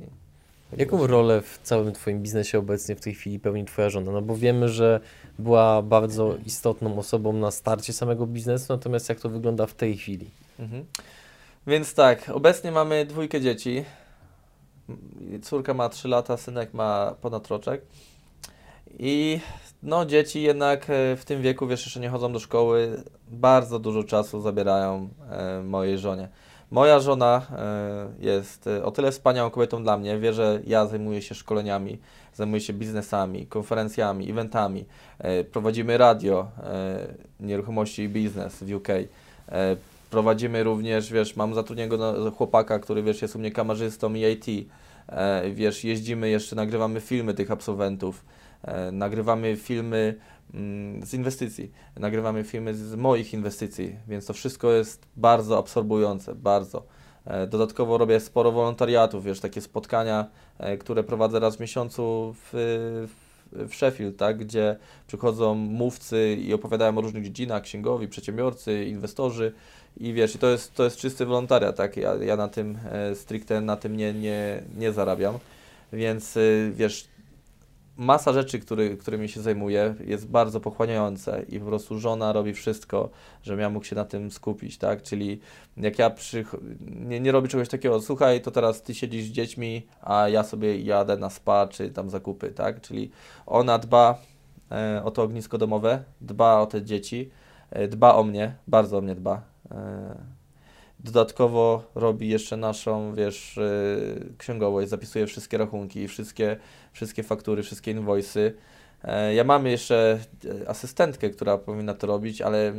[0.76, 4.12] Jaką rolę w całym Twoim biznesie obecnie w tej chwili pełni Twoja żona?
[4.12, 5.01] No bo wiemy, że
[5.38, 10.30] była bardzo istotną osobą na starcie samego biznesu, natomiast jak to wygląda w tej chwili?
[10.59, 10.84] Mhm.
[11.66, 13.84] Więc tak, obecnie mamy dwójkę dzieci.
[15.42, 17.82] Córka ma 3 lata, synek ma ponad roczek.
[18.98, 19.40] I
[19.82, 24.05] no, dzieci jednak e, w tym wieku, wiesz, jeszcze nie chodzą do szkoły, bardzo dużo
[24.05, 26.28] czasu zabierają e, mojej żonie.
[26.70, 31.22] Moja żona e, jest e, o tyle wspaniałą kobietą dla mnie, wie, że ja zajmuję
[31.22, 31.98] się szkoleniami,
[32.34, 34.84] zajmuję się biznesami, konferencjami, eventami.
[35.18, 36.47] E, prowadzimy radio,
[37.40, 38.88] nieruchomości i biznes w UK.
[40.10, 44.68] Prowadzimy również, wiesz, mam zatrudnionego chłopaka, który, wiesz, jest u mnie kamerzystą i IT.
[45.52, 48.24] Wiesz, jeździmy jeszcze, nagrywamy filmy tych absolwentów.
[48.65, 50.15] E, nagrywamy filmy
[50.55, 56.82] mm, z inwestycji, nagrywamy filmy z moich inwestycji, więc to wszystko jest bardzo absorbujące, bardzo.
[57.24, 60.27] E, Dodatkowo robię sporo wolontariatów, wiesz, takie spotkania,
[60.59, 62.51] e, które prowadzę raz w miesiącu w,
[63.53, 64.77] w, Sheffield, tak, gdzie
[65.07, 69.53] przychodzą mówcy i opowiadają o różnych dziedzinach, księgowi, przedsiębiorcy, inwestorzy
[69.97, 72.78] i wiesz, i to jest, to jest czysty wolontariat, tak, ja, ja na tym
[73.15, 75.39] stricte na tym nie, nie, nie zarabiam,
[75.93, 76.39] więc
[76.73, 77.09] wiesz,
[78.01, 83.10] masa rzeczy, który, którymi się zajmuję, jest bardzo pochłaniające i po prostu żona robi wszystko,
[83.43, 85.02] żebym ja mógł się na tym skupić, tak?
[85.02, 85.40] Czyli
[85.77, 86.55] jak ja przych...
[86.81, 90.81] nie, nie robię czegoś takiego, słuchaj, to teraz ty siedzisz z dziećmi, a ja sobie
[90.81, 92.81] jadę na spa czy tam zakupy, tak?
[92.81, 93.10] Czyli
[93.47, 94.18] ona dba
[94.70, 97.31] e, o to ognisko domowe, dba o te dzieci,
[97.70, 99.43] e, dba o mnie, bardzo o mnie dba.
[99.70, 100.40] E,
[101.05, 106.56] Dodatkowo robi jeszcze naszą, wiesz, yy, księgowość, zapisuje wszystkie rachunki, wszystkie,
[106.93, 108.52] wszystkie faktury, wszystkie invoice'y.
[109.05, 110.18] E, Ja mam jeszcze
[110.62, 112.74] e, asystentkę, która powinna to robić, ale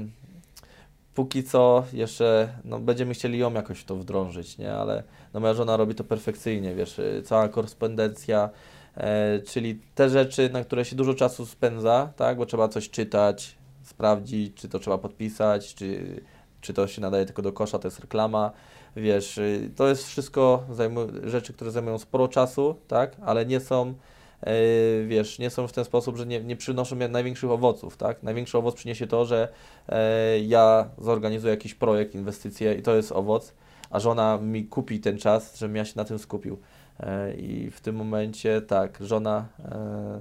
[1.15, 4.73] póki co jeszcze no, będziemy chcieli ją jakoś to wdrążyć, nie?
[4.73, 5.03] Ale
[5.33, 8.49] no, moja żona robi to perfekcyjnie, wiesz, y, cała korespondencja,
[8.97, 12.37] e, czyli te rzeczy, na które się dużo czasu spędza, tak?
[12.37, 16.21] Bo trzeba coś czytać, sprawdzić, czy to trzeba podpisać, czy
[16.61, 18.51] czy to się nadaje tylko do kosza, to jest reklama,
[18.95, 20.63] wiesz, y, to jest wszystko
[21.23, 23.93] rzeczy, które zajmują sporo czasu, tak, ale nie są,
[24.45, 28.23] yy, wiesz, nie są w ten sposób, że nie, nie przynoszą mi największych owoców, tak,
[28.23, 29.47] największy owoc przyniesie to, że
[29.89, 33.53] e, ja zorganizuję jakiś projekt, inwestycje i to jest owoc,
[33.89, 36.57] a żona mi kupi ten czas, żebym ja się na tym skupił
[37.01, 40.19] E, i w tym momencie, tak, żona, e,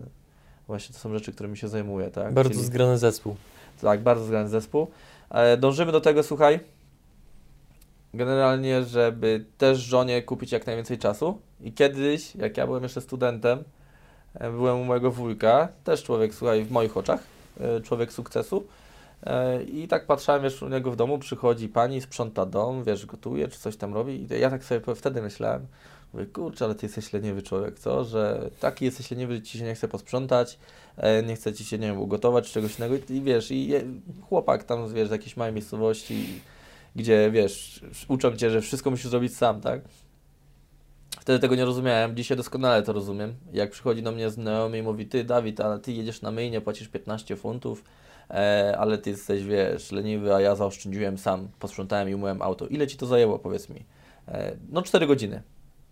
[0.66, 3.36] właśnie to są rzeczy, którymi się zajmuje, tak, Bardzo Czyli- zgrany zespół.
[3.80, 4.86] tak, bardzo zgrany zespół.
[5.30, 6.60] E, Dążymy do tego, słuchaj,
[8.14, 11.38] generalnie, żeby też żonie kupić jak najwięcej czasu.
[11.60, 13.64] I kiedyś, jak ja byłem jeszcze studentem,
[14.34, 17.20] e, byłem u mojego wujka, też człowiek, słuchaj, w moich oczach,
[17.60, 18.66] e, człowiek sukcesu.
[19.72, 23.58] I tak patrzałem, wiesz, u niego w domu przychodzi pani, sprząta dom, wiesz, gotuje, czy
[23.58, 24.26] coś tam robi.
[24.34, 25.66] I ja tak sobie wtedy myślałem,
[26.12, 28.04] mówię, kurczę, ale ty jesteś leniwy człowiek, co?
[28.04, 30.58] Że taki jesteś leniwy, że ci się nie chce posprzątać,
[30.96, 32.96] e, nie chce ci się, nie wiem, ugotować czy czegoś innego.
[32.96, 33.72] I, i wiesz, i
[34.28, 36.26] chłopak tam, wiesz, z jakiejś małej miejscowości,
[36.96, 39.80] gdzie, wiesz, uczą cię, że wszystko musisz zrobić sam, tak?
[41.20, 43.34] Wtedy tego nie rozumiałem, dzisiaj doskonale to rozumiem.
[43.52, 46.88] Jak przychodzi do mnie znajomy i mówi, ty Dawid, ale ty jedziesz na myjnie, płacisz
[46.88, 47.84] 15 funtów,
[48.30, 52.66] e, ale ty jesteś, wiesz, leniwy, a ja zaoszczędziłem sam, posprzątałem i umyłem auto.
[52.66, 53.84] Ile ci to zajęło, powiedz mi?
[54.28, 55.42] E, no 4 godziny.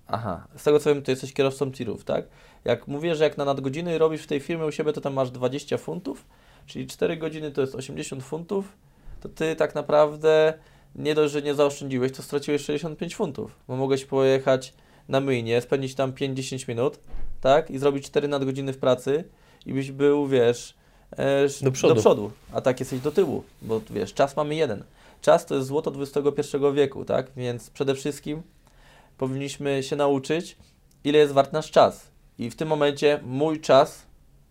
[0.09, 2.24] Aha, z tego co wiem, to jesteś kierowcą tirów, tak?
[2.64, 5.30] Jak mówię, że jak na nadgodziny robisz w tej firmie u siebie, to tam masz
[5.30, 6.24] 20 funtów,
[6.66, 8.72] czyli 4 godziny to jest 80 funtów,
[9.20, 10.55] to ty tak naprawdę
[10.94, 14.74] nie dość, że nie zaoszczędziłeś, to straciłeś 65 funtów, bo mogłeś pojechać
[15.09, 16.98] na myjnie, spędzić tam 5-10 minut,
[17.40, 17.70] tak?
[17.70, 19.24] I zrobić 4 nadgodziny w pracy
[19.66, 20.74] i byś był, wiesz,
[21.10, 21.94] e, Do przodu.
[21.94, 24.85] do przodu, a tak jesteś do tyłu, bo wiesz, czas mamy jeden.
[25.20, 27.30] Czas to jest złoto XXI wieku, tak?
[27.36, 28.43] Więc przede wszystkim
[29.19, 30.57] powinniśmy się nauczyć,
[31.05, 32.11] ile jest wart nasz czas.
[32.39, 34.07] I w tym momencie mój czas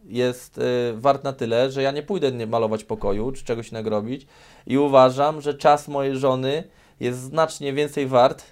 [0.05, 0.61] jest y,
[0.95, 4.27] wart na tyle, że ja nie pójdę malować pokoju czy czegoś innego robić.
[4.67, 6.63] I uważam, że czas mojej żony
[6.99, 8.43] jest znacznie więcej wart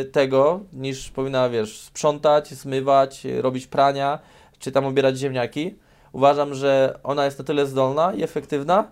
[0.00, 4.18] y, tego, niż powinna, wiesz, sprzątać, zmywać, robić prania,
[4.58, 5.74] czy tam obierać ziemniaki.
[6.12, 8.90] Uważam, że ona jest na tyle zdolna i efektywna,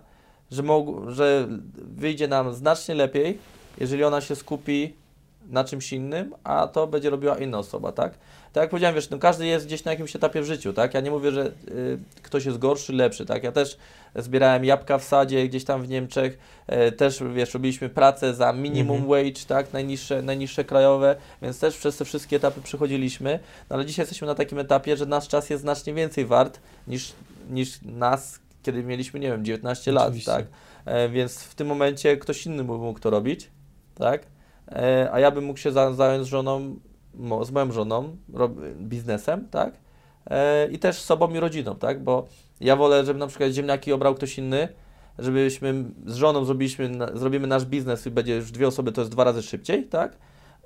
[0.51, 0.63] że,
[1.07, 3.39] że wyjdzie nam znacznie lepiej,
[3.77, 5.02] jeżeli ona się skupi
[5.49, 8.13] na czymś innym, a to będzie robiła inna osoba, tak?
[8.53, 10.93] Tak jak powiedziałem, wiesz, no każdy jest gdzieś na jakimś etapie w życiu, tak?
[10.93, 13.43] Ja nie mówię, że y, ktoś jest gorszy, lepszy, tak?
[13.43, 13.77] Ja też
[14.15, 16.37] zbierałem jabłka w sadzie gdzieś tam w Niemczech,
[16.67, 19.09] e, też, wiesz, robiliśmy pracę za minimum Mhm.
[19.25, 19.73] wage, tak?
[19.73, 23.39] Najniższe, najniższe krajowe, więc też przez te wszystkie etapy przechodziliśmy,
[23.69, 27.13] no ale dzisiaj jesteśmy na takim etapie, że nasz czas jest znacznie więcej wart niż,
[27.49, 30.31] niż nas, kiedy mieliśmy, nie wiem, 19 lat, Oczywiście.
[30.31, 30.45] tak?
[30.85, 33.49] E, więc w tym momencie ktoś inny mógł to robić,
[33.95, 34.21] tak?
[34.71, 36.75] E, a ja bym mógł się za, zająć żoną
[37.13, 38.17] mo, z moją żoną,
[38.77, 39.73] biznesem, tak?
[40.29, 42.03] E, I też z sobą i rodziną, tak?
[42.03, 42.27] Bo
[42.61, 44.67] ja wolę, żeby na przykład ziemniaki obrał ktoś inny,
[45.19, 49.23] żebyśmy z żoną zrobiliśmy, zrobimy nasz biznes i będzie już dwie osoby, to jest dwa
[49.23, 50.17] razy szybciej, tak?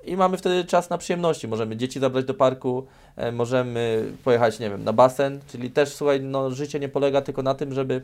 [0.04, 1.48] I mamy wtedy czas na przyjemności.
[1.48, 6.20] Możemy dzieci zabrać do parku, e, możemy pojechać, nie wiem, na basen, czyli też, słuchaj,
[6.20, 8.02] no, życie nie polega tylko na tym, żeby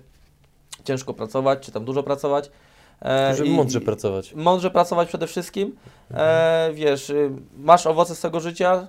[0.84, 2.50] ciężko pracować, czy tam dużo pracować.
[3.02, 4.34] E, żeby mądrze pracować.
[4.34, 5.76] Mądrze pracować przede wszystkim.
[6.10, 8.86] E, wiesz, y, masz owoce z tego życia,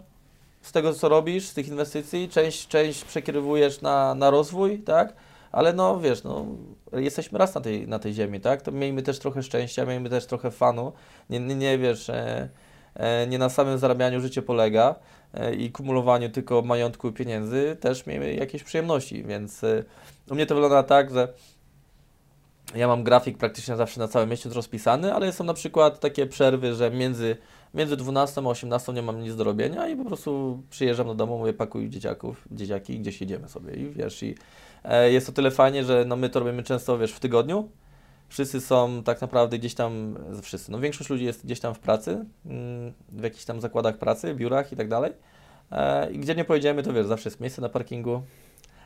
[0.62, 5.14] z tego, co robisz, z tych inwestycji, część, część przekierowujesz na, na rozwój, tak?
[5.52, 6.46] Ale no, wiesz, no,
[6.94, 8.62] jesteśmy raz na tej, na tej ziemi, tak?
[8.62, 10.94] To miejmy też trochę szczęścia, miejmy też trochę fanu.
[11.30, 12.50] Nie, nie, nie wiesz, e,
[12.94, 14.96] e, nie na samym zarabianiu życie polega
[15.34, 19.84] e, i kumulowaniu tylko majątku i pieniędzy, też miejmy jakieś przyjemności, więc e,
[20.30, 21.34] u mnie to wygląda tak, że
[22.76, 26.74] ja mam grafik praktycznie zawsze na cały miesiąc rozpisany, ale są na przykład takie przerwy,
[26.74, 27.38] że między,
[27.74, 31.38] między 12 a 18 nie mam nic do robienia i po prostu przyjeżdżam do domu,
[31.38, 34.36] mówię pakuj dzieciaków, dzieciaki, gdzieś jedziemy sobie i wiesz, i
[34.84, 37.70] e, jest to tyle fajnie, że no my to robimy często, wiesz, w tygodniu,
[38.30, 42.26] wszyscy są tak naprawdę gdzieś tam, wszyscy, no większość ludzi jest gdzieś tam w pracy,
[42.46, 45.12] mm, w jakichś tam zakładach pracy, biurach i tak dalej.
[45.72, 48.22] E, I gdzie nie pojedziemy, to wiesz, zawsze jest miejsce na parkingu,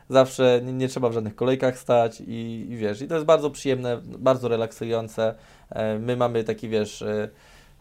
[0.09, 3.51] zawsze nie, nie trzeba w żadnych kolejkach stać i, i, wiesz, i to jest bardzo
[3.51, 5.35] przyjemne, bardzo relaksujące.
[5.69, 7.29] E, my mamy taki, wiesz, e,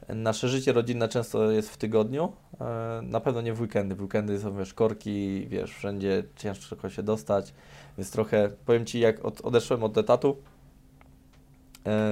[0.09, 3.94] nasze życie rodzinne często jest w tygodniu, e, na pewno nie w weekendy.
[3.94, 7.55] W weekendy są, wiesz, korki, wiesz, wszędzie ciężko się dostać,
[7.98, 10.36] więc trochę, powiem Ci, jak od, odeszłem od etatu,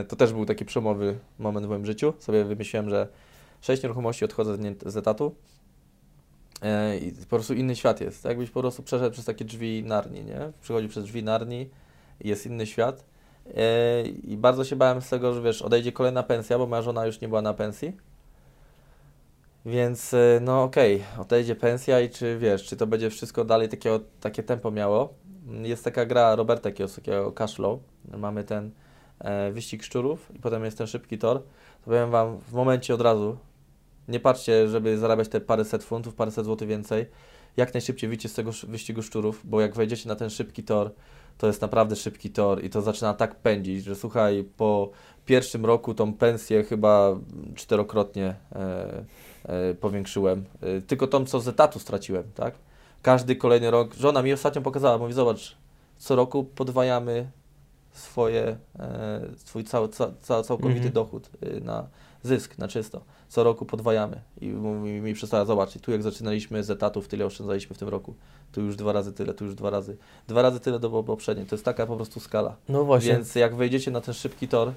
[0.09, 2.13] to też był taki przełomowy moment w moim życiu.
[2.19, 3.09] Sobie wymyśliłem, że
[3.61, 4.57] sześć nieruchomości odchodzę
[4.87, 5.35] z etatu,
[7.03, 8.23] I po prostu inny świat jest.
[8.23, 10.53] Tak jakbyś po prostu przeszedł przez takie drzwi Narni, nie?
[10.61, 11.71] Przychodzi przez drzwi Narni
[12.21, 13.05] jest inny świat.
[13.57, 17.07] E, I bardzo się bałem z tego, że wiesz, odejdzie kolejna pensja, bo moja żona
[17.07, 17.97] już nie była na pensji.
[19.67, 23.69] Więc e, no okej, okay, odejdzie pensja i czy wiesz, czy to będzie wszystko dalej
[23.69, 25.15] takie, takie tempo miało.
[25.63, 27.81] Jest taka gra Roberta Kiosakiego Cashflow.
[28.19, 28.71] Mamy ten
[29.19, 31.43] e, wyścig szczurów i potem jest ten szybki tor.
[31.43, 33.37] To powiem Wam w momencie od razu,
[34.09, 37.07] nie patrzcie, żeby zarabiać te paręset funtów, paręset złotych więcej.
[37.57, 40.91] Jak najszybciej wyjdzie z tego wyścigu szczurów, bo jak wejdziecie na ten szybki tor,
[41.39, 44.91] to jest naprawdę szybki tor i to zaczyna tak pędzić, że słuchaj, po
[45.27, 47.17] pierwszym roku tą pensję chyba
[47.55, 49.05] czterokrotnie e,
[49.45, 50.45] e, powiększyłem.
[50.63, 52.55] E, tylko tą, co z etatu straciłem, tak?
[53.03, 55.57] Każdy kolejny rok, żona mi ostatnio pokazała, mówi, zobacz,
[55.99, 57.31] co roku podwajamy
[57.93, 60.93] swoje, e, swój cały, ca, całkowity -hmm.
[60.93, 61.87] dochód e, na
[62.23, 64.21] zysk, na czysto co roku podwajamy.
[64.41, 68.15] I mi, mi przestała zobaczyć, tu jak zaczynaliśmy z etatów, tyle oszczędzaliśmy w tym roku.
[68.53, 69.97] Tu już dwa razy tyle, tu już dwa razy.
[70.29, 71.47] Dwa razy tyle do poprzedniej.
[71.47, 72.57] To jest taka po prostu skala.
[72.69, 73.13] No właśnie.
[73.13, 74.73] Więc jak wejdziecie na ten szybki tor,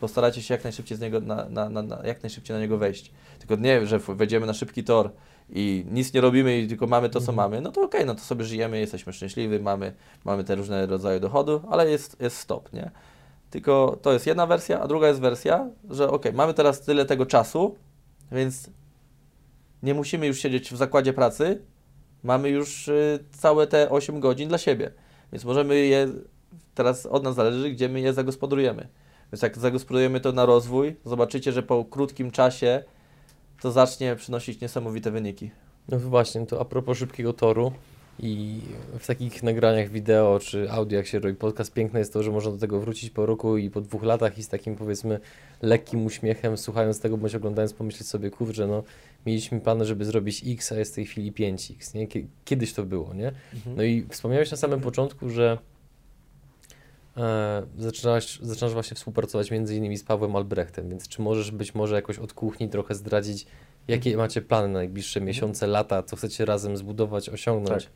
[0.00, 3.12] postarajcie się jak najszybciej z niego, na, na, na, na, jak najszybciej na niego wejść.
[3.38, 5.10] Tylko nie, że wejdziemy na szybki tor
[5.52, 7.36] i nic nie robimy i tylko mamy to, co mhm.
[7.36, 9.92] mamy, no to okej, okay, no to sobie żyjemy, jesteśmy szczęśliwi, mamy,
[10.24, 12.90] mamy te różne rodzaje dochodu, ale jest, jest stop, nie?
[13.50, 17.26] Tylko to jest jedna wersja, a druga jest wersja, że ok, mamy teraz tyle tego
[17.26, 17.76] czasu,
[18.32, 18.70] więc
[19.82, 21.62] nie musimy już siedzieć w zakładzie pracy,
[22.22, 24.92] mamy już y, całe te 8 godzin dla siebie.
[25.32, 26.08] Więc możemy je,
[26.74, 28.88] teraz od nas zależy, gdzie my je zagospodarujemy.
[29.32, 32.84] Więc jak zagospodarujemy to na rozwój, zobaczycie, że po krótkim czasie
[33.60, 35.50] to zacznie przynosić niesamowite wyniki.
[35.88, 37.72] No właśnie, to a propos szybkiego toru,
[38.22, 38.60] i
[38.98, 42.52] w takich nagraniach wideo czy audio, jak się robi podcast, piękne jest to, że można
[42.52, 45.20] do tego wrócić po roku i po dwóch latach i z takim powiedzmy
[45.62, 48.82] lekkim uśmiechem, słuchając tego bądź oglądając, pomyśleć sobie, kurczę, no
[49.26, 52.06] mieliśmy plany, żeby zrobić X, a jest w tej chwili 5X, nie?
[52.44, 53.32] Kiedyś to było, nie?
[53.54, 53.76] Mhm.
[53.76, 55.58] No i wspomniałeś na samym początku, że
[57.16, 61.94] e, zaczynasz, zaczynasz właśnie współpracować między innymi z Pawłem Albrechtem, więc czy możesz być może
[61.94, 63.46] jakoś od kuchni trochę zdradzić,
[63.88, 67.84] jakie macie plany na najbliższe miesiące, lata, co chcecie razem zbudować, osiągnąć?
[67.84, 67.92] Tak.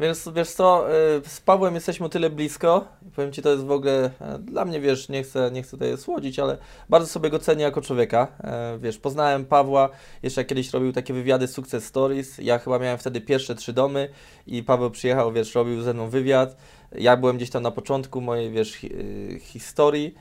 [0.00, 2.84] Więc wiesz co, y, z Pawłem jesteśmy tyle blisko.
[3.16, 5.98] Powiem Ci, to jest w ogóle e, dla mnie, wiesz, nie chcę, nie chcę tutaj
[5.98, 6.58] słodzić, ale
[6.88, 8.28] bardzo sobie go cenię jako człowieka.
[8.44, 9.88] E, wiesz, poznałem Pawła,
[10.22, 12.38] jeszcze kiedyś robił takie wywiady Success Stories.
[12.38, 14.08] Ja chyba miałem wtedy pierwsze trzy domy
[14.46, 16.56] i Paweł przyjechał, wiesz, robił ze mną wywiad.
[16.92, 20.14] Ja byłem gdzieś tam na początku mojej, wiesz, y, historii.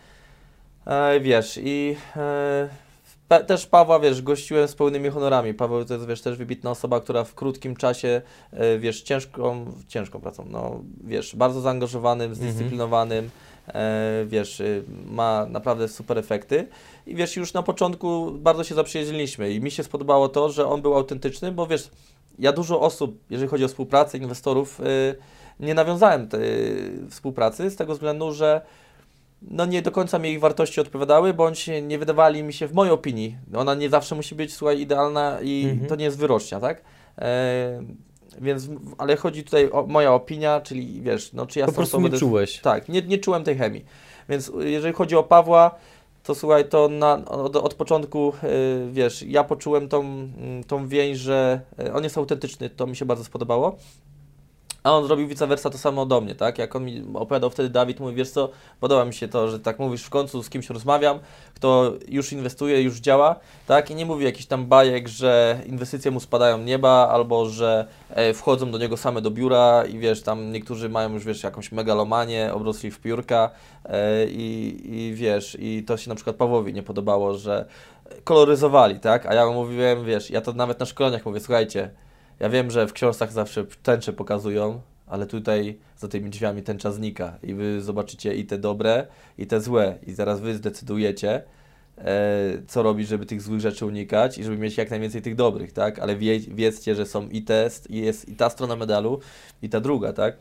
[0.86, 1.96] E, wiesz, i
[3.48, 5.54] też Pawła, wiesz, gościłem z pełnymi honorami.
[5.54, 8.22] Paweł to jest, wiesz, też wybitna osoba, która w krótkim czasie,
[8.52, 12.52] e, wiesz, ciężką, ciężką pracą, no, wiesz, bardzo zaangażowanym, mhm.
[12.52, 13.30] zdyscyplinowanym,
[13.68, 16.68] e, wiesz, y, ma naprawdę super efekty.
[17.08, 20.82] I wiesz, już na początku bardzo się zaprzyjaźniliśmy i mi się spodobało to, że on
[20.82, 21.90] był autentyczny, bo wiesz,
[22.40, 25.16] ja dużo osób, jeżeli chodzi o współpracę, inwestorów, y,
[25.60, 26.42] nie nawiązałem tej
[27.10, 28.62] współpracy z tego względu, że
[29.52, 32.94] no nie do końca mi ich wartości odpowiadały, bądź nie wydawali mi się, w mojej
[32.94, 35.90] opinii, ona nie zawsze musi być, słuchaj, idealna i Mhm.
[35.90, 36.82] to nie jest wyrocznia, tak?
[37.18, 37.84] E,
[38.42, 42.10] więc, ale chodzi tutaj o moja opinia, czyli wiesz, no czy ja Po prostu nie
[42.10, 42.60] czułeś.
[42.60, 43.86] Tak, nie, nie czułem tej chemii.
[44.30, 45.76] Więc y, jeżeli chodzi o Pawła,
[46.24, 51.18] to słuchaj, to na, od, od początku, y, wiesz, ja poczułem tą, mm, tą więź,
[51.18, 53.78] że y, on jest autentyczny, to mi się bardzo spodobało.
[54.84, 56.58] A on zrobił vice versa to samo do mnie, tak?
[56.58, 58.50] Jak on mi opowiadał wtedy, Dawid mówi, wiesz co,
[58.80, 61.20] podoba mi się to, że tak mówisz w końcu z kimś rozmawiam,
[61.54, 63.36] kto już inwestuje, już działa,
[63.68, 63.92] tak?
[63.92, 68.72] I nie mówi jakichś tam bajek, że inwestycje mu spadają nieba, albo że e, wchodzą
[68.72, 72.92] do niego same do biura i wiesz, tam niektórzy mają już, wiesz, jakąś megalomanię, obrosli
[72.92, 73.50] w piórka
[73.86, 77.66] e, i, i wiesz, i to się na przykład Pawłowi nie podobało, że
[78.24, 79.26] koloryzowali, tak?
[79.26, 81.90] A ja mówiłem, wiesz, ja to nawet na szkoleniach mówię, słuchajcie,
[82.40, 87.38] ja wiem, że w książkach zawsze tęcze pokazują, ale tutaj za tymi drzwiami tęcza znika
[87.44, 89.08] i wy zobaczycie i te dobre,
[89.38, 91.44] i te złe i zaraz wy zdecydujecie,
[91.98, 92.14] e,
[92.68, 96.00] co robić, żeby tych złych rzeczy unikać i żeby mieć jak najwięcej tych dobrych, tak?
[96.00, 99.20] Ale wie, wiedzcie, że są i test, i jest i ta strona medalu,
[99.62, 100.38] i ta druga, tak?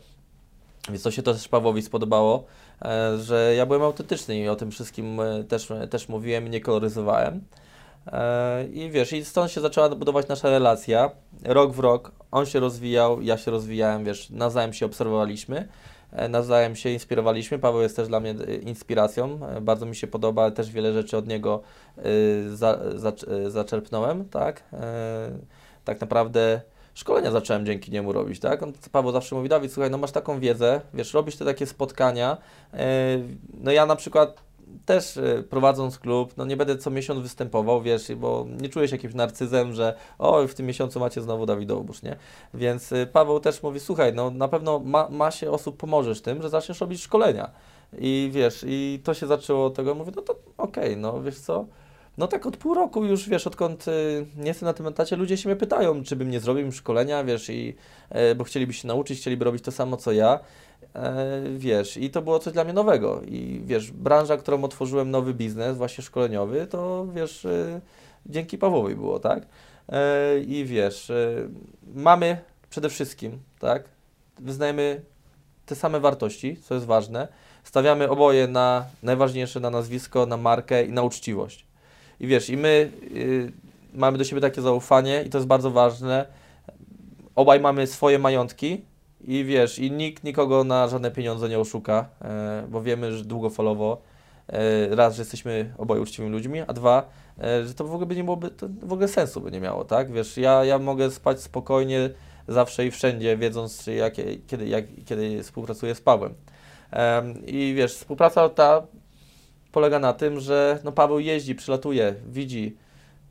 [0.89, 2.45] Więc to się też Pawłowi spodobało,
[2.81, 7.41] e, że ja byłem autentyczny i o tym wszystkim e, też, też mówiłem nie koloryzowałem.
[8.07, 11.11] E, I wiesz, i stąd się zaczęła budować nasza relacja.
[11.43, 15.67] Rok w rok on się rozwijał, ja się rozwijałem, wiesz, nawzajem się obserwowaliśmy,
[16.11, 17.59] e, nawzajem się inspirowaliśmy.
[17.59, 21.27] Paweł jest też dla mnie e, inspiracją, bardzo mi się podoba, też wiele rzeczy od
[21.27, 21.61] niego
[22.53, 23.11] za, za,
[23.47, 24.63] zaczerpnąłem, tak.
[25.85, 26.61] Tak naprawdę
[26.93, 28.63] szkolenia zacząłem dzięki niemu robić, tak?
[28.63, 32.37] On, Paweł zawsze mówi, Dawid, słuchaj, no masz taką wiedzę, wiesz, robisz te takie spotkania,
[33.53, 34.43] no ja na przykład
[34.85, 38.95] też e, prowadząc klub, no nie będę co miesiąc występował, wiesz, bo nie czuję się
[38.95, 42.15] jakimś narcyzem, że o, w tym miesiącu macie znowu Dawidowóż, nie?
[42.53, 46.49] Więc e, Paweł też mówi, słuchaj, no na pewno ma, masie osób pomożesz tym, że
[46.49, 47.51] zaczniesz robić szkolenia.
[47.97, 51.65] I wiesz, i to się zaczęło od tego, mówię, no to okej, no wiesz co,
[52.17, 55.37] no tak od pół roku już, wiesz, odkąd y, nie jestem na tym etacie, ludzie
[55.37, 57.75] się mnie pytają, czy bym nie zrobił im szkolenia, wiesz, i,
[58.09, 60.39] e, bo chcieliby się nauczyć, chcieliby robić to samo, co ja,
[60.95, 63.21] e, wiesz, i to było coś dla mnie nowego.
[63.21, 67.81] I wiesz, branża, którą otworzyłem, nowy biznes, właśnie szkoleniowy, to wiesz, y,
[68.25, 69.45] dzięki Pawłowi było, tak,
[69.89, 71.49] e, i wiesz, y,
[71.95, 72.37] mamy
[72.69, 73.83] przede wszystkim, tak,
[74.39, 75.01] wyznajemy
[75.65, 77.27] te same wartości, co jest ważne,
[77.63, 81.65] stawiamy oboje na najważniejsze, na nazwisko, na markę i na uczciwość.
[82.23, 83.51] I wiesz, i my y,
[83.93, 86.25] mamy do siebie takie zaufanie i to jest bardzo ważne.
[87.35, 88.81] Obaj mamy swoje majątki
[89.21, 94.01] i wiesz, i nikt nikogo na żadne pieniądze nie oszuka, e, bo wiemy, że długofalowo
[94.47, 97.09] e, raz, że jesteśmy oboje uczciwymi ludźmi, a dwa,
[97.39, 99.85] e, że to w ogóle by nie byłoby, to w ogóle sensu by nie miało,
[99.85, 100.11] tak?
[100.11, 102.09] Wiesz, ja, ja mogę spać spokojnie
[102.47, 104.13] zawsze i wszędzie, wiedząc, czy jak,
[104.47, 106.33] kiedy, jak, kiedy współpracuję z Pawłem.
[106.91, 108.83] Em, I wiesz, współpraca ta
[109.73, 112.77] polega na tym, że no Paweł jeździ, przylatuje, widzi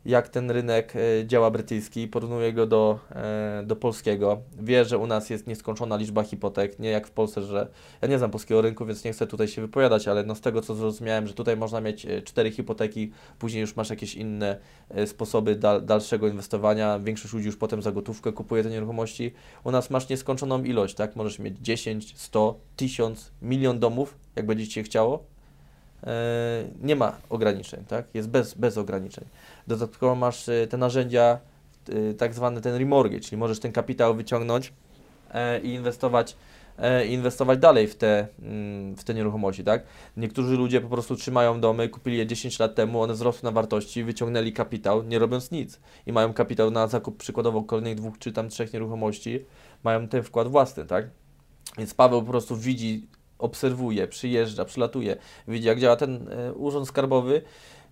[0.05, 4.40] jak ten rynek e, działa brytyjski, porównuje go do, e, do polskiego.
[4.60, 7.69] Wie, że u nas jest nieskończona liczba hipotek, nie jak w Polsce, że
[8.02, 10.60] ja nie znam polskiego rynku, więc nie chcę tutaj się wypowiadać, ale no z tego
[10.60, 14.59] co zrozumiałem, że tutaj można mieć e, cztery hipoteki, później już masz jakieś inne
[15.06, 16.98] sposoby dal, dalszego inwestowania.
[16.98, 19.32] Większość ludzi już potem za gotówkę kupuje te nieruchomości.
[19.64, 21.16] U nas masz nieskończoną ilość, tak?
[21.16, 25.31] Możesz mieć 10, 100, 1000, milion domów, jak będzie Ci się chciało.
[26.07, 28.05] E, nie ma ograniczeń, tak?
[28.15, 29.24] Jest bez, bez ograniczeń.
[29.66, 31.39] Dodatkowo masz e, te narzędzia,
[31.89, 34.73] e, tak zwany ten remortgage, czyli możesz ten kapitał wyciągnąć
[35.62, 36.37] i inwestować,
[37.09, 39.83] inwestować dalej w te, mm, w te nieruchomości, tak?
[40.16, 44.05] Niektórzy ludzie po prostu trzymają domy, kupili je 10 lat temu, one wzrosły na wartości,
[44.05, 48.49] wyciągnęli kapitał, nie robiąc nic i mają kapitał na zakup przykładowo kolejnych dwóch czy tam
[48.49, 49.45] trzech nieruchomości,
[49.85, 51.11] mają ten wkład własny, tak?
[51.79, 53.07] Więc Paweł po prostu widzi,
[53.43, 55.16] obserwuje, przyjeżdża, przylatuje,
[55.48, 57.43] widzi jak działa ten e, urząd skarbowy.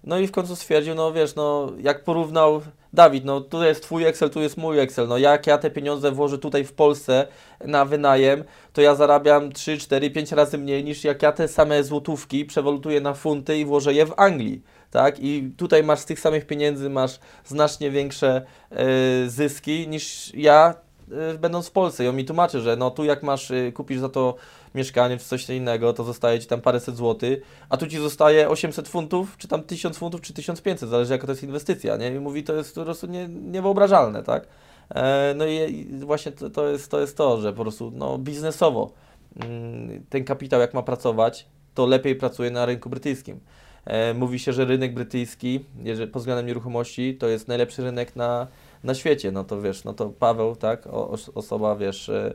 [0.05, 2.61] No i w końcu stwierdził, no wiesz, no jak porównał
[2.93, 6.13] Dawid, no tu jest twój Excel, tu jest mój Excel, no jak ja te pieniądze
[6.13, 7.27] włożę tutaj w Polsce
[7.65, 11.85] na wynajem, to ja zarabiam 3, 4, 5 razy mniej niż jak ja te same
[11.85, 15.21] złotówki przewolutuję na funty i włożę je w Anglii, tak?
[15.21, 18.85] I tutaj masz z tych samych pieniędzy masz znacznie większe e,
[19.29, 20.75] zyski niż ja
[21.13, 22.05] e, będąc w Polsce.
[22.05, 24.35] I on mi tłumaczy, że no tu jak masz, kupisz za to
[24.75, 28.89] mieszkanie czy coś innego, to zostaje Ci tam paręset złotych, a tu Ci zostaje 800
[28.89, 32.15] funtów, czy tam 1000 funtów, czy 1500, zależy jaka to jest inwestycja, nie?
[32.15, 34.47] I mówi, to jest po prostu nie, niewyobrażalne, tak?
[34.95, 38.93] E, no i, właśnie to, to, jest, to jest to, że po prostu no, biznesowo
[39.37, 43.41] mm, ten kapitał jak ma pracować, to lepiej pracuje na rynku brytyjskim.
[43.85, 48.47] E, mówi się, że rynek brytyjski, jeżeli, pod względem nieruchomości, to jest najlepszy rynek na,
[48.85, 49.33] na świecie.
[49.33, 52.35] No to wiesz, no to Paweł, tak, o, os- osoba, wiesz, e,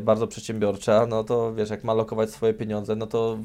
[0.00, 3.38] bardzo przedsiębiorcza, no to wiesz, jak ma lokować swoje pieniądze, no to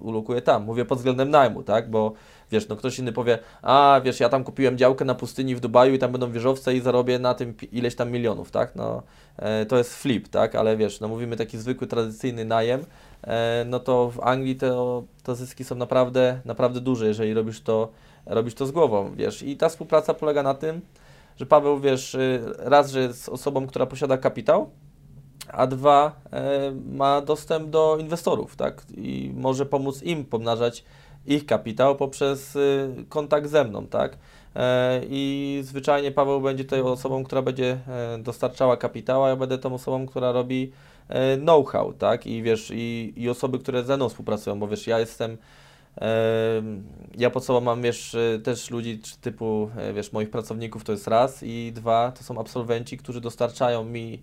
[0.00, 0.64] ulokuje tam.
[0.64, 1.90] Mówię pod względem najmu, tak?
[1.90, 2.12] Bo
[2.50, 5.94] wiesz, no ktoś inny powie, a wiesz, ja tam kupiłem działkę na pustyni w Dubaju
[5.94, 8.76] i tam będą wieżowce i zarobię na tym ileś tam milionów, tak?
[8.76, 9.02] No
[9.36, 10.54] e, to jest flip, tak?
[10.54, 12.84] Ale wiesz, no mówimy taki zwykły, tradycyjny najem,
[13.24, 17.88] e, no to w Anglii to, to zyski są naprawdę, naprawdę duże, jeżeli robisz to,
[18.26, 19.42] robisz to z głową, wiesz.
[19.42, 20.80] I ta współpraca polega na tym,
[21.36, 24.70] że Paweł, wiesz, y, raz, że jest osobą, która posiada kapitał,
[25.52, 28.82] a dwa, e, ma dostęp do inwestorów, tak?
[28.96, 30.84] I może pomóc im pomnażać
[31.26, 34.18] ich kapitał poprzez y, kontakt ze mną, tak?
[34.56, 39.58] E, I zwyczajnie Paweł będzie tutaj osobą, która będzie e, dostarczała kapitał, a ja będę
[39.58, 40.72] tą osobą, która robi
[41.40, 42.26] know-how, tak?
[42.26, 45.38] I wiesz, i, i osoby, które ze mną współpracują, bo wiesz, ja jestem
[46.00, 46.84] Em,
[47.18, 51.72] Ja pod sobą mam, wiesz, też ludzi typu, wiesz, moich pracowników to jest raz i
[51.74, 54.22] dwa, to są absolwenci, którzy dostarczają mi,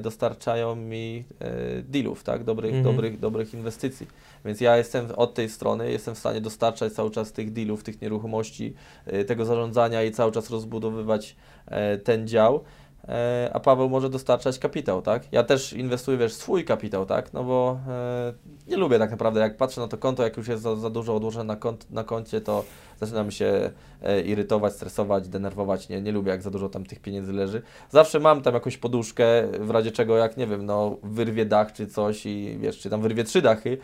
[0.00, 2.84] dostarczają mi e, dealów, tak, dobrych, Mhm.
[2.96, 4.06] dobrych, dobrych inwestycji.
[4.44, 8.00] Więc ja jestem od tej strony, jestem w stanie dostarczać cały czas tych dealów, tych
[8.02, 8.74] nieruchomości,
[9.06, 11.36] e, tego zarządzania i cały czas rozbudowywać
[11.66, 12.60] e, ten dział.
[13.08, 15.32] E, A Paweł może dostarczać kapitał, tak?
[15.32, 17.32] Ja też inwestuję, wiesz, swój kapitał, tak?
[17.32, 18.32] No bo e,
[18.68, 21.16] nie lubię tak naprawdę, jak patrzę na to konto, jak już jest za, za dużo
[21.16, 22.64] odłożone na, kont, na koncie, to
[23.00, 23.70] zaczynam się
[24.02, 25.88] e, irytować, stresować, denerwować.
[25.88, 27.62] Nie, nie lubię, jak za dużo tam tych pieniędzy leży.
[27.90, 29.24] Zawsze mam tam jakąś poduszkę,
[29.60, 33.02] w razie czego, jak nie wiem, no wyrwie dach czy coś i wiesz, czy tam
[33.02, 33.78] wyrwie trzy dachy,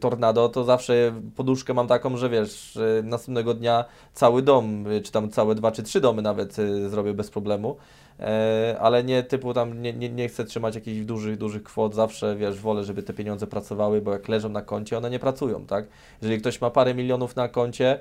[0.00, 5.54] tornado, to zawsze poduszkę mam taką, że wiesz, następnego dnia cały dom, czy tam całe
[5.54, 7.76] dwa czy trzy domy nawet y, zrobię bez problemu.
[8.20, 12.36] E, ale nie typu tam nie, nie, nie chcę trzymać jakichś dużych, dużych kwot, zawsze
[12.36, 15.86] wiesz, wolę, żeby te pieniądze pracowały, bo jak leżą na koncie, one nie pracują, tak?
[16.22, 17.98] Jeżeli ktoś ma parę milionów na koncie,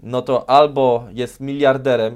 [0.00, 2.14] no to albo jest miliarderem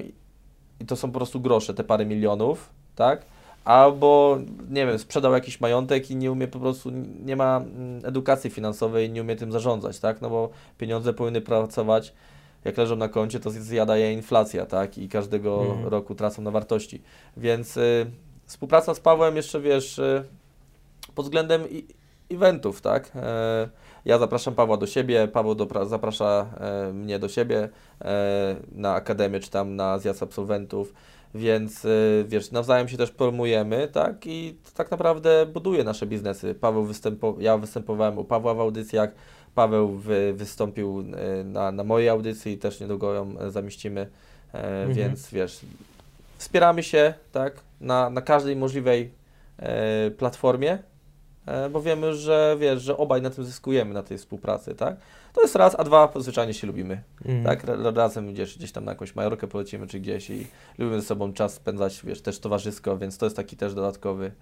[0.81, 3.23] i to są po prostu grosze, te parę milionów, tak?
[3.65, 4.39] Albo,
[4.71, 6.91] nie wiem, sprzedał jakiś majątek i nie umie po prostu,
[7.25, 10.21] nie ma mm, edukacji finansowej i nie umie tym zarządzać, tak?
[10.21, 12.15] No bo pieniądze powinny pracować,
[12.65, 14.99] jak leżą na koncie, to zjada je inflacja, tak?
[14.99, 15.87] I każdego Mhm.
[15.89, 17.03] roku tracą na wartości.
[17.37, 18.07] Więc y,
[18.47, 20.25] współpraca z Pawłem jeszcze, wiesz, y,
[21.15, 21.63] pod względem
[22.31, 23.11] eventów, tak?
[23.17, 23.69] E,
[24.05, 27.69] ja zapraszam Pawła do siebie, Paweł dopra- zaprasza e, mnie do siebie
[28.05, 30.95] e, na akademię, czy tam na zjazd absolwentów,
[31.35, 34.27] więc y, wiesz, nawzajem się też promujemy, tak?
[34.27, 36.55] I to tak naprawdę buduje nasze biznesy.
[36.55, 39.11] Paweł występo- ja występowałem u Pawła w audycjach,
[39.55, 41.05] Paweł wy, wystąpił
[41.41, 44.01] e, na, na mojej audycji i też niedługo ją zamieścimy,
[44.55, 44.95] e, Mhm.
[44.95, 45.61] więc wiesz,
[46.39, 47.53] wspieramy się, tak?
[47.81, 49.11] Na, na każdej możliwej
[49.59, 50.79] e, platformie,
[51.47, 54.97] e, bo wiemy, że wiesz, że obaj na tym zyskujemy, na tej współpracy, tak?
[55.39, 57.45] To jest raz, a dwa, zwyczajnie się lubimy, Mhm.
[57.45, 57.65] tak?
[57.65, 60.47] Ra- Razem gdzieś, gdzieś tam na jakąś Majorkę polecimy, czy gdzieś i
[60.79, 64.33] lubimy ze sobą czas spędzać, wiesz, też towarzysko, więc to jest taki też dodatkowy...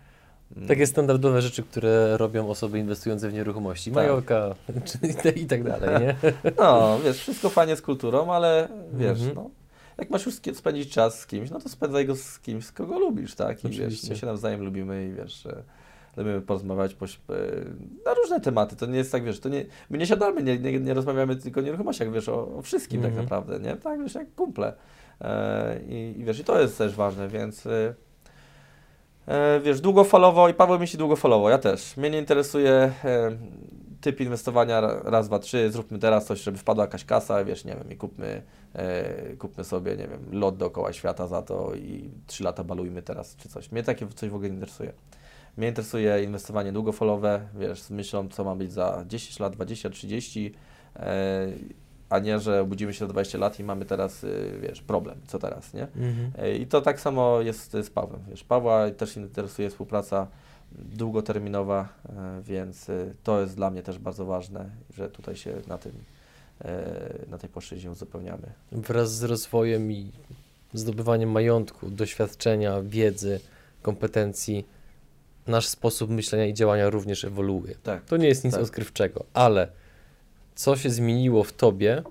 [0.57, 3.91] mm, Takie standardowe rzeczy, które robią osoby inwestujące w nieruchomości.
[3.91, 3.97] Tak.
[3.97, 4.55] Majorka
[5.11, 6.15] i tak- i tak dalej, nie?
[6.59, 9.35] No, wiesz, wszystko fajnie z kulturą, ale wiesz, Mhm.
[9.35, 9.51] no,
[9.99, 12.99] jak masz już spędzić czas z kimś, no to spędzaj go z kimś, z kogo
[12.99, 13.65] lubisz, tak?
[13.65, 14.09] I wiesz, Oczywiście.
[14.11, 15.47] my się nawzajem lubimy i wiesz,
[16.17, 17.21] lubimy porozmawiać poś, e,
[18.05, 18.77] na różne tematy.
[18.77, 21.61] To nie jest tak, wiesz, to nie, my nie siadamy, nie, nie, nie rozmawiamy tylko
[21.61, 23.25] o nieruchomościach, wiesz, o, o wszystkim tak Mhm.
[23.25, 23.77] naprawdę, nie?
[23.77, 24.73] Tak, wiesz, jak kumple.
[25.21, 27.67] E, i, I wiesz, i to jest też ważne, więc...
[27.67, 27.95] E,
[29.29, 31.97] E, wiesz, długofalowo i Paweł myśli długofalowo, ja też.
[31.97, 32.71] Mnie nie interesuje
[33.05, 33.31] e,
[34.01, 37.75] typ inwestowania ra- raz, dwa, trzy, zróbmy teraz coś, żeby wpadła jakaś kasa, wiesz, nie
[37.75, 38.43] wiem, i kupmy,
[38.75, 43.37] e, kupmy sobie, nie wiem, lot dookoła świata za to i trzy lata balujmy teraz,
[43.37, 43.73] czy coś.
[43.73, 44.93] Mnie takie coś w ogóle nie interesuje.
[45.57, 50.55] Mnie interesuje inwestowanie długofalowe, wiesz, z myślą, co ma być za 10 lat, 20, 30,
[50.97, 51.49] e,
[52.11, 55.39] a nie, że budzimy się za 20 lat i mamy teraz, y, wiesz, problem, co
[55.39, 55.83] teraz, nie?
[55.83, 56.31] Mhm.
[56.39, 58.21] E, I to tak samo jest z Pawłem.
[58.29, 60.27] Wiesz, Pawła też interesuje współpraca
[60.73, 65.79] długoterminowa, e, więc e, to jest dla mnie też bardzo ważne, że tutaj się na
[65.79, 65.93] tym,
[66.65, 68.53] e, na tej płaszczyźnie uzupełniamy.
[68.73, 70.13] Wraz z rozwojem i
[70.75, 73.41] zdobywaniem majątku, doświadczenia, wiedzy,
[73.83, 74.67] kompetencji,
[75.49, 77.75] nasz sposób myślenia i działania również ewoluuje.
[77.83, 78.05] Tak.
[78.05, 78.63] To nie jest nic Tak.
[78.63, 79.69] odkrywczego, ale
[80.55, 82.03] co się zmieniło w tobie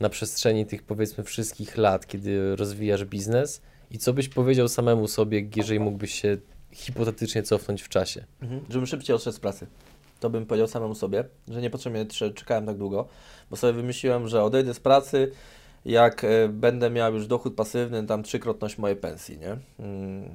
[0.00, 5.46] na przestrzeni tych powiedzmy wszystkich lat, kiedy rozwijasz biznes i co byś powiedział samemu sobie,
[5.56, 6.36] jeżeli mógłbyś się
[6.72, 8.24] hipotetycznie cofnąć w czasie?
[8.42, 8.60] Mhm.
[8.70, 9.66] Żebym szybciej odszedł z pracy.
[10.20, 13.08] To bym powiedział samemu sobie, że niepotrzebnie trze- czekałem tak długo,
[13.50, 15.32] bo sobie wymyśliłem, że odejdę z pracy,
[15.84, 19.56] jak e, będę miał już dochód pasywny, tam trzykrotność mojej pensji, nie?
[19.78, 20.28] Mm,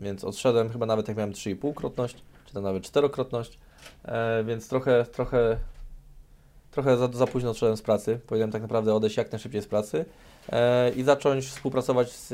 [0.00, 2.14] więc odszedłem chyba nawet jak miałem 3,5-krotność,
[2.46, 3.58] czy tam nawet czterokrotność,
[4.04, 5.56] e, więc trochę, trochę
[6.70, 8.20] trochę za, za późno odszedłem z pracy.
[8.26, 10.04] Powinienem tak naprawdę odejść jak najszybciej z pracy
[10.52, 12.28] e, i zacząć współpracować z,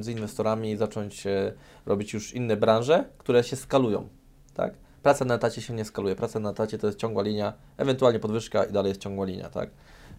[0.00, 1.52] z inwestorami, zacząć e,
[1.86, 4.08] robić już inne branże, które się skalują.
[4.54, 4.74] Tak?
[5.02, 6.16] Praca na etacie się nie skaluje.
[6.16, 9.50] Praca na etacie to jest ciągła linia, ewentualnie podwyżka i dalej jest ciągła linia.
[9.50, 9.70] Tak?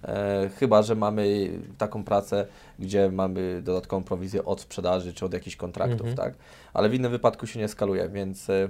[0.06, 2.48] E, chyba, że mamy taką pracę,
[2.80, 6.18] gdzie mamy dodatkową prowizję od sprzedaży czy od jakichś kontraktów, Mhm.
[6.18, 6.34] tak?
[6.74, 8.70] Ale w innym wypadku się nie skaluje, więc e,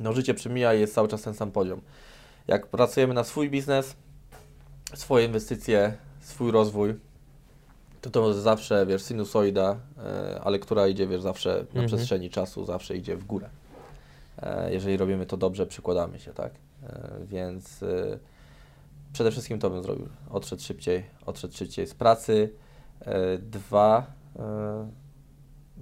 [0.00, 1.80] no, życie przemija i jest cały czas ten sam poziom.
[2.48, 3.96] Jak pracujemy na swój biznes,
[4.94, 6.94] swoje inwestycje, swój rozwój,
[8.00, 11.86] to to zawsze, wiesz, sinusoida, e, ale która idzie, wiesz, zawsze na Mhm.
[11.86, 13.48] przestrzeni czasu, zawsze idzie w górę.
[14.70, 16.52] Jeżeli robimy to dobrze, przykładamy się, tak?
[17.24, 17.84] Więc
[19.12, 20.08] przede wszystkim to bym zrobił.
[20.30, 22.50] Odszedł szybciej, odszedł szybciej z pracy.
[23.00, 24.06] E, dwa,
[24.38, 24.90] e,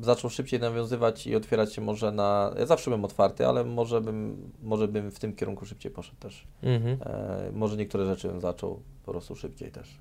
[0.01, 2.55] zaczął szybciej nawiązywać i otwierać się może na.
[2.59, 6.47] Ja zawsze byłem otwarty, ale może bym, może bym w tym kierunku szybciej poszedł też.
[6.63, 6.99] Mhm.
[7.03, 9.99] E, może niektóre rzeczy bym zaczął po prostu szybciej też.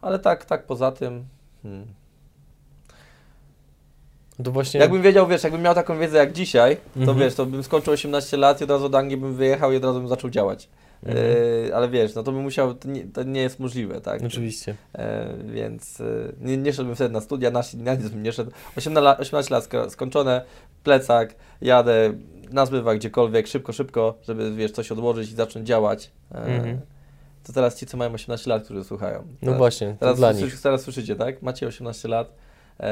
[0.00, 1.24] Ale tak, tak poza tym.
[1.62, 1.86] Hmm.
[4.44, 4.80] To właśnie...
[4.80, 7.18] Jakbym wiedział, wiesz, jakbym miał taką wiedzę jak dzisiaj, to Mhm.
[7.18, 9.84] wiesz, to bym skończył 18 lat i od razu do Anglii bym wyjechał i od
[9.84, 10.68] razu bym zaczął działać.
[11.06, 11.26] Mhm.
[11.70, 14.22] E, ale wiesz, no to bym musiał, to nie, to nie jest możliwe, tak?
[14.22, 14.74] Oczywiście.
[14.94, 16.04] E, więc e,
[16.40, 18.50] nie, nie szedłbym wtedy na studia, na, na nic bym nie szedł.
[18.76, 20.44] 18 lat, 18 lat sko- skończone,
[20.84, 22.12] plecak, jadę
[22.50, 26.10] na zbywa gdziekolwiek, szybko, szybko, żeby wiesz, coś odłożyć i zacząć działać.
[26.34, 26.80] E, Mhm.
[27.46, 29.18] To teraz ci, co mają 18 lat, którzy słuchają.
[29.18, 30.60] No Teraz- właśnie, Teraz, dla nich.
[30.60, 31.42] teraz słyszycie, tak?
[31.42, 32.32] Macie 18 lat.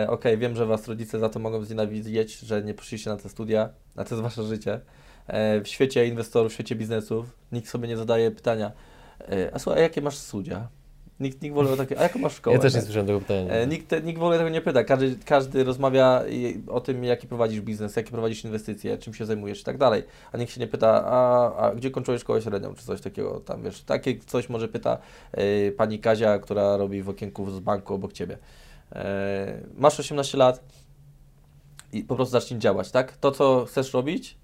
[0.08, 3.68] Okej, wiem, że was rodzice za to mogą znienawidzić, że nie poszliście na te studia,
[3.96, 4.80] a to jest wasze życie.
[5.28, 8.72] W świecie inwestorów, w świecie biznesów nikt sobie nie zadaje pytania,
[9.20, 10.68] e, a słuchaj, a jakie masz studia?
[11.20, 12.56] Nikt, nikt w ogóle takie, a jaką masz szkołę?
[12.56, 13.50] Ja też nie słyszałem tego pytania.
[13.52, 14.84] E, Nikt, nikt w ogóle tego nie pyta.
[14.84, 16.22] Każdy, każdy rozmawia
[16.68, 20.02] o tym, jaki prowadzisz biznes, jakie prowadzisz inwestycje, czym się zajmujesz i tak dalej.
[20.32, 23.62] A nikt się nie pyta, a, a gdzie kończyłeś szkołę średnią, czy coś takiego tam,
[23.62, 23.82] wiesz.
[23.82, 24.98] Takie coś może pyta
[25.32, 28.38] e, pani Kazia, która robi w okienku z banku obok ciebie.
[28.92, 30.64] E, masz 18 lat
[31.92, 33.16] i po prostu zacznij działać, tak?
[33.16, 34.36] To, co chcesz robić,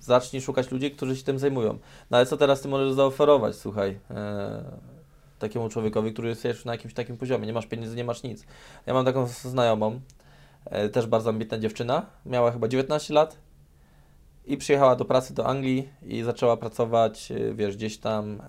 [0.00, 1.78] zacznij szukać ludzi, którzy się tym zajmują.
[2.10, 4.64] No ale co teraz ty możesz zaoferować, słuchaj, e,
[5.38, 8.44] takiemu człowiekowi, który jest już na jakimś takim poziomie, nie masz pieniędzy, nie masz nic.
[8.86, 10.00] Ja mam taką znajomą,
[10.64, 13.36] e, też bardzo ambitna dziewczyna, miała chyba 19 lat
[14.46, 18.46] i przyjechała do pracy do Anglii i zaczęła pracować, e, wiesz, gdzieś tam e,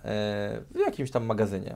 [0.71, 1.75] w jakimś tam magazynie.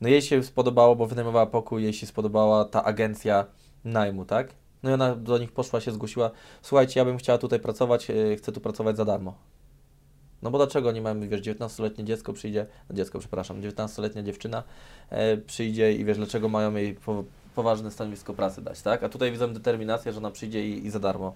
[0.00, 3.46] No jej się spodobało, bo wynajmowała pokój, jej się spodobała ta agencja
[3.84, 4.54] najmu, tak?
[4.82, 6.30] No i ona do nich poszła, się zgłosiła,
[6.62, 9.34] słuchajcie, ja bym chciała tutaj pracować, e, chcę tu pracować za darmo.
[10.42, 14.62] No bo dlaczego nie mamy, wiesz, 19-letnie dziecko przyjdzie, dziecko, przepraszam, 19-letnia dziewczyna
[15.10, 17.24] e, przyjdzie i wiesz, dlaczego mają jej po,
[17.54, 19.02] poważne stanowisko pracy dać, tak?
[19.02, 21.32] A tutaj widzę determinację, że ona przyjdzie i, i za darmo.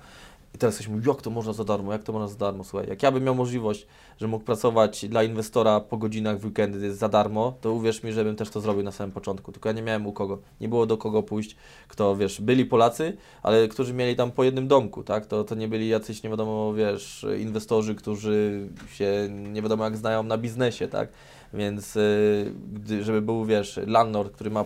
[0.55, 2.89] I teraz ktoś mówi, jak to można za darmo, jak to można za darmo, słuchaj,
[2.89, 3.87] jak ja bym miał możliwość,
[4.19, 8.25] że mógł pracować dla inwestora po godzinach w weekendy za darmo, to uwierz mi, że
[8.25, 10.87] bym też to zrobił na samym początku, tylko ja nie miałem u kogo, nie było
[10.87, 11.57] do kogo pójść,
[11.89, 15.69] kto, wiesz, byli Polacy, ale którzy mieli tam po jednym domku, tak, to, to nie
[15.69, 21.09] byli jacyś, nie wiadomo, wiesz, inwestorzy, którzy się nie wiadomo jak znają na biznesie, tak,
[21.55, 22.53] więc y,
[23.01, 24.65] żeby był, wiesz, landlord, który ma,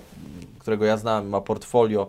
[0.58, 2.08] którego ja znam, ma portfolio,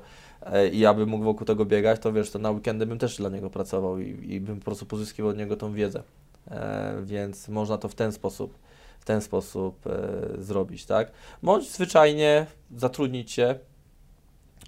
[0.72, 3.30] i ja bym mógł wokół tego biegać, to wiesz, to na weekendy bym też dla
[3.30, 6.04] niego pracował i, i bym po prostu pozyskiwał od niego tą wiedzę.
[6.52, 8.58] E, więc można to w ten sposób,
[9.00, 11.12] w ten sposób e, zrobić, tak?
[11.44, 12.46] Bądź zwyczajnie
[12.76, 13.56] zatrudnić się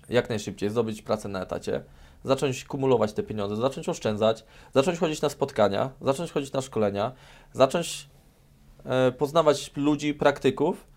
[0.10, 1.84] jak najszybciej, zdobyć pracę na etacie,
[2.24, 7.12] zacząć kumulować te pieniądze, zacząć oszczędzać, zacząć chodzić na spotkania, zacząć chodzić na szkolenia,
[7.54, 8.10] zacząć
[8.86, 10.91] e, poznawać ludzi, praktyków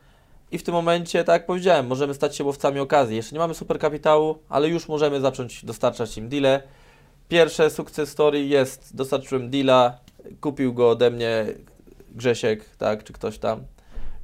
[0.54, 3.16] i w tym momencie, tak jak powiedziałem, możemy stać się łowcami okazji.
[3.16, 6.62] Jeszcze nie mamy super kapitału, ale już możemy zacząć dostarczać im deale.
[7.28, 9.98] Pierwsze sukces story jest, dostarczyłem deala,
[10.40, 11.46] kupił go ode mnie
[12.10, 13.64] Grzesiek, tak, czy ktoś tam.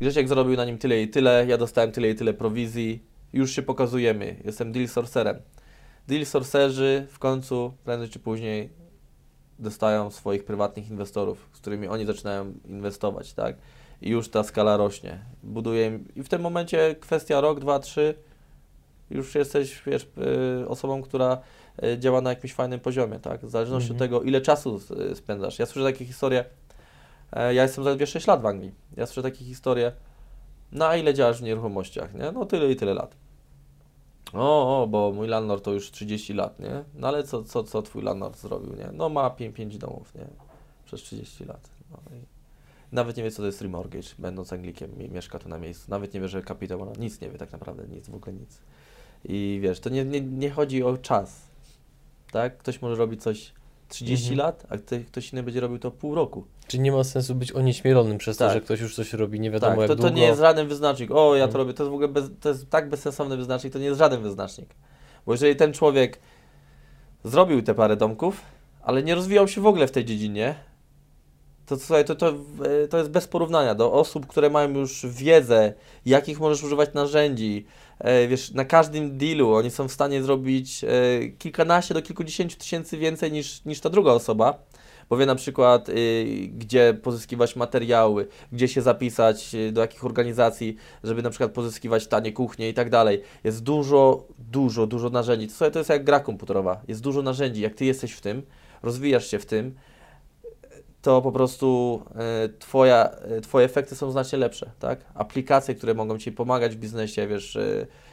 [0.01, 3.62] Grzesiek zarobił na nim tyle i tyle, ja dostałem tyle i tyle prowizji, już się
[3.62, 5.36] pokazujemy, jestem deal sorcerem.
[6.09, 8.70] Deal sorcerzy w końcu, prędzej czy później,
[9.59, 13.57] dostają swoich prywatnych inwestorów, z którymi oni zaczynają inwestować, tak?
[14.02, 15.18] I już ta skala rośnie.
[15.43, 18.14] Buduje i w tym momencie kwestia rok, dwa, trzy,
[19.10, 20.09] już jesteś, wiesz,
[20.62, 21.39] y, osobą, która
[21.85, 23.47] y, działa na jakimś fajnym poziomie, tak?
[23.47, 23.97] W zależności Mhm.
[23.97, 24.81] od tego, ile czasu
[25.12, 25.59] y, spędzasz.
[25.59, 26.44] Ja słyszę takie historie,
[27.32, 29.93] e, ja jestem zaledwie 6 lat w Anglii, ja słyszę takie historie,
[30.72, 32.32] no a ile działasz w nieruchomościach, nie?
[32.32, 33.16] No tyle i tyle lat.
[34.32, 36.85] O, o, bo mój landlord to już 30 lat, nie?
[36.94, 38.89] No ale co, co, co twój landlord zrobił, nie?
[38.93, 40.27] No ma 5, domów, nie?
[40.85, 41.70] Przez 30 lat.
[41.90, 42.40] No i
[42.93, 45.91] nawet nie wie, co to jest remortgage, będąc Anglikiem i mieszka tu na miejscu.
[45.91, 48.59] Nawet nie wie, że kapitał ma, nic nie wie tak naprawdę, nic, w ogóle nic.
[49.25, 51.41] I wiesz, to nie, nie, nie chodzi o czas,
[52.33, 52.59] tak?
[52.59, 53.53] Ktoś może robić coś
[53.89, 54.47] 30 Mhm.
[54.47, 56.45] lat, a kto- ktoś inny będzie robił to pół roku.
[56.67, 58.55] Czyli nie ma sensu być onieśmielonym przez to, Tak.
[58.55, 60.17] że ktoś już coś robi, nie wiadomo Tak, jak to, to długo.
[60.17, 61.11] nie jest żaden wyznacznik.
[61.11, 61.59] O, ja to Mhm.
[61.67, 61.75] robię.
[61.75, 64.69] To jest w ogóle bez, to jest tak bezsensowny wyznacznik, to nie jest żaden wyznacznik.
[65.27, 66.19] Bo jeżeli ten człowiek
[67.25, 68.41] zrobił te parę domków,
[68.83, 70.55] ale nie rozwijał się w ogóle w tej dziedzinie,
[71.71, 72.29] to słuchaj, to, to,
[72.85, 75.73] e, to jest bez porównania do osób, które mają już wiedzę,
[76.07, 77.67] jakich możesz używać narzędzi.
[77.99, 80.89] E, wiesz, na każdym dealu oni są w stanie zrobić e,
[81.39, 84.59] kilkanaście do kilkudziesięciu tysięcy więcej niż, niż ta druga osoba,
[85.11, 90.77] bo wie na przykład, y, gdzie pozyskiwać materiały, gdzie się zapisać, y, do jakich organizacji,
[91.05, 93.23] żeby na przykład pozyskiwać tanie kuchnie i tak dalej.
[93.45, 95.47] Jest dużo, dużo, dużo narzędzi.
[95.47, 96.81] To, słuchaj, to jest jak gra komputerowa.
[96.89, 97.61] Jest dużo narzędzi.
[97.61, 98.43] Jak ty jesteś w tym,
[98.83, 99.75] rozwijasz się w tym,
[101.02, 105.01] to po prostu e, twoja, e, twoje efekty są znacznie lepsze, tak?
[105.14, 107.59] Aplikacje, które mogą Ci pomagać w biznesie, wiesz,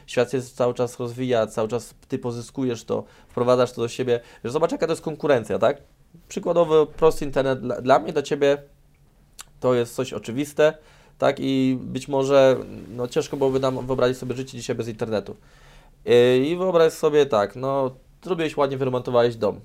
[0.06, 4.20] świat się cały czas rozwija, cały czas Ty pozyskujesz to, wprowadzasz to do siebie.
[4.44, 5.82] Wiesz, zobacz jaka to jest konkurencja, tak?
[6.28, 8.62] Przykładowy prosty internet dla, dla mnie, dla Ciebie
[9.60, 10.78] to jest coś oczywiste,
[11.18, 11.36] tak?
[11.40, 12.56] I być może
[12.88, 15.36] no, ciężko byłoby nam wyobrazić sobie życie dzisiaj bez internetu.
[16.06, 17.90] E, I wyobraź sobie tak, no
[18.24, 19.60] zrobiłeś ładnie, wyremontowałeś dom.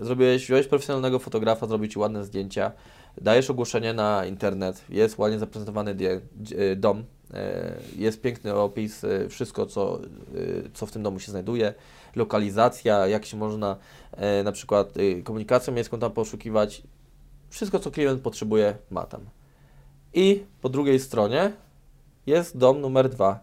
[0.00, 2.72] Zrobiłeś, wziąłeś profesjonalnego fotografa, zrobił Ci ładne zdjęcia,
[3.20, 6.20] dajesz ogłoszenie na internet, jest ładnie zaprezentowany dzie-
[6.76, 7.04] dom,
[7.34, 10.00] e, jest piękny opis, e, wszystko co, e,
[10.74, 11.74] co w tym domu się znajduje,
[12.16, 13.76] lokalizacja, jak się można
[14.12, 16.82] e, na przykład e, komunikacją miejską tam poszukiwać,
[17.50, 19.20] wszystko co klient potrzebuje ma tam.
[20.14, 21.52] I po drugiej stronie
[22.26, 23.40] jest dom numer dwa,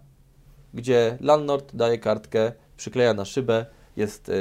[0.73, 3.65] gdzie landlord daje kartkę, przykleja na szybę,
[3.95, 4.31] jest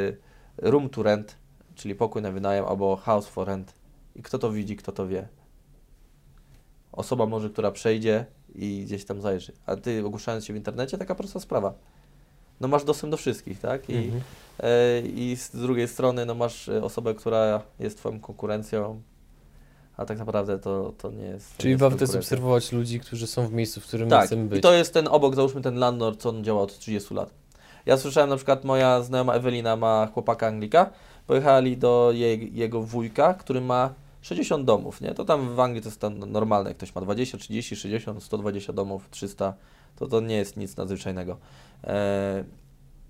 [0.57, 1.37] room to rent,
[1.79, 3.73] czyli pokój na wynajem, albo house for rent.
[4.17, 5.29] I kto to widzi, kto to wie.
[6.93, 8.25] Osoba może, która przejdzie
[8.55, 9.53] i gdzieś tam zajrzy.
[9.67, 11.75] A ty ogłuszając się w internecie, taka prosta sprawa.
[12.61, 13.91] No masz dostęp do wszystkich, tak?
[13.91, 14.23] I, Mhm.
[14.61, 19.03] e, i z drugiej strony, no masz e, osobę, która jest twoją konkurencją,
[19.97, 21.57] a tak naprawdę to, to nie jest.
[21.57, 24.59] Czyli nie warto jest obserwować ludzi, którzy są w miejscu, w którym Tak, chcemy być.
[24.59, 27.31] i to jest ten obok, załóżmy ten landlord, co on działa od 30 lat.
[27.87, 30.91] Ja słyszałem na przykład, moja znajoma Ewelina ma chłopaka Anglika,
[31.29, 35.15] pojechali do jej, jego wujka, który ma 60 domów, nie?
[35.15, 39.55] To tam w Anglii to jest normalne, ktoś ma 20, 30, 60, 120 domów, 300,
[39.97, 41.37] to to nie jest nic nadzwyczajnego.
[41.85, 42.45] E,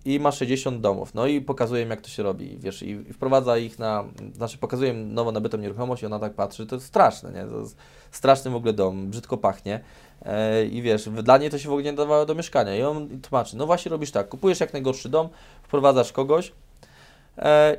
[0.05, 3.13] I ma 60 domów, no i pokazuje im, jak to się robi, wiesz, i i
[3.13, 4.05] wprowadza ich na,
[4.35, 7.45] znaczy pokazuje im nowo nabytą nieruchomość i ona tak patrzy, to jest straszne, nie?
[7.45, 7.77] To jest
[8.11, 9.81] straszny w ogóle dom, brzydko pachnie.
[10.23, 12.77] E, I wiesz, dla niej to się w ogóle nie nadawało do mieszkania.
[12.77, 15.29] I on tłumaczy, no właśnie robisz tak, kupujesz jak najgorszy dom,
[15.63, 16.53] wprowadzasz kogoś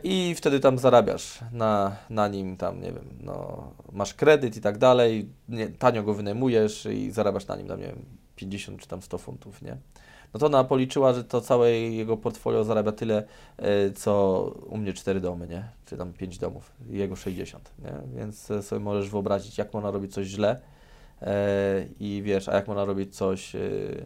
[0.03, 4.77] i wtedy tam zarabiasz na, na nim tam, nie wiem, no masz kredyt i tak
[4.77, 8.05] dalej, nie, tanio go wynajmujesz i zarabiasz na nim tam, nie wiem,
[8.35, 9.77] 50 czy tam 100 funtów, nie?
[10.33, 13.23] No to ona policzyła, że to całe jego portfolio zarabia tyle,
[13.57, 15.63] e, co u mnie 4 domy, nie?
[15.85, 18.19] Czy tam 5 domów, jego 60, nie?
[18.19, 20.61] Więc e, sobie możesz wyobrazić, jak można robić coś źle,
[21.21, 24.05] E, i wiesz, a jak można robić coś e, e,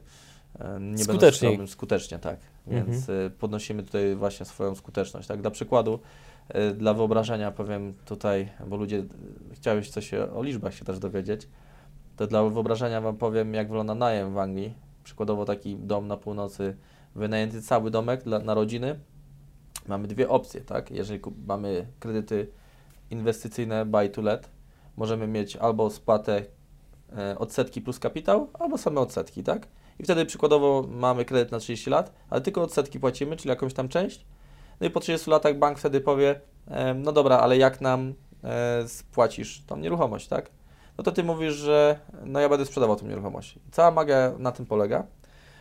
[0.60, 1.52] nie będąc Skuteczniej.
[1.52, 2.40] skromnym, skutecznie, tak.
[2.68, 2.86] Mhm.
[2.86, 5.28] Więc e, podnosimy tutaj właśnie swoją skuteczność.
[5.28, 6.00] Tak, dla przykładu,
[6.50, 9.04] e, dla wyobrażenia powiem tutaj, bo ludzie e,
[9.54, 11.48] chciałeś coś o liczbach się też dowiedzieć,
[12.18, 14.74] to dla wyobrażenia Wam powiem, jak wygląda najem w Anglii.
[15.04, 16.78] Przykładowo taki dom na północy,
[17.16, 19.00] wynajęty cały domek dla, na rodziny.
[19.88, 20.92] Mamy dwie opcje, tak?
[20.92, 22.48] Jeżeli mamy kredyty
[23.10, 24.50] inwestycyjne buy to let,
[24.98, 26.46] możemy mieć albo spłatę
[27.18, 29.68] e, odsetki plus kapitał, albo same odsetki, tak?
[30.00, 33.90] I wtedy przykładowo mamy kredyt na 30 lat, ale tylko odsetki płacimy, czyli jakąś tam
[33.90, 34.26] część.
[34.82, 36.42] No i po 30 latach bank wtedy powie,
[36.96, 38.14] no dobra, ale jak nam
[38.44, 40.50] e, spłacisz tą nieruchomość, tak?
[40.98, 43.60] No to ty mówisz, że no ja będę sprzedawał tą nieruchomość.
[43.72, 45.04] Cała magia na tym polega,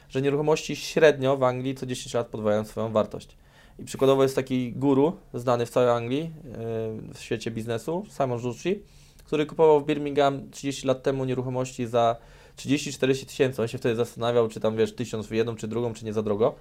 [0.08, 3.36] że nieruchomości średnio w Anglii co 10 lat podwajają swoją wartość.
[3.78, 8.82] I przykładowo jest taki guru znany w całej Anglii, e, w świecie biznesu, Simon Jucci,
[9.24, 12.16] który kupował w Birmingham 30 lat temu nieruchomości za
[12.56, 13.62] 30-40 tysięcy.
[13.62, 16.22] On się wtedy zastanawiał, czy tam wiesz, tysiąc w jedną, czy drugą, czy nie za
[16.22, 16.54] drogo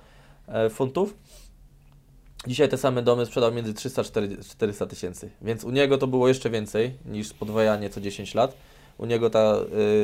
[0.47, 1.15] e, funtów.
[2.47, 4.05] Dzisiaj te same domy sprzedał między 300 a
[4.43, 8.57] 400 tysięcy, więc u niego to było jeszcze więcej niż podwajanie co 10 lat.
[8.97, 9.55] U niego ta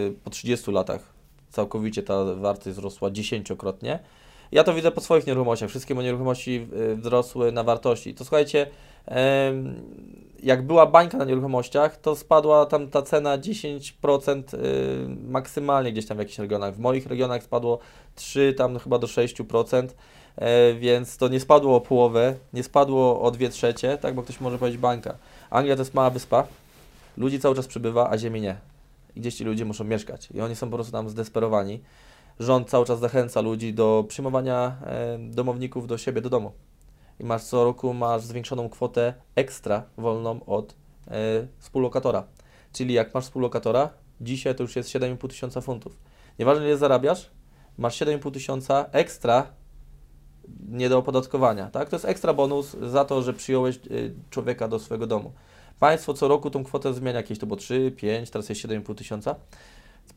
[0.10, 1.02] y, po 30 latach
[1.50, 4.00] całkowicie ta wartość wzrosła dziesięciokrotnie.
[4.52, 5.70] Ja to widzę po swoich nieruchomościach.
[5.70, 8.14] Wszystkie moje nieruchomości y, wzrosły na wartości.
[8.14, 8.68] To słuchajcie,
[10.44, 16.18] jak była bańka na nieruchomościach, to spadła tam ta cena 10% y, maksymalnie gdzieś tam
[16.18, 16.76] w jakichś regionach.
[16.76, 17.80] W moich regionach spadło
[18.16, 19.88] 3 tam chyba do 6%.
[20.38, 24.42] E, więc to nie spadło o połowę, nie spadło o 2 trzecie, tak, bo ktoś
[24.42, 25.18] może powiedzieć bańka.
[25.50, 26.48] Anglia to jest mała wyspa,
[27.18, 28.58] ludzi cały czas przybywa, a ziemi nie.
[29.16, 31.82] I gdzieś ci ludzie muszą mieszkać i oni są po prostu tam zdesperowani.
[32.40, 36.52] Rząd cały czas zachęca ludzi do przyjmowania e, domowników do siebie, do domu.
[37.20, 40.76] I masz co roku masz zwiększoną kwotę ekstra wolną od
[41.08, 42.24] e, współlokatora.
[42.74, 43.90] Czyli jak masz współlokatora,
[44.22, 46.00] dzisiaj to już jest 7,5 tysiąca funtów.
[46.40, 47.30] Nieważne ile zarabiasz,
[47.78, 49.48] masz 7,5 tysiąca ekstra
[50.70, 51.90] nie do opodatkowania, tak?
[51.90, 55.32] To jest ekstra bonus za to, że przyjąłeś y, człowieka do swojego domu.
[55.80, 59.36] Państwo co roku tą kwotę zmienia, jakieś to było 3, 5, teraz jest 7,5 tysiąca.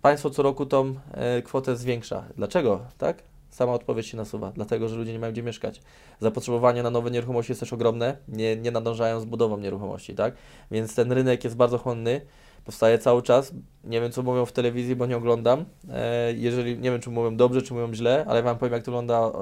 [0.03, 2.25] Państwo co roku tą e, kwotę zwiększa.
[2.37, 2.81] Dlaczego?
[2.99, 3.23] Tak?
[3.51, 4.53] Sama odpowiedź się nasuwa.
[4.55, 5.83] Dlatego, że ludzie nie mają gdzie mieszkać.
[6.21, 8.17] Zapotrzebowanie na nowe nieruchomości jest też ogromne.
[8.29, 10.35] Nie, nie nadążają z budową nieruchomości, tak?
[10.71, 12.21] Więc ten rynek jest bardzo chłonny.
[12.65, 13.55] Powstaje cały czas.
[13.85, 15.65] Nie wiem, co mówią w telewizji, bo nie oglądam.
[15.91, 18.91] E, jeżeli, nie wiem, czy mówią dobrze, czy mówią źle, ale Wam powiem, jak to
[18.91, 19.33] wygląda e,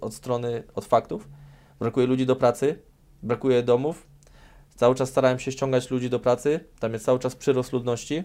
[0.00, 1.28] od strony, od faktów.
[1.78, 2.82] Brakuje ludzi do pracy,
[3.22, 4.06] brakuje domów.
[4.74, 6.60] Cały czas starałem się ściągać ludzi do pracy.
[6.80, 8.22] Tam jest cały czas przyrost ludności.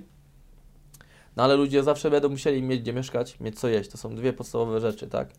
[1.36, 3.90] No ale ludzie zawsze będą musieli mieć gdzie mieszkać, mieć co jeść.
[3.90, 5.30] To są dwie podstawowe rzeczy, tak?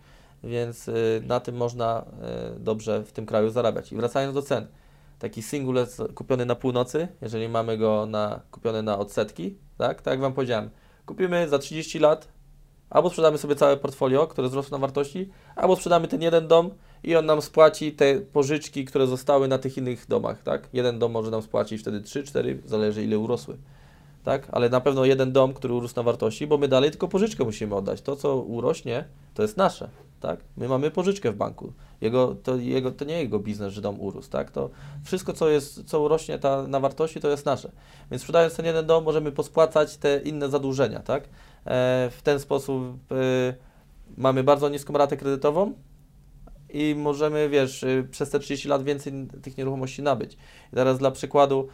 [0.45, 2.05] Więc y, na tym można
[2.57, 3.93] y, dobrze w tym kraju zarabiać.
[3.93, 4.66] I wracając do cen.
[5.19, 10.03] Taki singulec kupiony na północy, jeżeli mamy go na, kupiony na odsetki, tak?
[10.03, 10.71] Tak jak Wam powiedziałem,
[11.07, 12.29] kupimy za 30 lat,
[12.91, 16.71] albo sprzedamy sobie całe portfolio, które wzrosło na wartości, albo sprzedamy ten jeden dom
[17.03, 20.69] i on nam spłaci te pożyczki, które zostały na tych innych domach, tak?
[20.73, 23.57] Jeden dom może nam spłacić wtedy 3-4, zależy ile urosły
[24.24, 24.48] tak?
[24.52, 27.74] Ale na pewno jeden dom, który urósł na wartości, bo my dalej tylko pożyczkę musimy
[27.74, 28.02] oddać.
[28.02, 29.88] To, co urośnie, to jest nasze,
[30.20, 30.40] tak?
[30.56, 31.72] My mamy pożyczkę w banku.
[32.01, 34.51] Jego, to, jego, to nie jego biznes, że dom urósł, tak?
[34.51, 34.70] To
[35.05, 37.70] wszystko, co, jest, co urośnie ta, na wartości, to jest nasze.
[38.10, 41.24] Więc sprzedając ten jeden dom, możemy pospłacać te inne zadłużenia, tak?
[41.24, 41.28] E,
[42.10, 43.55] w ten sposób e,
[44.16, 45.72] mamy bardzo niską ratę kredytową,
[46.74, 50.34] i możemy, wiesz, y, przez te 30 lat więcej tych nieruchomości nabyć.
[50.72, 51.68] I teraz dla przykładu,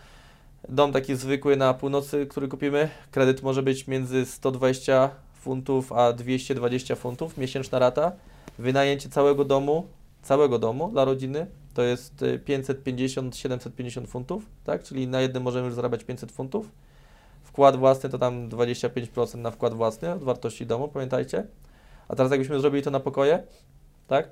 [0.69, 6.97] Dom taki zwykły na północy, który kupimy, kredyt może być między 120 funtów a 220
[6.97, 8.13] funtów, miesięczna rata.
[8.59, 9.87] Wynajęcie całego domu,
[10.23, 14.83] całego domu dla rodziny to jest 550-750 y, funtów, tak?
[14.83, 16.73] Czyli na jednym możemy już zarabiać 500 funtów.
[17.43, 21.47] Wkład własny to tam 25% na wkład własny od wartości domu, pamiętajcie.
[22.09, 23.43] A teraz jakbyśmy zrobili to na pokoje,
[24.07, 24.29] tak?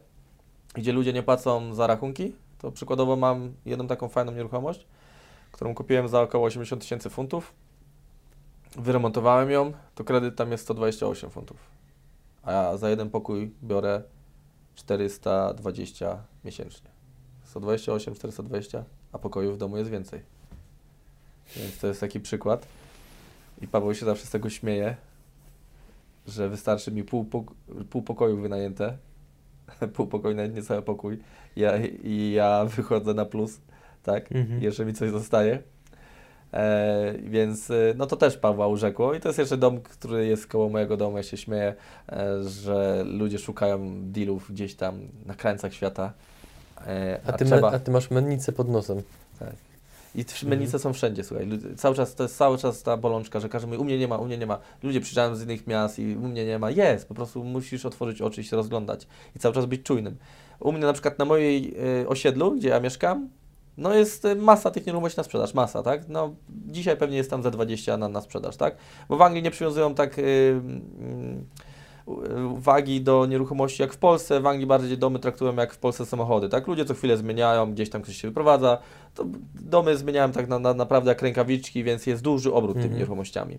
[0.75, 4.87] Gdzie ludzie nie płacą za rachunki, to przykładowo mam jedną taką fajną nieruchomość,
[5.53, 7.55] którą kupiłem za około 80 tysięcy funtów.
[8.77, 11.57] Wyremontowałem ją, to kredyt tam jest 128 funtów.
[12.43, 14.03] A ja za jeden pokój biorę
[14.75, 16.91] 420 miesięcznie.
[17.45, 20.23] 128, 420, a pokoju w domu jest więcej.
[21.57, 22.67] Więc to jest taki przykład.
[23.61, 24.97] I Paweł się zawsze z tego śmieje,
[26.27, 27.27] że wystarczy mi pół,
[27.91, 28.99] pół pokoju wynajęte,
[29.95, 31.19] pół pokoju, nawet nie cały pokój,
[31.57, 33.61] ja, i ja wychodzę na plus
[34.03, 34.33] tak?
[34.33, 34.87] Mhm.
[34.87, 35.63] Mi coś zostaje.
[36.53, 40.47] E, więc e, no to też Pawła urzekło i to jest jeszcze dom, który jest
[40.47, 41.17] koło mojego domu.
[41.17, 41.75] Ja się śmieję,
[42.09, 46.13] e, że ludzie szukają dealów gdzieś tam na krańcach świata.
[46.87, 47.73] E, a, a, ty trzeba...
[47.73, 49.03] a ty masz mennicę pod nosem.
[49.39, 49.53] Tak.
[50.15, 50.79] I mennice mhm.
[50.81, 51.49] są wszędzie, słuchaj.
[51.77, 54.19] Cały czas, to jest cały czas ta bolączka, że każdy mówi, u mnie nie ma,
[54.19, 54.59] u mnie nie ma.
[54.83, 56.71] Ludzie przyjeżdżają z innych miast i u mnie nie ma.
[56.71, 59.07] Jest, po prostu musisz otworzyć oczy i się rozglądać.
[59.37, 60.17] I cały czas być czujnym.
[60.61, 63.29] U mnie na przykład na mojej y, osiedlu, gdzie ja mieszkam,
[63.79, 66.09] no jest y, masa tych nieruchomości na sprzedaż, masa, tak?
[66.09, 68.77] No dzisiaj pewnie jest tam za 20 na, na sprzedaż, tak?
[69.09, 70.63] Bo w Anglii nie przywiązują tak yy, yy,
[72.57, 74.41] wagi do nieruchomości jak w Polsce.
[74.41, 76.67] W Anglii bardziej domy traktują jak w Polsce samochody, tak?
[76.67, 78.79] Ludzie co chwilę zmieniają, gdzieś tam ktoś się wyprowadza.
[79.15, 79.25] To
[79.55, 82.89] domy zmieniają tak na, na, naprawdę jak rękawiczki, więc jest duży obrót mhm.
[82.89, 83.59] tymi nieruchomościami.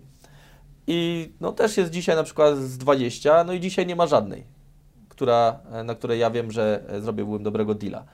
[0.86, 4.44] I no też jest dzisiaj na przykład z 20, no i dzisiaj nie ma żadnej,
[5.08, 8.04] która, na której ja wiem, że zrobiłbym dobrego deala.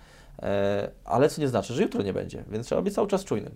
[0.42, 3.52] E, ale co nie znaczy, że jutro nie będzie, więc trzeba być cały czas czujnym.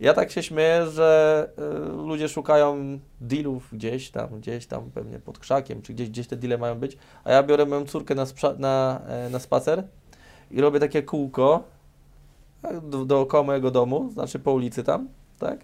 [0.00, 5.38] Ja tak się śmieję, że e, ludzie szukają dealów gdzieś tam, gdzieś tam pewnie pod
[5.38, 8.26] krzakiem, czy gdzieś, gdzieś te deale mają być, a ja biorę moją córkę na,
[8.58, 9.84] na, e, na spacer
[10.50, 11.64] i robię takie kółko
[12.82, 15.60] do, dookoła mojego domu, znaczy po ulicy tam, tak?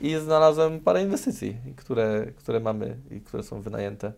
[0.00, 4.12] I znalazłem parę inwestycji, które, które mamy i które są wynajęte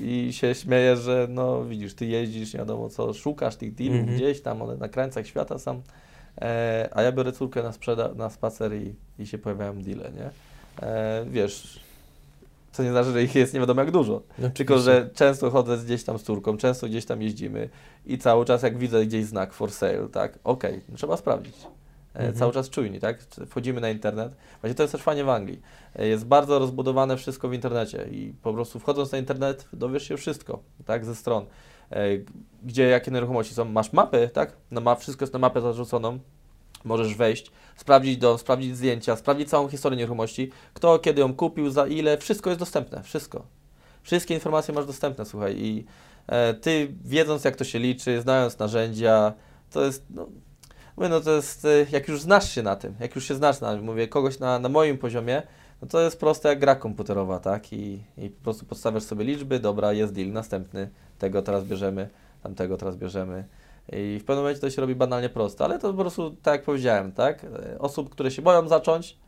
[0.00, 4.06] i się śmieję, że no widzisz, ty jeździsz, nie wiadomo co, szukasz tych dealów mm
[4.06, 4.16] -hmm.
[4.16, 5.82] gdzieś tam, one na krańcach świata są,
[6.40, 10.30] e, a ja biorę córkę na, sprzeda na spacer i, i się pojawiają deale, nie?
[10.82, 11.80] E, wiesz,
[12.72, 15.78] co nie znaczy, że ich jest nie wiadomo jak dużo, no, tylko że często chodzę
[15.78, 17.68] gdzieś tam z córką, często gdzieś tam jeździmy
[18.06, 21.54] i cały czas jak widzę gdzieś znak for sale, tak, okej, okay, trzeba sprawdzić.
[22.16, 22.34] E, mhm.
[22.34, 23.22] cały czas czujni, tak?
[23.22, 24.32] Wchodzimy na internet.
[24.60, 25.60] Właśnie to jest też fajnie w Anglii.
[25.94, 30.16] E, jest bardzo rozbudowane wszystko w internecie i po prostu wchodząc na internet dowiesz się
[30.16, 31.04] wszystko, tak?
[31.04, 31.46] Ze stron.
[31.90, 32.04] E,
[32.62, 33.64] gdzie jakie nieruchomości są.
[33.64, 34.56] Masz mapy, tak?
[34.70, 36.18] No, ma, wszystko jest na mapę zarzuconą.
[36.84, 41.86] Możesz wejść, sprawdzić dom, sprawdzić zdjęcia, sprawdzić całą historię nieruchomości, kto kiedy ją kupił, za
[41.86, 43.46] ile, wszystko jest dostępne, wszystko.
[44.02, 45.84] Wszystkie informacje masz dostępne, słuchaj, i
[46.26, 49.32] e, ty wiedząc jak to się liczy, znając narzędzia,
[49.70, 50.26] to jest, no,
[50.96, 53.60] mówię, no to jest, y, jak już znasz się na tym, jak już się znasz
[53.60, 55.42] na mówię, kogoś na, na moim poziomie,
[55.82, 57.72] no to jest proste jak gra komputerowa, tak?
[57.72, 62.08] I, I po prostu podstawiasz sobie liczby, dobra, jest deal, następny, tego teraz bierzemy,
[62.42, 63.44] tamtego teraz bierzemy.
[63.92, 66.64] I w pewnym momencie to się robi banalnie proste, ale to po prostu, tak jak
[66.64, 67.44] powiedziałem, tak?
[67.44, 69.18] E, Osób, które się boją zacząć,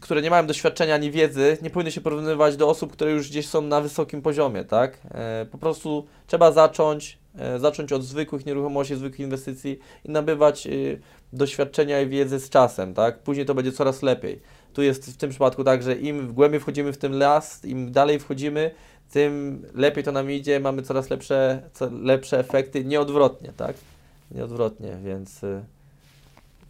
[0.00, 3.48] które nie mają doświadczenia ani wiedzy, nie powinny się porównywać do osób, które już gdzieś
[3.48, 4.98] są na wysokim poziomie, tak?
[5.10, 7.18] E, po prostu trzeba zacząć,
[7.58, 10.70] zacząć od zwykłych nieruchomości, zwykłych inwestycji i nabywać e,
[11.32, 13.18] doświadczenia i wiedzy z czasem, tak?
[13.18, 14.40] Później to będzie coraz lepiej.
[14.72, 18.18] Tu jest w tym przypadku tak, że im głębiej wchodzimy w ten las, im dalej
[18.18, 18.70] wchodzimy,
[19.10, 21.62] tym lepiej to nam idzie, mamy coraz lepsze,
[22.02, 23.76] lepsze efekty, nieodwrotnie, tak?
[24.30, 25.64] Nieodwrotnie, więc y,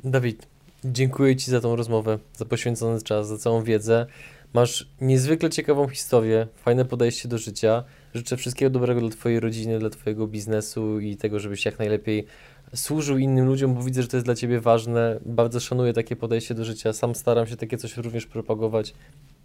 [0.04, 0.46] Dawid,
[0.84, 4.06] dziękuję Ci za tą rozmowę, za poświęcony czas, za całą wiedzę.
[4.52, 7.84] Masz niezwykle ciekawą historię, fajne podejście do życia.
[8.14, 12.26] Życzę wszystkiego dobrego dla Twojej rodziny, dla Twojego biznesu i tego, żebyś jak najlepiej
[12.74, 15.20] służył innym ludziom, bo widzę, że to jest dla Ciebie ważne.
[15.26, 16.92] Bardzo szanuję takie podejście do życia.
[16.92, 18.94] Sam staram się takie coś również propagować.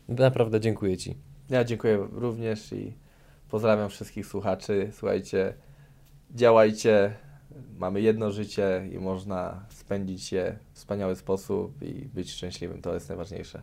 [0.07, 1.15] Naprawdę dziękuję Ci.
[1.49, 2.93] ja dziękuję również i
[3.49, 4.89] pozdrawiam wszystkich słuchaczy.
[4.93, 5.53] Słuchajcie,
[6.31, 7.13] działajcie,
[7.77, 13.09] mamy jedno życie i można spędzić je w wspaniały sposób i być szczęśliwym, to jest
[13.09, 13.61] najważniejsze.